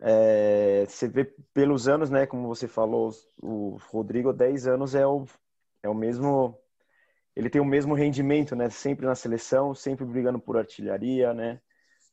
[0.00, 2.26] é, você vê pelos anos, né?
[2.26, 3.10] Como você falou,
[3.42, 5.24] o Rodrigo, 10 anos é o,
[5.82, 6.58] é o mesmo.
[7.36, 8.70] Ele tem o mesmo rendimento, né?
[8.70, 11.60] Sempre na seleção, sempre brigando por artilharia, né?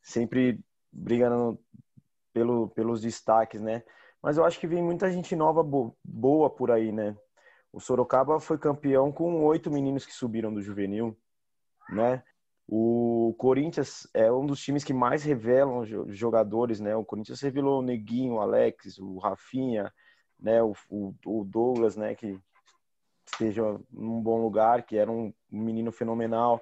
[0.03, 0.59] Sempre
[0.91, 1.59] brigando
[2.33, 3.83] pelo, pelos destaques, né?
[4.21, 5.63] Mas eu acho que vem muita gente nova
[6.03, 7.15] boa por aí, né?
[7.71, 11.17] O Sorocaba foi campeão com oito meninos que subiram do juvenil
[11.89, 12.23] né?
[12.67, 16.95] O Corinthians é um dos times que mais revelam jogadores, né?
[16.95, 19.91] O Corinthians revelou o Neguinho, o Alex, o Rafinha,
[20.37, 20.61] né?
[20.61, 22.13] O, o, o Douglas, né?
[22.13, 22.37] Que
[23.25, 26.61] esteja num bom lugar, que era um menino fenomenal.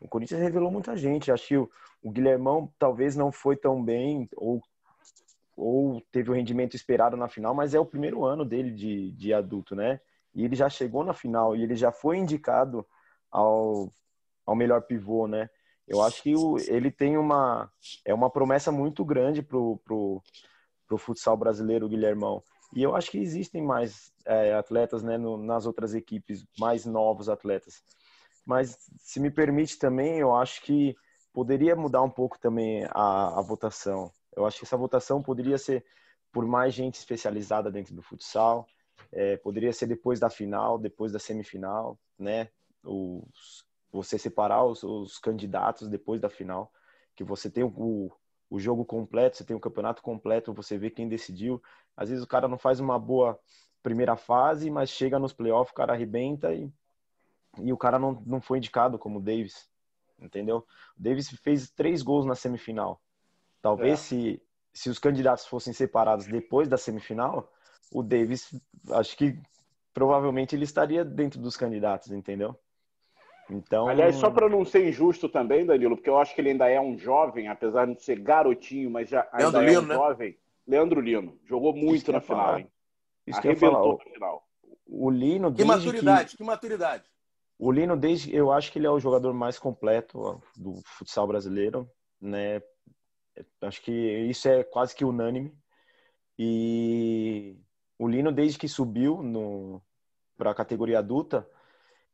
[0.00, 1.30] O Corinthians revelou muita gente.
[1.30, 1.70] Acho que o,
[2.02, 4.60] o Guilhermão talvez não foi tão bem ou
[5.54, 9.34] ou teve o rendimento esperado na final, mas é o primeiro ano dele de, de
[9.34, 10.00] adulto, né?
[10.34, 12.86] E ele já chegou na final e ele já foi indicado
[13.30, 13.92] ao
[14.46, 15.48] ao melhor pivô, né?
[15.86, 17.70] Eu acho que o, ele tem uma
[18.04, 20.22] é uma promessa muito grande pro, pro,
[20.86, 22.42] pro futsal brasileiro, Guilhermão.
[22.74, 27.28] E eu acho que existem mais é, atletas, né, no, nas outras equipes, mais novos
[27.28, 27.82] atletas.
[28.46, 30.96] Mas se me permite também, eu acho que
[31.32, 34.10] poderia mudar um pouco também a, a votação.
[34.34, 35.84] Eu acho que essa votação poderia ser
[36.32, 38.66] por mais gente especializada dentro do futsal.
[39.12, 42.48] É, poderia ser depois da final, depois da semifinal, né?
[42.82, 46.72] Os você separar os, os candidatos depois da final,
[47.14, 48.10] que você tem o,
[48.48, 51.62] o jogo completo, você tem o campeonato completo, você vê quem decidiu.
[51.96, 53.38] Às vezes o cara não faz uma boa
[53.82, 56.72] primeira fase, mas chega nos playoffs, o cara arrebenta e,
[57.60, 59.68] e o cara não, não foi indicado como o Davis,
[60.18, 60.66] entendeu?
[60.98, 63.00] O Davis fez três gols na semifinal.
[63.60, 63.96] Talvez é.
[63.96, 64.42] se,
[64.72, 67.52] se os candidatos fossem separados depois da semifinal,
[67.92, 68.58] o Davis,
[68.92, 69.38] acho que
[69.92, 72.58] provavelmente ele estaria dentro dos candidatos, entendeu?
[73.52, 73.86] Então...
[73.86, 76.80] Aliás, só para não ser injusto também, Danilo, porque eu acho que ele ainda é
[76.80, 79.94] um jovem, apesar de ser garotinho, mas já ainda Leandro é Lino, um né?
[79.94, 80.38] jovem.
[80.66, 81.38] Leandro Lino.
[81.44, 82.60] Jogou muito na final, falar.
[82.60, 82.68] hein?
[83.26, 83.96] Isso que eu falar.
[83.98, 84.42] final.
[84.86, 86.36] O Lino, que maturidade, que...
[86.38, 87.04] que maturidade.
[87.58, 91.88] O Lino, desde eu acho que ele é o jogador mais completo do futsal brasileiro,
[92.20, 92.60] né?
[93.60, 95.54] Acho que isso é quase que unânime.
[96.38, 97.56] E
[97.98, 99.80] o Lino, desde que subiu no
[100.36, 101.48] para a categoria adulta,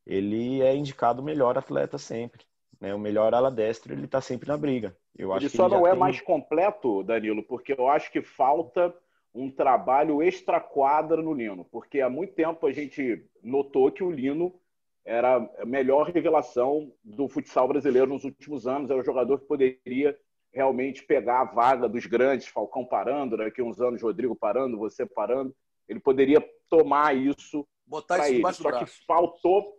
[0.09, 2.43] ele é indicado o melhor atleta sempre.
[2.81, 2.95] Né?
[2.95, 4.97] O melhor ala destra, ele está sempre na briga.
[5.17, 5.99] Eu ele só ele não é tem...
[5.99, 8.95] mais completo, Danilo, porque eu acho que falta
[9.35, 11.67] um trabalho extra-quadra no Lino.
[11.67, 14.59] Porque há muito tempo a gente notou que o Lino
[15.05, 18.91] era a melhor revelação do futsal brasileiro nos últimos anos.
[18.91, 20.19] Era o jogador que poderia
[20.55, 25.55] realmente pegar a vaga dos grandes, Falcão parando, daqui uns anos Rodrigo parando, você parando.
[25.87, 28.53] Ele poderia tomar isso Botar isso ele.
[28.53, 29.79] Só que faltou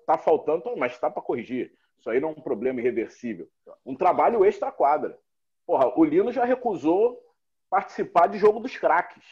[0.00, 1.72] Está faltando, mas está para corrigir.
[1.98, 3.48] Isso aí não é um problema irreversível.
[3.84, 5.18] Um trabalho extra-quadra.
[5.66, 7.20] Porra, o Lino já recusou
[7.68, 9.24] participar de jogo dos craques,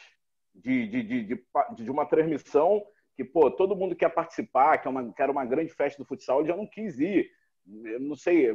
[0.53, 1.45] de, de, de, de,
[1.83, 2.85] de uma transmissão
[3.15, 6.07] que, pô, todo mundo quer participar, que, é uma, que era uma grande festa do
[6.07, 7.31] futsal, ele já não quis ir.
[7.83, 8.53] Eu não sei,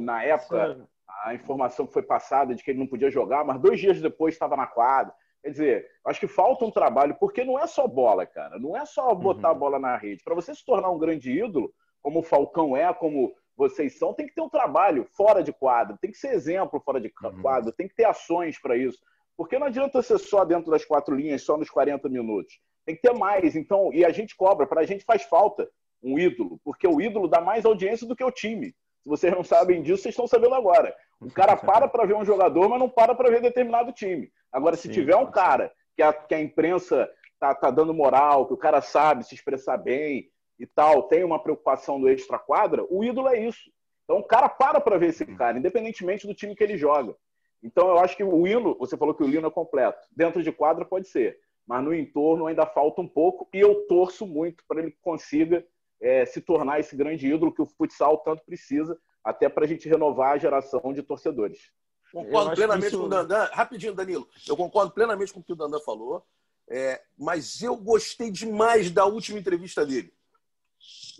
[0.00, 0.88] na época,
[1.24, 4.34] a informação que foi passada de que ele não podia jogar, mas dois dias depois
[4.34, 5.14] estava na quadra.
[5.46, 8.58] Quer dizer, acho que falta um trabalho, porque não é só bola, cara.
[8.58, 9.54] Não é só botar uhum.
[9.54, 10.24] a bola na rede.
[10.24, 14.26] Para você se tornar um grande ídolo, como o Falcão é, como vocês são, tem
[14.26, 17.40] que ter um trabalho fora de quadro, tem que ser exemplo fora de uhum.
[17.40, 17.76] quadro, uhum.
[17.76, 18.98] tem que ter ações para isso.
[19.36, 22.58] Porque não adianta ser só dentro das quatro linhas, só nos 40 minutos.
[22.84, 23.54] Tem que ter mais.
[23.54, 25.70] Então, e a gente cobra, para a gente faz falta
[26.02, 28.74] um ídolo, porque o ídolo dá mais audiência do que o time.
[29.06, 30.92] Se vocês não sabem disso, vocês estão sabendo agora.
[31.20, 34.32] O cara para para ver um jogador, mas não para para ver determinado time.
[34.50, 37.08] Agora, se Sim, tiver um cara que a, que a imprensa
[37.38, 40.28] tá, tá dando moral, que o cara sabe se expressar bem
[40.58, 43.70] e tal, tem uma preocupação do extra-quadra, o ídolo é isso.
[44.02, 47.14] Então, o cara para para ver esse cara, independentemente do time que ele joga.
[47.62, 50.04] Então, eu acho que o hino, você falou que o hino é completo.
[50.10, 54.26] Dentro de quadra pode ser, mas no entorno ainda falta um pouco e eu torço
[54.26, 55.64] muito para ele consiga
[56.00, 59.88] é, se tornar esse grande ídolo que o futsal tanto precisa, até para a gente
[59.88, 61.70] renovar a geração de torcedores.
[62.12, 62.98] Concordo plenamente isso...
[62.98, 63.48] com o Dandan.
[63.52, 64.28] Rapidinho, Danilo.
[64.46, 66.24] Eu concordo plenamente com o que o Dandan falou.
[66.68, 70.12] É, mas eu gostei demais da última entrevista dele.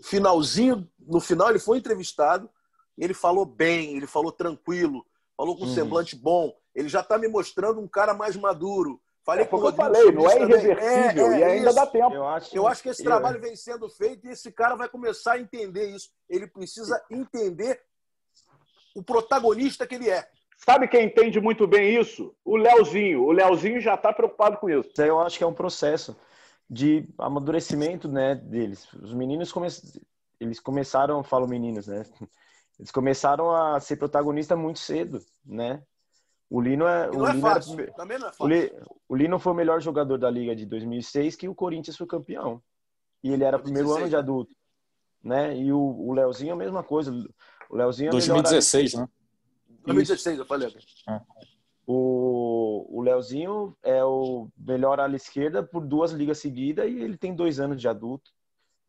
[0.03, 2.49] Finalzinho, no final ele foi entrevistado,
[2.97, 5.05] ele falou bem, ele falou tranquilo,
[5.35, 5.73] falou com um uhum.
[5.73, 6.53] semblante bom.
[6.75, 9.83] Ele já está me mostrando um cara mais maduro, Falei é, com o Rodrigo.
[9.83, 11.75] Eu falei, não é irreversível é, é, e ainda isso.
[11.75, 12.13] dá tempo.
[12.13, 15.33] Eu acho, eu acho que esse trabalho vem sendo feito e esse cara vai começar
[15.33, 16.09] a entender isso.
[16.29, 17.81] Ele precisa entender
[18.95, 20.25] o protagonista que ele é.
[20.57, 22.33] Sabe quem entende muito bem isso?
[22.45, 23.23] O Leozinho.
[23.23, 24.89] O Leozinho já está preocupado com isso.
[24.97, 26.15] Eu acho que é um processo
[26.69, 28.87] de amadurecimento né, deles.
[28.93, 29.67] Os meninos come...
[30.39, 32.05] eles começaram, falo meninos, né?
[32.79, 35.83] Eles começaram a ser protagonista muito cedo, né?
[36.49, 37.79] O Lino é, o é Lino fácil.
[37.79, 38.87] Era, Também não é fácil.
[39.07, 42.61] O, Lino foi o melhor jogador da liga de 2006 que o Corinthians foi campeão.
[43.23, 43.63] E ele era 2016.
[43.63, 44.55] primeiro ano de adulto,
[45.21, 45.57] né?
[45.57, 47.11] E o, o Leozinho é a mesma coisa.
[47.69, 49.09] O Leozinho é 2016, né?
[49.83, 50.73] 2016, eu falei.
[51.09, 51.21] É.
[51.85, 57.35] O, o Leozinho é o melhor ala esquerda por duas ligas seguidas e ele tem
[57.35, 58.31] dois anos de adulto.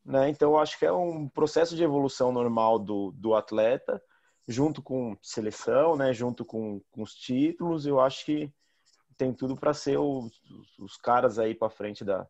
[0.05, 0.28] Né?
[0.30, 4.02] Então, eu acho que é um processo de evolução normal do, do atleta
[4.48, 8.50] junto com seleção, né, junto com, com os títulos, eu acho que
[9.18, 10.32] tem tudo para ser os,
[10.78, 12.26] os, caras aí para frente da,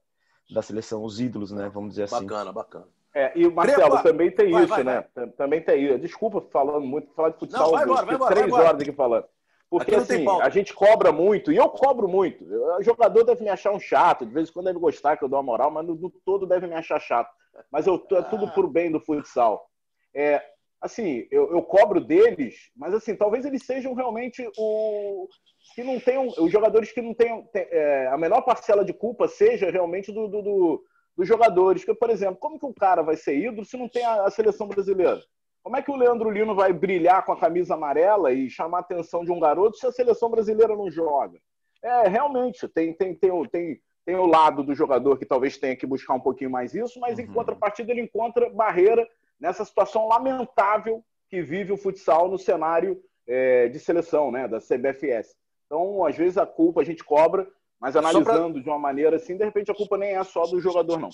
[0.50, 2.26] da seleção, os ídolos, né, vamos dizer assim.
[2.26, 2.88] Bacana, bacana.
[3.14, 5.04] É, e o Marcelo também tem vai, isso, vai, né?
[5.14, 5.26] Vai.
[5.28, 5.98] Também tem isso.
[5.98, 9.24] Desculpa falando muito, falar de futsal, não, vai embora, vai embora, três horas aqui falando.
[9.70, 12.44] Porque assim, a gente cobra muito, e eu cobro muito.
[12.44, 15.28] O jogador deve me achar um chato, de vez em quando deve gostar que eu
[15.28, 17.30] dou uma moral, mas no, no todo deve me achar chato.
[17.70, 18.50] Mas eu, é tudo ah.
[18.50, 19.68] por bem do futsal.
[20.14, 20.42] É,
[20.80, 25.28] assim, eu, eu, cobro deles, mas assim, talvez eles sejam realmente o
[25.74, 29.28] que não tenham, os jogadores que não tenham tem, é, a menor parcela de culpa
[29.28, 30.84] seja realmente do, do, do,
[31.16, 31.84] dos jogadores.
[31.84, 34.30] Que, por exemplo, como que um cara vai ser ídolo se não tem a, a,
[34.30, 35.20] seleção brasileira?
[35.62, 38.80] Como é que o Leandro Lino vai brilhar com a camisa amarela e chamar a
[38.80, 41.38] atenção de um garoto se a seleção brasileira não joga?
[41.82, 45.86] É, realmente, tem, tem, tem, tem, tem o lado do jogador que talvez tenha que
[45.86, 47.24] buscar um pouquinho mais isso, mas uhum.
[47.24, 49.06] em contrapartida ele encontra barreira
[49.40, 55.36] nessa situação lamentável que vive o futsal no cenário é, de seleção, né, da CBFS.
[55.66, 57.46] Então, às vezes a culpa a gente cobra,
[57.78, 58.62] mas analisando pra...
[58.62, 61.10] de uma maneira assim, de repente a culpa nem é só do jogador, não.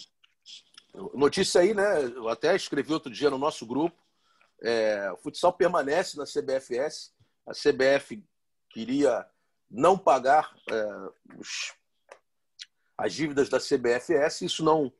[1.12, 2.04] Notícia aí, né?
[2.04, 3.96] Eu até escrevi outro dia no nosso grupo.
[4.62, 7.12] É, o futsal permanece na CBFS.
[7.46, 8.22] A CBF
[8.70, 9.26] queria
[9.68, 10.86] não pagar é,
[11.36, 11.74] os,
[12.96, 14.42] as dívidas da CBFS.
[14.42, 14.92] Isso não,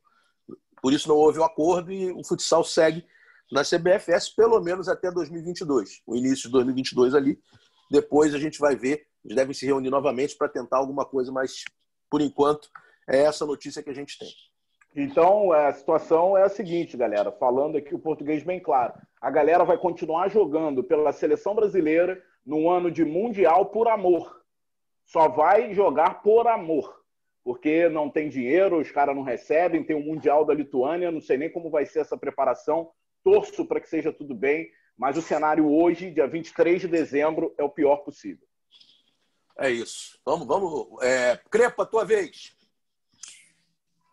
[0.85, 3.07] por isso não houve o um acordo e o futsal segue
[3.51, 7.39] na CBFS pelo menos até 2022, o início de 2022 ali.
[7.91, 11.65] Depois a gente vai ver, eles devem se reunir novamente para tentar alguma coisa, mas
[12.11, 12.69] por enquanto
[13.09, 14.29] é essa notícia que a gente tem.
[14.95, 18.93] Então, a situação é a seguinte, galera, falando aqui o português bem claro.
[19.23, 24.39] A galera vai continuar jogando pela seleção brasileira no ano de Mundial por amor.
[25.07, 27.04] Só vai jogar por amor.
[27.45, 31.37] Porque não tem dinheiro, os caras não recebem, tem o Mundial da Lituânia, não sei
[31.37, 32.91] nem como vai ser essa preparação
[33.25, 37.65] torço para que seja tudo bem, mas o cenário hoje, dia 23 de dezembro, é
[37.65, 38.47] o pior possível.
[39.59, 40.19] É isso.
[40.25, 41.03] Vamos, vamos.
[41.03, 42.55] É, Crepa, tua vez.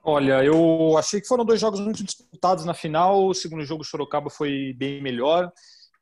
[0.03, 3.27] Olha, eu achei que foram dois jogos muito disputados na final.
[3.27, 5.51] O segundo jogo, Sorocaba, foi bem melhor.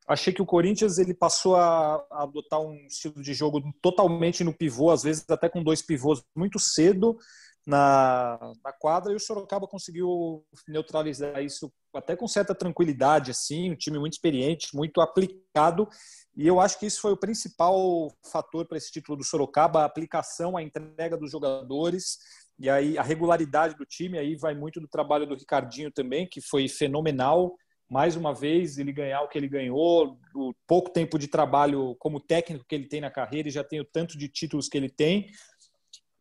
[0.10, 4.52] Achei que o Corinthians ele passou a, a adotar um estilo de jogo totalmente no
[4.52, 7.16] pivô, às vezes até com dois pivôs muito cedo
[7.64, 13.76] na, na quadra, e o Sorocaba conseguiu neutralizar isso até com certa tranquilidade, assim, um
[13.76, 15.88] time muito experiente, muito aplicado,
[16.36, 19.86] e eu acho que isso foi o principal fator para esse título do Sorocaba, a
[19.86, 22.18] aplicação, a entrega dos jogadores,
[22.58, 26.42] e aí a regularidade do time, aí vai muito do trabalho do Ricardinho também, que
[26.42, 27.56] foi fenomenal,
[27.90, 32.20] mais uma vez ele ganhar o que ele ganhou, o pouco tempo de trabalho como
[32.20, 34.90] técnico que ele tem na carreira e já tem o tanto de títulos que ele
[34.90, 35.28] tem,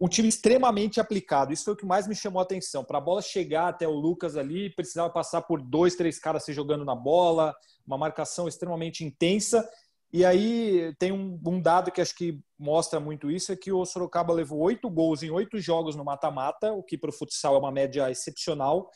[0.01, 1.53] um time extremamente aplicado.
[1.53, 2.85] Isso foi o que mais me chamou a atenção.
[2.85, 6.53] Para a bola chegar até o Lucas ali, precisava passar por dois, três caras se
[6.53, 7.55] jogando na bola,
[7.87, 9.69] uma marcação extremamente intensa.
[10.11, 13.85] E aí tem um, um dado que acho que mostra muito isso: é que o
[13.85, 17.59] Sorocaba levou oito gols em oito jogos no mata-mata, o que para o futsal é
[17.59, 18.89] uma média excepcional.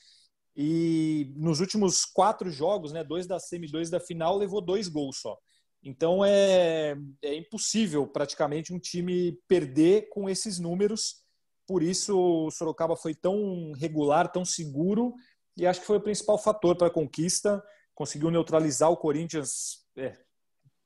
[0.55, 5.19] E nos últimos quatro jogos, né, dois da semi, dois da final, levou dois gols
[5.21, 5.39] só.
[5.83, 11.23] Então é, é impossível praticamente um time perder com esses números.
[11.67, 15.15] Por isso o Sorocaba foi tão regular, tão seguro
[15.57, 17.63] e acho que foi o principal fator para a conquista.
[17.95, 20.17] Conseguiu neutralizar o Corinthians é,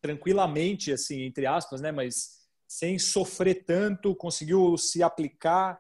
[0.01, 1.93] tranquilamente, assim entre aspas, né?
[1.93, 2.36] Mas
[2.66, 5.78] sem sofrer tanto, conseguiu se aplicar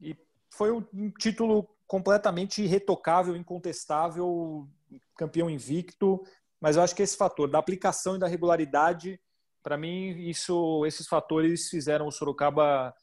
[0.00, 0.16] e
[0.50, 4.68] foi um título completamente irretocável, incontestável,
[5.16, 6.22] campeão invicto
[6.60, 9.20] mas eu acho que esse fator da aplicação e da regularidade,
[9.62, 12.94] para mim, isso, esses fatores fizeram o Sorocaba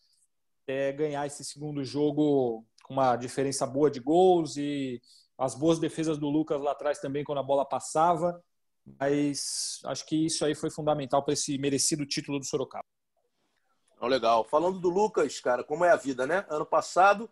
[0.67, 5.01] é, ganhar esse segundo jogo com uma diferença boa de gols e
[5.37, 8.43] as boas defesas do Lucas lá atrás também quando a bola passava.
[8.99, 12.85] Mas acho que isso aí foi fundamental para esse merecido título do Sorocaba.
[14.01, 14.43] Legal.
[14.43, 16.45] Falando do Lucas, cara, como é a vida, né?
[16.47, 17.27] Ano passado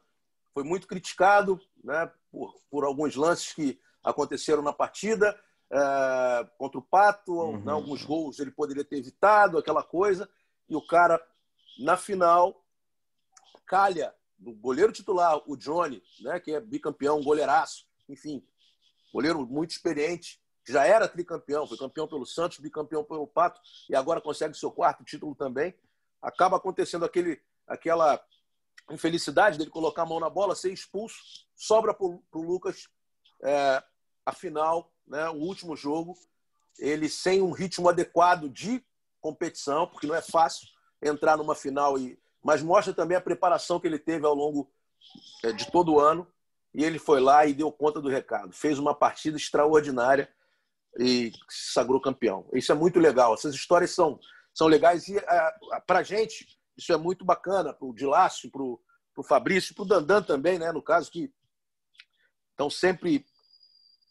[0.53, 5.37] foi muito criticado né, por, por alguns lances que aconteceram na partida
[5.71, 7.63] é, contra o Pato, uhum.
[7.63, 10.29] né, alguns gols ele poderia ter evitado, aquela coisa,
[10.69, 11.19] e o cara,
[11.79, 12.63] na final,
[13.65, 18.45] calha do goleiro titular, o Johnny, né, que é bicampeão, goleiraço, enfim,
[19.11, 23.59] goleiro muito experiente, já era tricampeão, foi campeão pelo Santos, bicampeão pelo Pato,
[23.89, 25.75] e agora consegue seu quarto título também.
[26.21, 28.23] Acaba acontecendo aquele, aquela
[28.91, 31.17] infelicidade dele colocar a mão na bola, ser expulso,
[31.55, 32.87] sobra para o Lucas
[33.43, 33.83] é,
[34.25, 36.17] a final, né, o último jogo,
[36.79, 38.83] ele sem um ritmo adequado de
[39.21, 40.67] competição, porque não é fácil
[41.01, 44.69] entrar numa final, e, mas mostra também a preparação que ele teve ao longo
[45.43, 46.27] é, de todo o ano,
[46.73, 48.51] e ele foi lá e deu conta do recado.
[48.51, 50.27] Fez uma partida extraordinária
[50.97, 52.49] e se sagrou campeão.
[52.53, 53.33] Isso é muito legal.
[53.33, 54.19] Essas histórias são,
[54.53, 55.53] são legais e é,
[55.85, 56.47] para a gente
[56.77, 60.71] isso é muito bacana para o Dilácio, para o Fabrício, para o Dandan também, né?
[60.71, 61.31] No caso, que
[62.51, 63.25] estão sempre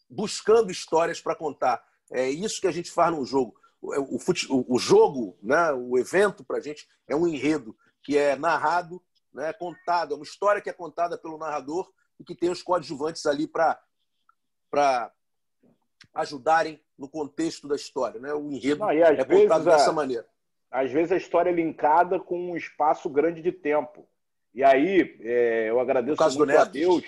[0.09, 1.83] buscando histórias para contar.
[2.11, 3.55] É isso que a gente faz no jogo.
[3.81, 5.73] O, o, o jogo, né?
[5.73, 9.03] o evento para a gente é um enredo que é narrado,
[9.33, 9.51] né?
[9.51, 13.45] contado, é uma história que é contada pelo narrador e que tem os coadjuvantes ali
[13.45, 15.11] para
[16.13, 18.21] ajudarem no contexto da história.
[18.21, 18.33] Né?
[18.33, 20.32] O enredo Não, é contado dessa maneira
[20.73, 24.07] às vezes a história é linkada com um espaço grande de tempo.
[24.55, 27.03] E aí, é, eu agradeço muito a Deus.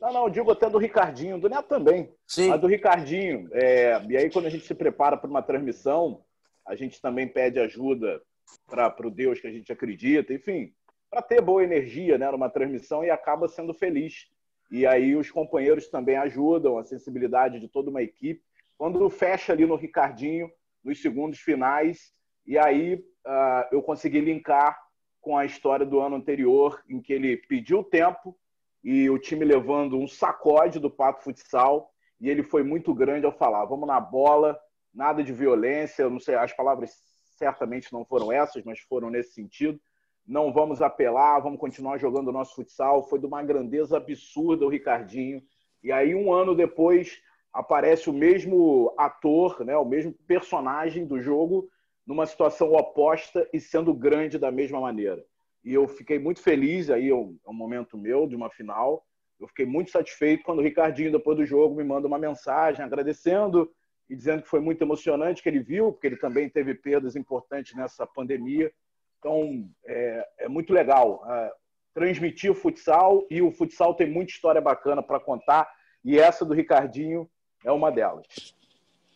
[0.00, 2.12] Não, não, digo até do Ricardinho, do Neto também.
[2.28, 2.52] Sim.
[2.52, 3.48] A do Ricardinho.
[3.52, 6.22] É, e aí, quando a gente se prepara para uma transmissão,
[6.64, 8.22] a gente também pede ajuda
[8.68, 10.72] para o Deus que a gente acredita, enfim,
[11.10, 14.28] para ter boa energia né, numa transmissão e acaba sendo feliz.
[14.70, 18.42] E aí os companheiros também ajudam, a sensibilidade de toda uma equipe.
[18.78, 20.48] Quando fecha ali no Ricardinho,
[20.84, 22.14] nos segundos finais,
[22.46, 24.78] e aí uh, eu consegui linkar
[25.20, 28.36] com a história do ano anterior, em que ele pediu tempo
[28.84, 31.90] e o time levando um sacode do Pato Futsal.
[32.20, 34.56] E ele foi muito grande ao falar: vamos na bola,
[34.94, 36.08] nada de violência.
[36.08, 36.92] Não sei, as palavras
[37.36, 39.80] certamente não foram essas, mas foram nesse sentido.
[40.24, 43.02] Não vamos apelar, vamos continuar jogando o nosso futsal.
[43.08, 45.42] Foi de uma grandeza absurda o Ricardinho.
[45.82, 47.20] E aí, um ano depois,
[47.52, 51.68] aparece o mesmo ator, né, o mesmo personagem do jogo,
[52.06, 55.24] numa situação oposta e sendo grande da mesma maneira.
[55.64, 59.04] E eu fiquei muito feliz, aí é um, momento meu de uma final.
[59.40, 63.68] Eu fiquei muito satisfeito quando o Ricardinho, depois do jogo, me manda uma mensagem agradecendo
[64.08, 67.74] e dizendo que foi muito emocionante que ele viu, porque ele também teve perdas importantes
[67.74, 68.72] nessa pandemia.
[69.18, 71.52] Então, é, é muito legal é,
[71.92, 75.68] transmitir o futsal e o futsal tem muita história bacana para contar
[76.04, 77.28] e essa do Ricardinho
[77.64, 78.54] é uma delas.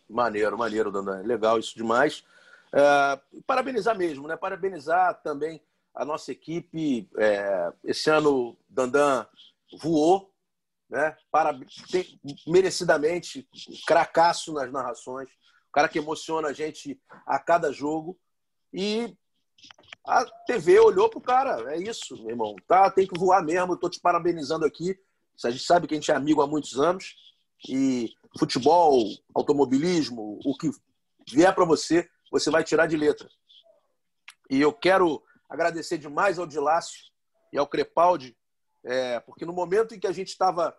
[0.09, 1.21] Maneiro, maneiro, Dandan.
[1.21, 2.25] Legal isso demais.
[2.73, 4.35] É, parabenizar mesmo, né?
[4.35, 5.61] Parabenizar também
[5.93, 7.09] a nossa equipe.
[7.17, 9.25] É, esse ano, Dandan
[9.81, 10.33] voou,
[10.89, 11.15] né?
[11.31, 11.57] Para,
[11.91, 13.47] tem, merecidamente,
[13.85, 15.29] cracaço nas narrações,
[15.69, 18.17] o cara que emociona a gente a cada jogo.
[18.73, 19.15] E
[20.05, 22.55] a TV olhou pro cara, é isso, meu irmão.
[22.67, 23.73] Tá, tem que voar mesmo.
[23.73, 24.97] Estou te parabenizando aqui.
[25.43, 27.15] A gente sabe que a gente é amigo há muitos anos
[27.67, 29.03] e futebol,
[29.33, 30.69] automobilismo, o que
[31.31, 33.29] vier para você, você vai tirar de letra.
[34.49, 37.11] E eu quero agradecer demais ao Dilácio
[37.51, 38.35] e ao Crepaldi,
[38.83, 40.75] é, porque no momento em que a gente estava.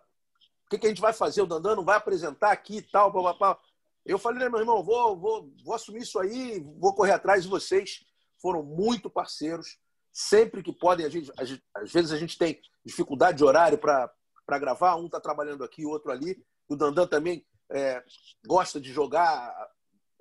[0.65, 1.41] O que, que, a gente vai fazer?
[1.41, 3.59] O Dandan não vai apresentar aqui e tal, papapá.
[4.03, 7.49] Eu falei, né, meu irmão, vou, vou, vou assumir isso aí, vou correr atrás de
[7.49, 8.03] vocês.
[8.41, 9.77] Foram muito parceiros.
[10.11, 14.11] Sempre que podem, a gente, às vezes a gente tem dificuldade de horário para
[14.59, 16.43] gravar, um está trabalhando aqui, o outro ali.
[16.67, 18.03] O Dandan também é,
[18.45, 19.53] gosta de jogar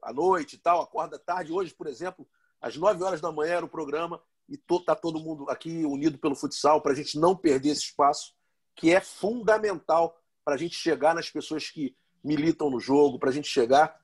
[0.03, 1.53] à noite e tal, acorda tarde.
[1.53, 2.27] Hoje, por exemplo,
[2.61, 6.35] às 9 horas da manhã era o programa e está todo mundo aqui unido pelo
[6.35, 8.35] futsal para a gente não perder esse espaço,
[8.75, 13.33] que é fundamental para a gente chegar nas pessoas que militam no jogo, para a
[13.33, 13.97] gente chegar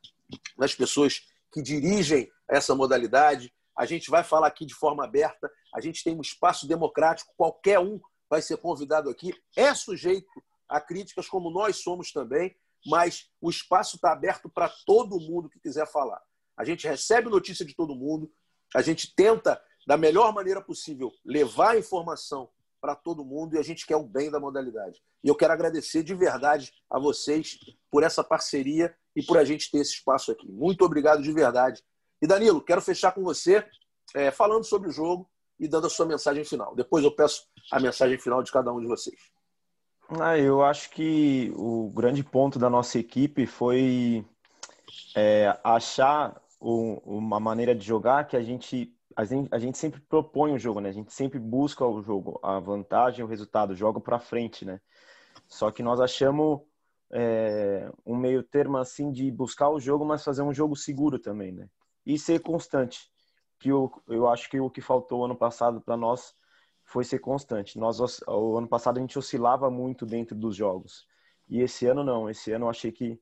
[0.57, 3.53] nas pessoas que dirigem essa modalidade.
[3.77, 7.79] A gente vai falar aqui de forma aberta, a gente tem um espaço democrático, qualquer
[7.79, 12.55] um vai ser convidado aqui, é sujeito a críticas, como nós somos também
[12.87, 16.21] mas o espaço está aberto para todo mundo que quiser falar.
[16.57, 18.31] A gente recebe notícia de todo mundo,
[18.75, 22.51] a gente tenta, da melhor maneira possível, levar a informação
[22.81, 25.03] para todo mundo e a gente quer o bem da modalidade.
[25.23, 27.59] E eu quero agradecer de verdade a vocês
[27.91, 30.51] por essa parceria e por a gente ter esse espaço aqui.
[30.51, 31.83] Muito obrigado de verdade.
[32.21, 33.67] E Danilo, quero fechar com você
[34.15, 35.29] é, falando sobre o jogo
[35.59, 36.75] e dando a sua mensagem final.
[36.75, 39.19] Depois eu peço a mensagem final de cada um de vocês.
[40.11, 44.25] Ah, eu acho que o grande ponto da nossa equipe foi
[45.15, 50.53] é, achar uma maneira de jogar que a gente a gente, a gente sempre propõe
[50.53, 50.89] o jogo, né?
[50.89, 54.81] A gente sempre busca o jogo, a vantagem, o resultado, joga para frente, né?
[55.49, 56.61] Só que nós achamos
[57.13, 61.53] é, um meio termo assim de buscar o jogo, mas fazer um jogo seguro também,
[61.53, 61.69] né?
[62.07, 63.11] E ser constante.
[63.59, 66.33] Que eu, eu acho que o que faltou ano passado para nós
[66.89, 67.79] foi ser constante.
[67.79, 71.07] Nós o ano passado a gente oscilava muito dentro dos jogos
[71.47, 72.31] e esse ano não.
[72.31, 73.21] Esse ano eu achei que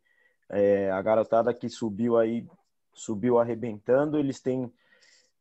[0.48, 2.46] é, a garotada que subiu aí
[2.94, 4.18] subiu arrebentando.
[4.18, 4.72] Eles têm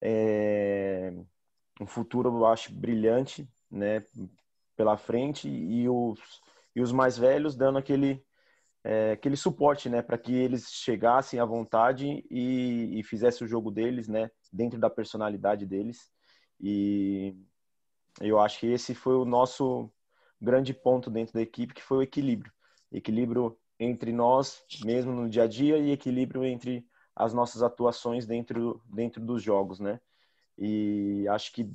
[0.02, 1.14] é,
[1.80, 4.04] um futuro eu acho brilhante, né?
[4.76, 6.20] Pela frente e os
[6.76, 8.26] e os mais velhos dando aquele
[8.84, 13.72] é, aquele suporte, né, para que eles chegassem à vontade e, e fizessem o jogo
[13.72, 16.12] deles, né, dentro da personalidade deles.
[16.62, 17.36] E
[18.22, 19.92] eu acho que esse foi o nosso
[20.42, 22.52] grande ponto dentro da equipe, que foi o equilíbrio.
[22.92, 28.82] Equilíbrio entre nós, mesmo no dia a dia, e equilíbrio entre as nossas atuações dentro,
[28.86, 30.00] dentro dos jogos, né?
[30.58, 31.70] E acho que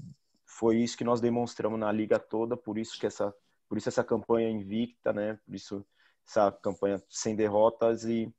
[0.46, 3.34] foi isso que nós demonstramos na liga toda, por isso que essa,
[3.68, 5.38] por isso essa campanha invicta, né?
[5.44, 5.86] Por isso
[6.26, 8.32] essa campanha sem derrotas e,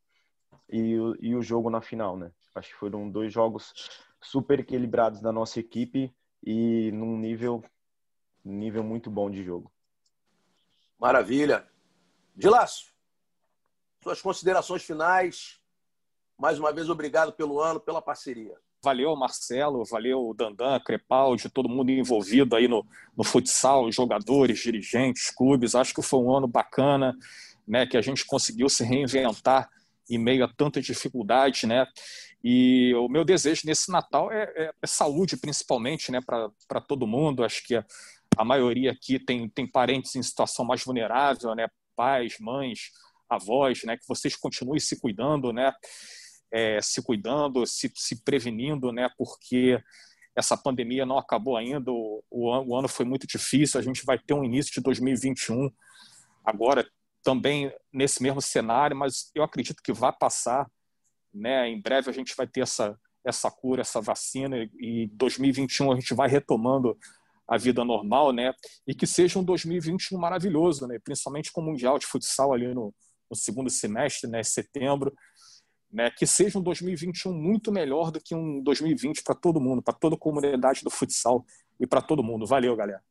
[0.69, 2.31] e, e o jogo na final, né?
[2.55, 3.73] Acho que foram dois jogos
[4.21, 6.13] super equilibrados da nossa equipe
[6.43, 7.63] e num nível
[8.49, 9.71] nível muito bom de jogo.
[10.99, 11.67] Maravilha.
[12.35, 12.91] Dilácio,
[14.03, 15.59] suas considerações finais.
[16.37, 18.55] Mais uma vez, obrigado pelo ano, pela parceria.
[18.83, 22.83] Valeu, Marcelo, valeu, Dandan, Crepaldi, todo mundo envolvido aí no,
[23.15, 25.75] no futsal, jogadores, dirigentes, clubes.
[25.75, 27.15] Acho que foi um ano bacana,
[27.67, 29.69] né, que a gente conseguiu se reinventar
[30.09, 31.85] em meio a tanta dificuldade, né?
[32.43, 37.43] E o meu desejo nesse Natal é, é, é saúde, principalmente, né, para todo mundo.
[37.43, 37.75] Acho que
[38.37, 41.67] a maioria aqui tem, tem parentes em situação mais vulnerável, né?
[41.95, 42.91] Pais, mães,
[43.29, 43.97] avós, né?
[43.97, 45.73] Que vocês continuem se cuidando, né?
[46.51, 49.09] É, se cuidando, se, se prevenindo, né?
[49.17, 49.81] Porque
[50.35, 54.33] essa pandemia não acabou ainda, o, o, ano foi muito difícil, a gente vai ter
[54.33, 55.69] um início de 2021
[56.43, 56.89] agora
[57.21, 60.69] também nesse mesmo cenário, mas eu acredito que vai passar,
[61.33, 61.69] né?
[61.69, 66.13] Em breve a gente vai ter essa essa cura, essa vacina e 2021 a gente
[66.13, 66.97] vai retomando
[67.51, 68.53] a vida normal, né?
[68.87, 70.97] E que seja um 2021 maravilhoso, né?
[71.03, 72.95] Principalmente com o Mundial de Futsal ali no,
[73.29, 74.41] no segundo semestre, né?
[74.41, 75.13] Setembro,
[75.91, 76.09] né?
[76.11, 80.15] Que seja um 2021 muito melhor do que um 2020 para todo mundo, para toda
[80.15, 81.45] a comunidade do futsal
[81.77, 82.47] e para todo mundo.
[82.47, 83.03] Valeu, galera.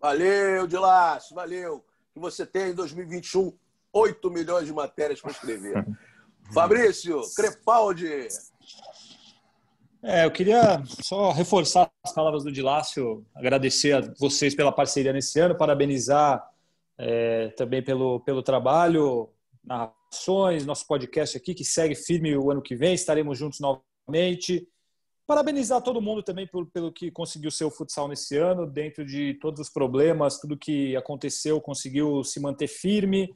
[0.00, 1.84] Valeu, Dilácio, valeu.
[2.14, 3.54] Que você tenha em 2021
[3.92, 5.84] 8 milhões de matérias para escrever.
[6.54, 8.28] Fabrício, Crepaldi,
[10.04, 15.40] é, eu queria só reforçar as palavras do Dilácio, agradecer a vocês pela parceria nesse
[15.40, 16.46] ano, parabenizar
[16.98, 19.30] é, também pelo, pelo trabalho,
[19.64, 24.68] narrações, nosso podcast aqui, que segue firme o ano que vem, estaremos juntos novamente.
[25.26, 29.34] Parabenizar todo mundo também por, pelo que conseguiu ser o futsal nesse ano, dentro de
[29.40, 33.32] todos os problemas, tudo que aconteceu, conseguiu se manter firme,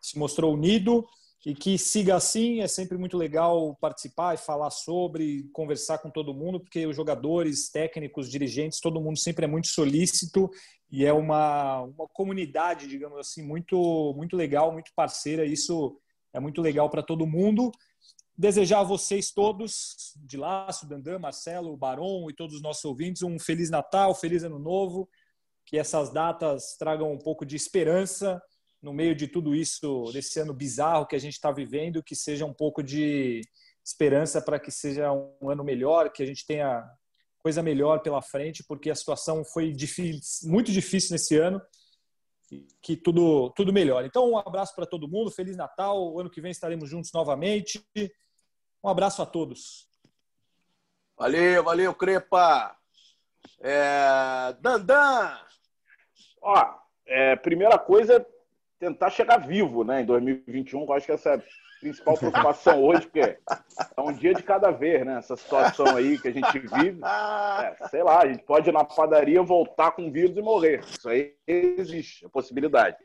[0.00, 1.04] se mostrou unido
[1.44, 2.60] e que siga assim.
[2.60, 7.70] É sempre muito legal participar e falar sobre, conversar com todo mundo, porque os jogadores,
[7.70, 10.48] técnicos, dirigentes, todo mundo sempre é muito solícito
[10.90, 15.44] e é uma, uma comunidade, digamos assim, muito, muito legal, muito parceira.
[15.44, 15.98] Isso
[16.32, 17.72] é muito legal para todo mundo.
[18.36, 23.38] Desejar a vocês todos, de Laço, Dandan, Marcelo, Baron e todos os nossos ouvintes, um
[23.38, 25.08] Feliz Natal, Feliz Ano Novo,
[25.66, 28.42] que essas datas tragam um pouco de esperança
[28.82, 32.44] no meio de tudo isso, desse ano bizarro que a gente está vivendo, que seja
[32.44, 33.40] um pouco de
[33.84, 36.84] esperança para que seja um ano melhor, que a gente tenha
[37.38, 41.60] coisa melhor pela frente, porque a situação foi difícil, muito difícil nesse ano,
[42.82, 44.04] que tudo tudo melhor.
[44.04, 47.84] Então, um abraço para todo mundo, feliz Natal, o ano que vem estaremos juntos novamente.
[48.84, 49.88] Um abraço a todos.
[51.16, 52.76] Valeu, valeu, Crepa.
[53.60, 54.52] É...
[54.60, 55.38] Dandan.
[56.40, 58.24] Ó, é, primeira coisa,
[58.82, 60.82] tentar chegar vivo né, em 2021.
[60.82, 61.42] Eu acho que essa é a
[61.80, 65.18] principal preocupação hoje, porque é um dia de cada vez, né?
[65.18, 67.00] Essa situação aí que a gente vive.
[67.04, 70.80] É, sei lá, a gente pode ir na padaria, voltar com vírus e morrer.
[70.80, 72.96] Isso aí existe, a possibilidade.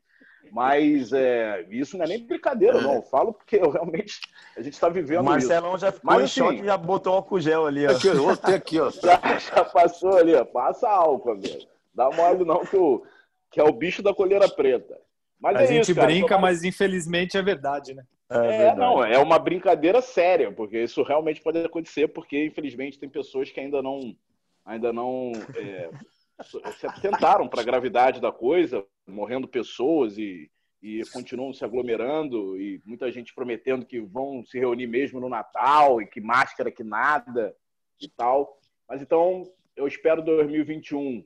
[0.52, 2.96] Mas é, isso não é nem brincadeira, não.
[2.96, 4.20] Eu falo porque eu realmente
[4.56, 5.86] a gente está vivendo o Marcelão isso.
[5.86, 7.86] já ficou Mas, em assim, choque e já botou álcool gel ali.
[7.86, 7.92] Ó.
[7.92, 8.90] Aqui, eu vou ter aqui, ó.
[9.00, 10.44] Já, já passou ali, ó.
[10.44, 11.68] Passa álcool, amigo.
[11.94, 13.04] Dá mole não que, o,
[13.52, 14.98] que é o bicho da colheira preta.
[15.40, 18.04] Mas a é gente isso, cara, brinca, mas infelizmente é verdade, né?
[18.30, 23.08] É, é não, é uma brincadeira séria, porque isso realmente pode acontecer, porque infelizmente tem
[23.08, 24.16] pessoas que ainda não,
[24.66, 25.90] ainda não é,
[26.44, 30.52] se atentaram para a gravidade da coisa, morrendo pessoas e,
[30.82, 36.02] e continuam se aglomerando e muita gente prometendo que vão se reunir mesmo no Natal
[36.02, 37.56] e que máscara que nada
[38.02, 38.60] e tal.
[38.90, 39.44] Mas então,
[39.76, 41.24] eu espero 2021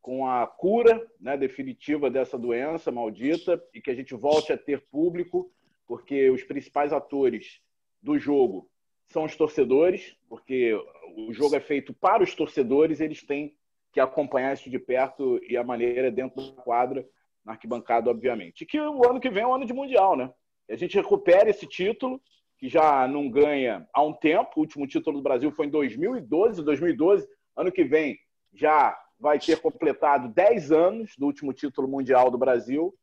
[0.00, 4.86] com a cura né, definitiva dessa doença maldita e que a gente volte a ter
[4.90, 5.52] público,
[5.86, 7.60] porque os principais atores
[8.02, 8.68] do jogo
[9.08, 10.72] são os torcedores, porque
[11.16, 13.54] o jogo é feito para os torcedores, eles têm
[13.92, 17.06] que acompanhar isso de perto e a maneira é dentro da quadra,
[17.44, 18.62] na arquibancada, obviamente.
[18.62, 20.32] E que o ano que vem é um ano de Mundial, né?
[20.70, 22.20] a gente recupera esse título,
[22.56, 24.50] que já não ganha há um tempo.
[24.56, 26.62] O último título do Brasil foi em 2012.
[26.62, 28.18] 2012, ano que vem,
[28.54, 32.94] já vai ter completado 10 anos do último título mundial do Brasil.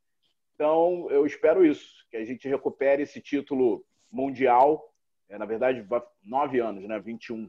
[0.56, 4.92] Então, eu espero isso, que a gente recupere esse título mundial.
[5.30, 5.86] É, na verdade,
[6.24, 7.00] nove anos, né?
[7.00, 7.48] 21.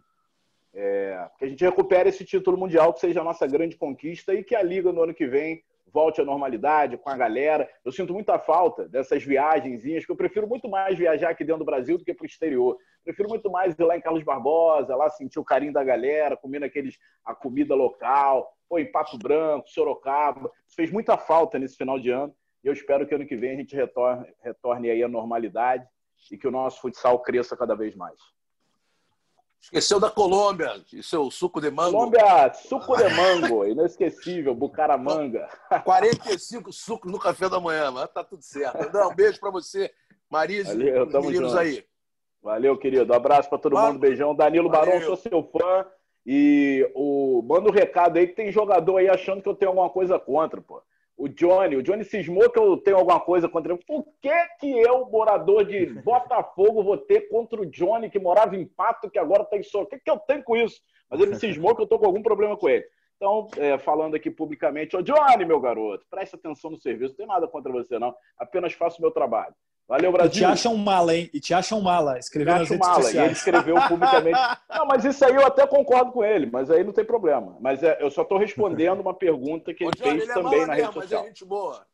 [0.74, 4.44] É, que a gente recupere esse título mundial, que seja a nossa grande conquista e
[4.44, 7.68] que a Liga no ano que vem volte à normalidade com a galera.
[7.84, 11.64] Eu sinto muita falta dessas viagenzinhas, que eu prefiro muito mais viajar aqui dentro do
[11.64, 12.76] Brasil do que para o exterior.
[13.04, 16.64] Prefiro muito mais ir lá em Carlos Barbosa, lá sentir o carinho da galera, comendo
[16.64, 20.50] aqueles, a comida local, ou em Pato Branco, Sorocaba.
[20.66, 23.52] Isso fez muita falta nesse final de ano e eu espero que ano que vem
[23.52, 25.86] a gente retorne, retorne aí à normalidade
[26.30, 28.20] e que o nosso futsal cresça cada vez mais.
[29.60, 31.92] Esqueceu da Colômbia, e seu suco de mango.
[31.92, 35.48] Colômbia, suco de mango, inesquecível, Bucaramanga.
[35.84, 38.90] 45 sucos no café da manhã, mas tá tudo certo.
[38.92, 39.92] Não, um beijo para você,
[40.30, 41.58] Marisa e os meninos junto.
[41.58, 41.84] aí.
[42.42, 43.12] Valeu, querido.
[43.12, 43.92] Abraço para todo Valeu.
[43.92, 44.34] mundo, beijão.
[44.34, 44.92] Danilo Valeu.
[44.92, 45.84] Barão, sou seu fã.
[46.24, 47.42] E o...
[47.42, 50.60] manda um recado aí que tem jogador aí achando que eu tenho alguma coisa contra,
[50.60, 50.82] pô
[51.18, 51.76] o Johnny.
[51.76, 53.82] O Johnny cismou que eu tenho alguma coisa contra ele.
[53.84, 58.64] Por que, que eu, morador de Botafogo, vou ter contra o Johnny, que morava em
[58.64, 59.96] Pato, que agora está em Sorocaba?
[59.96, 60.80] O que, que eu tenho com isso?
[61.10, 62.84] Mas ele cismou que eu estou com algum problema com ele.
[63.16, 67.26] Então, é, falando aqui publicamente, ô Johnny, meu garoto, preste atenção no serviço, não tem
[67.26, 68.14] nada contra você, não.
[68.38, 69.54] Apenas faço o meu trabalho.
[69.88, 70.30] Valeu, Brasil.
[70.30, 71.30] E te acham mala, hein?
[71.32, 72.18] E te acham mala.
[72.18, 73.02] Escreveu nas redes mala.
[73.02, 73.14] Sociais.
[73.14, 74.38] E ele escreveu publicamente.
[74.68, 77.56] não, mas isso aí eu até concordo com ele, mas aí não tem problema.
[77.58, 80.74] Mas é, eu só estou respondendo uma pergunta que ele fez ele é também na
[80.74, 81.22] mesmo, rede social.
[81.22, 81.86] Mas é gente boa.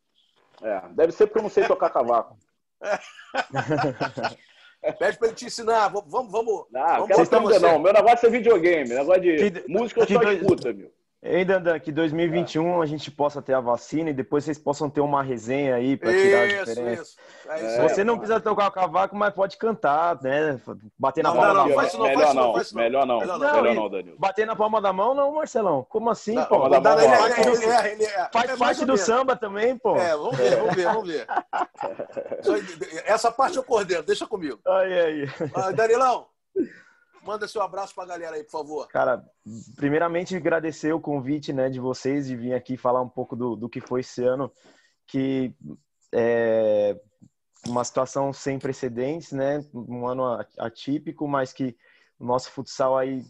[0.61, 2.37] É, deve ser porque eu não sei tocar cavaco.
[4.99, 5.87] Pede para ele te ensinar.
[5.87, 6.31] Vamos, vamos.
[6.31, 7.79] vamos ah, vamos quero não.
[7.79, 8.89] Meu negócio é videogame.
[8.89, 10.91] Negócio de que, música eu só escuta, meu.
[11.21, 12.83] Ei, Dandan, que 2021 é.
[12.83, 16.11] a gente possa ter a vacina e depois vocês possam ter uma resenha aí para
[16.11, 17.01] tirar a diferença.
[17.01, 17.17] Isso.
[17.49, 20.61] É isso Você não precisa tocar o cavaco, mas pode cantar, né?
[20.99, 21.85] Bater na não, palma não, da mão.
[21.93, 24.19] Não, melhor, não, melhor não, melhor não, melhor não, Danilo.
[24.19, 25.83] Bater na palma da mão, não, Marcelão.
[25.89, 26.69] Como assim, não, pô?
[26.69, 29.95] Da mão, ele, é, ele, é, ele é, faz é parte do samba também, pô.
[29.95, 31.27] É, vamos ver, vamos ver, vamos ver.
[33.05, 34.59] Essa parte eu coordeno, deixa comigo.
[34.67, 35.29] Aí, aí.
[35.55, 36.27] Ah, Danilão,
[37.25, 38.87] Manda seu abraço para a galera aí, por favor.
[38.87, 39.25] Cara,
[39.75, 43.67] primeiramente agradecer o convite né, de vocês de vir aqui falar um pouco do, do
[43.67, 44.51] que foi esse ano,
[45.07, 45.51] que
[46.13, 46.95] é
[47.65, 49.65] uma situação sem precedentes, né?
[49.73, 50.23] Um ano
[50.59, 51.75] atípico, mas que
[52.19, 53.25] o nosso futsal aí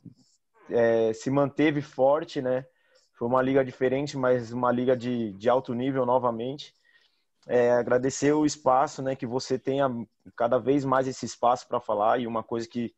[0.70, 2.66] é, se manteve forte, né?
[3.14, 6.74] Foi uma liga diferente, mas uma liga de, de alto nível novamente.
[7.48, 9.16] É, agradecer o espaço, né?
[9.16, 9.90] Que você tenha
[10.36, 12.94] cada vez mais esse espaço para falar e uma coisa que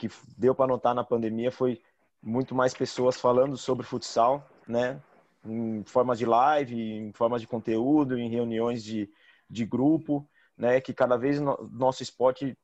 [0.00, 1.82] que deu para notar na pandemia foi
[2.22, 5.00] muito mais pessoas falando sobre futsal, né?
[5.44, 9.10] Em formas de live, em formas de conteúdo, em reuniões de,
[9.48, 10.80] de grupo, né?
[10.80, 12.56] Que cada vez no, nosso esporte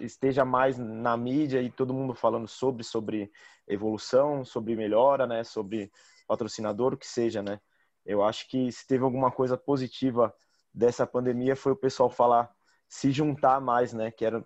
[0.00, 3.30] esteja mais na mídia e todo mundo falando sobre sobre
[3.68, 5.44] evolução, sobre melhora, né?
[5.44, 5.92] Sobre
[6.26, 7.60] patrocinador, o que seja, né?
[8.04, 10.34] Eu acho que se teve alguma coisa positiva
[10.74, 12.50] dessa pandemia foi o pessoal falar
[12.88, 14.10] se juntar mais, né?
[14.10, 14.44] Que era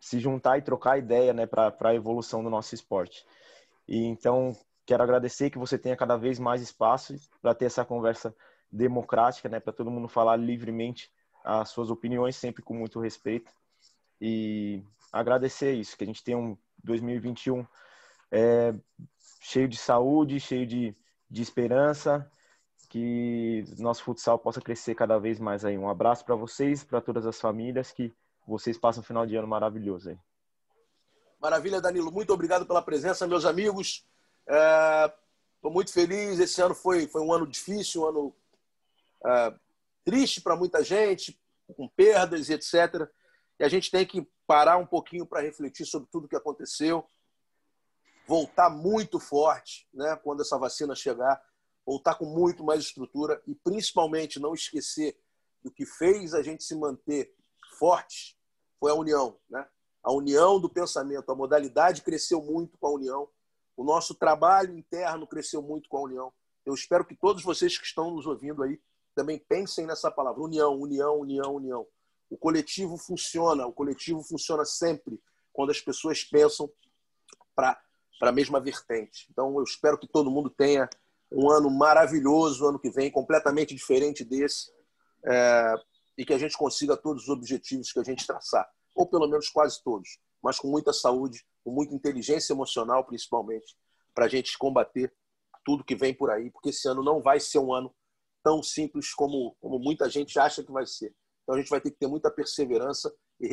[0.00, 3.24] se juntar e trocar ideia né, para a evolução do nosso esporte.
[3.86, 4.56] E então,
[4.86, 8.34] quero agradecer que você tenha cada vez mais espaço para ter essa conversa
[8.70, 11.10] democrática, né, para todo mundo falar livremente
[11.44, 13.50] as suas opiniões, sempre com muito respeito.
[14.20, 17.66] E agradecer isso, que a gente tenha um 2021
[18.30, 18.74] é,
[19.40, 20.94] cheio de saúde, cheio de,
[21.30, 22.30] de esperança,
[22.88, 25.76] que nosso futsal possa crescer cada vez mais aí.
[25.78, 28.12] Um abraço para vocês, para todas as famílias que
[28.48, 30.18] vocês passam um final de ano maravilhoso aí.
[31.38, 32.10] Maravilha, Danilo.
[32.10, 34.06] Muito obrigado pela presença, meus amigos.
[34.46, 36.40] Estou é, muito feliz.
[36.40, 38.36] Esse ano foi, foi um ano difícil, um ano
[39.24, 39.54] é,
[40.02, 41.38] triste para muita gente,
[41.76, 43.08] com perdas e etc.
[43.60, 47.06] E a gente tem que parar um pouquinho para refletir sobre tudo que aconteceu,
[48.26, 51.40] voltar muito forte, né, quando essa vacina chegar,
[51.84, 55.18] voltar com muito mais estrutura e principalmente não esquecer
[55.62, 57.34] do que fez a gente se manter
[57.78, 58.37] forte
[58.78, 59.38] foi a união.
[59.48, 59.66] Né?
[60.02, 63.28] A união do pensamento, a modalidade cresceu muito com a união,
[63.76, 66.32] o nosso trabalho interno cresceu muito com a união.
[66.66, 68.80] Eu espero que todos vocês que estão nos ouvindo aí
[69.14, 71.86] também pensem nessa palavra: união, união, união, união.
[72.28, 75.20] O coletivo funciona, o coletivo funciona sempre
[75.52, 76.70] quando as pessoas pensam
[77.54, 77.80] para
[78.20, 79.26] a mesma vertente.
[79.30, 80.88] Então, eu espero que todo mundo tenha
[81.32, 84.70] um ano maravilhoso, ano que vem, completamente diferente desse,
[85.24, 85.74] é,
[86.18, 89.48] e que a gente consiga todos os objetivos que a gente traçar, ou pelo menos
[89.48, 93.76] quase todos, mas com muita saúde, com muita inteligência emocional, principalmente,
[94.12, 95.14] para a gente combater
[95.64, 97.94] tudo que vem por aí, porque esse ano não vai ser um ano
[98.42, 101.14] tão simples como, como muita gente acha que vai ser.
[101.42, 103.48] Então a gente vai ter que ter muita perseverança e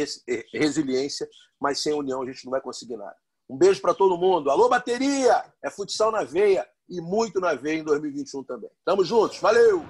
[0.54, 1.30] resiliência,
[1.60, 3.16] mas sem união a gente não vai conseguir nada.
[3.48, 4.50] Um beijo para todo mundo.
[4.50, 5.54] Alô, bateria!
[5.64, 8.72] É futsal na veia e muito na veia em 2021 também.
[8.84, 9.40] Tamo juntos.
[9.40, 9.86] Valeu!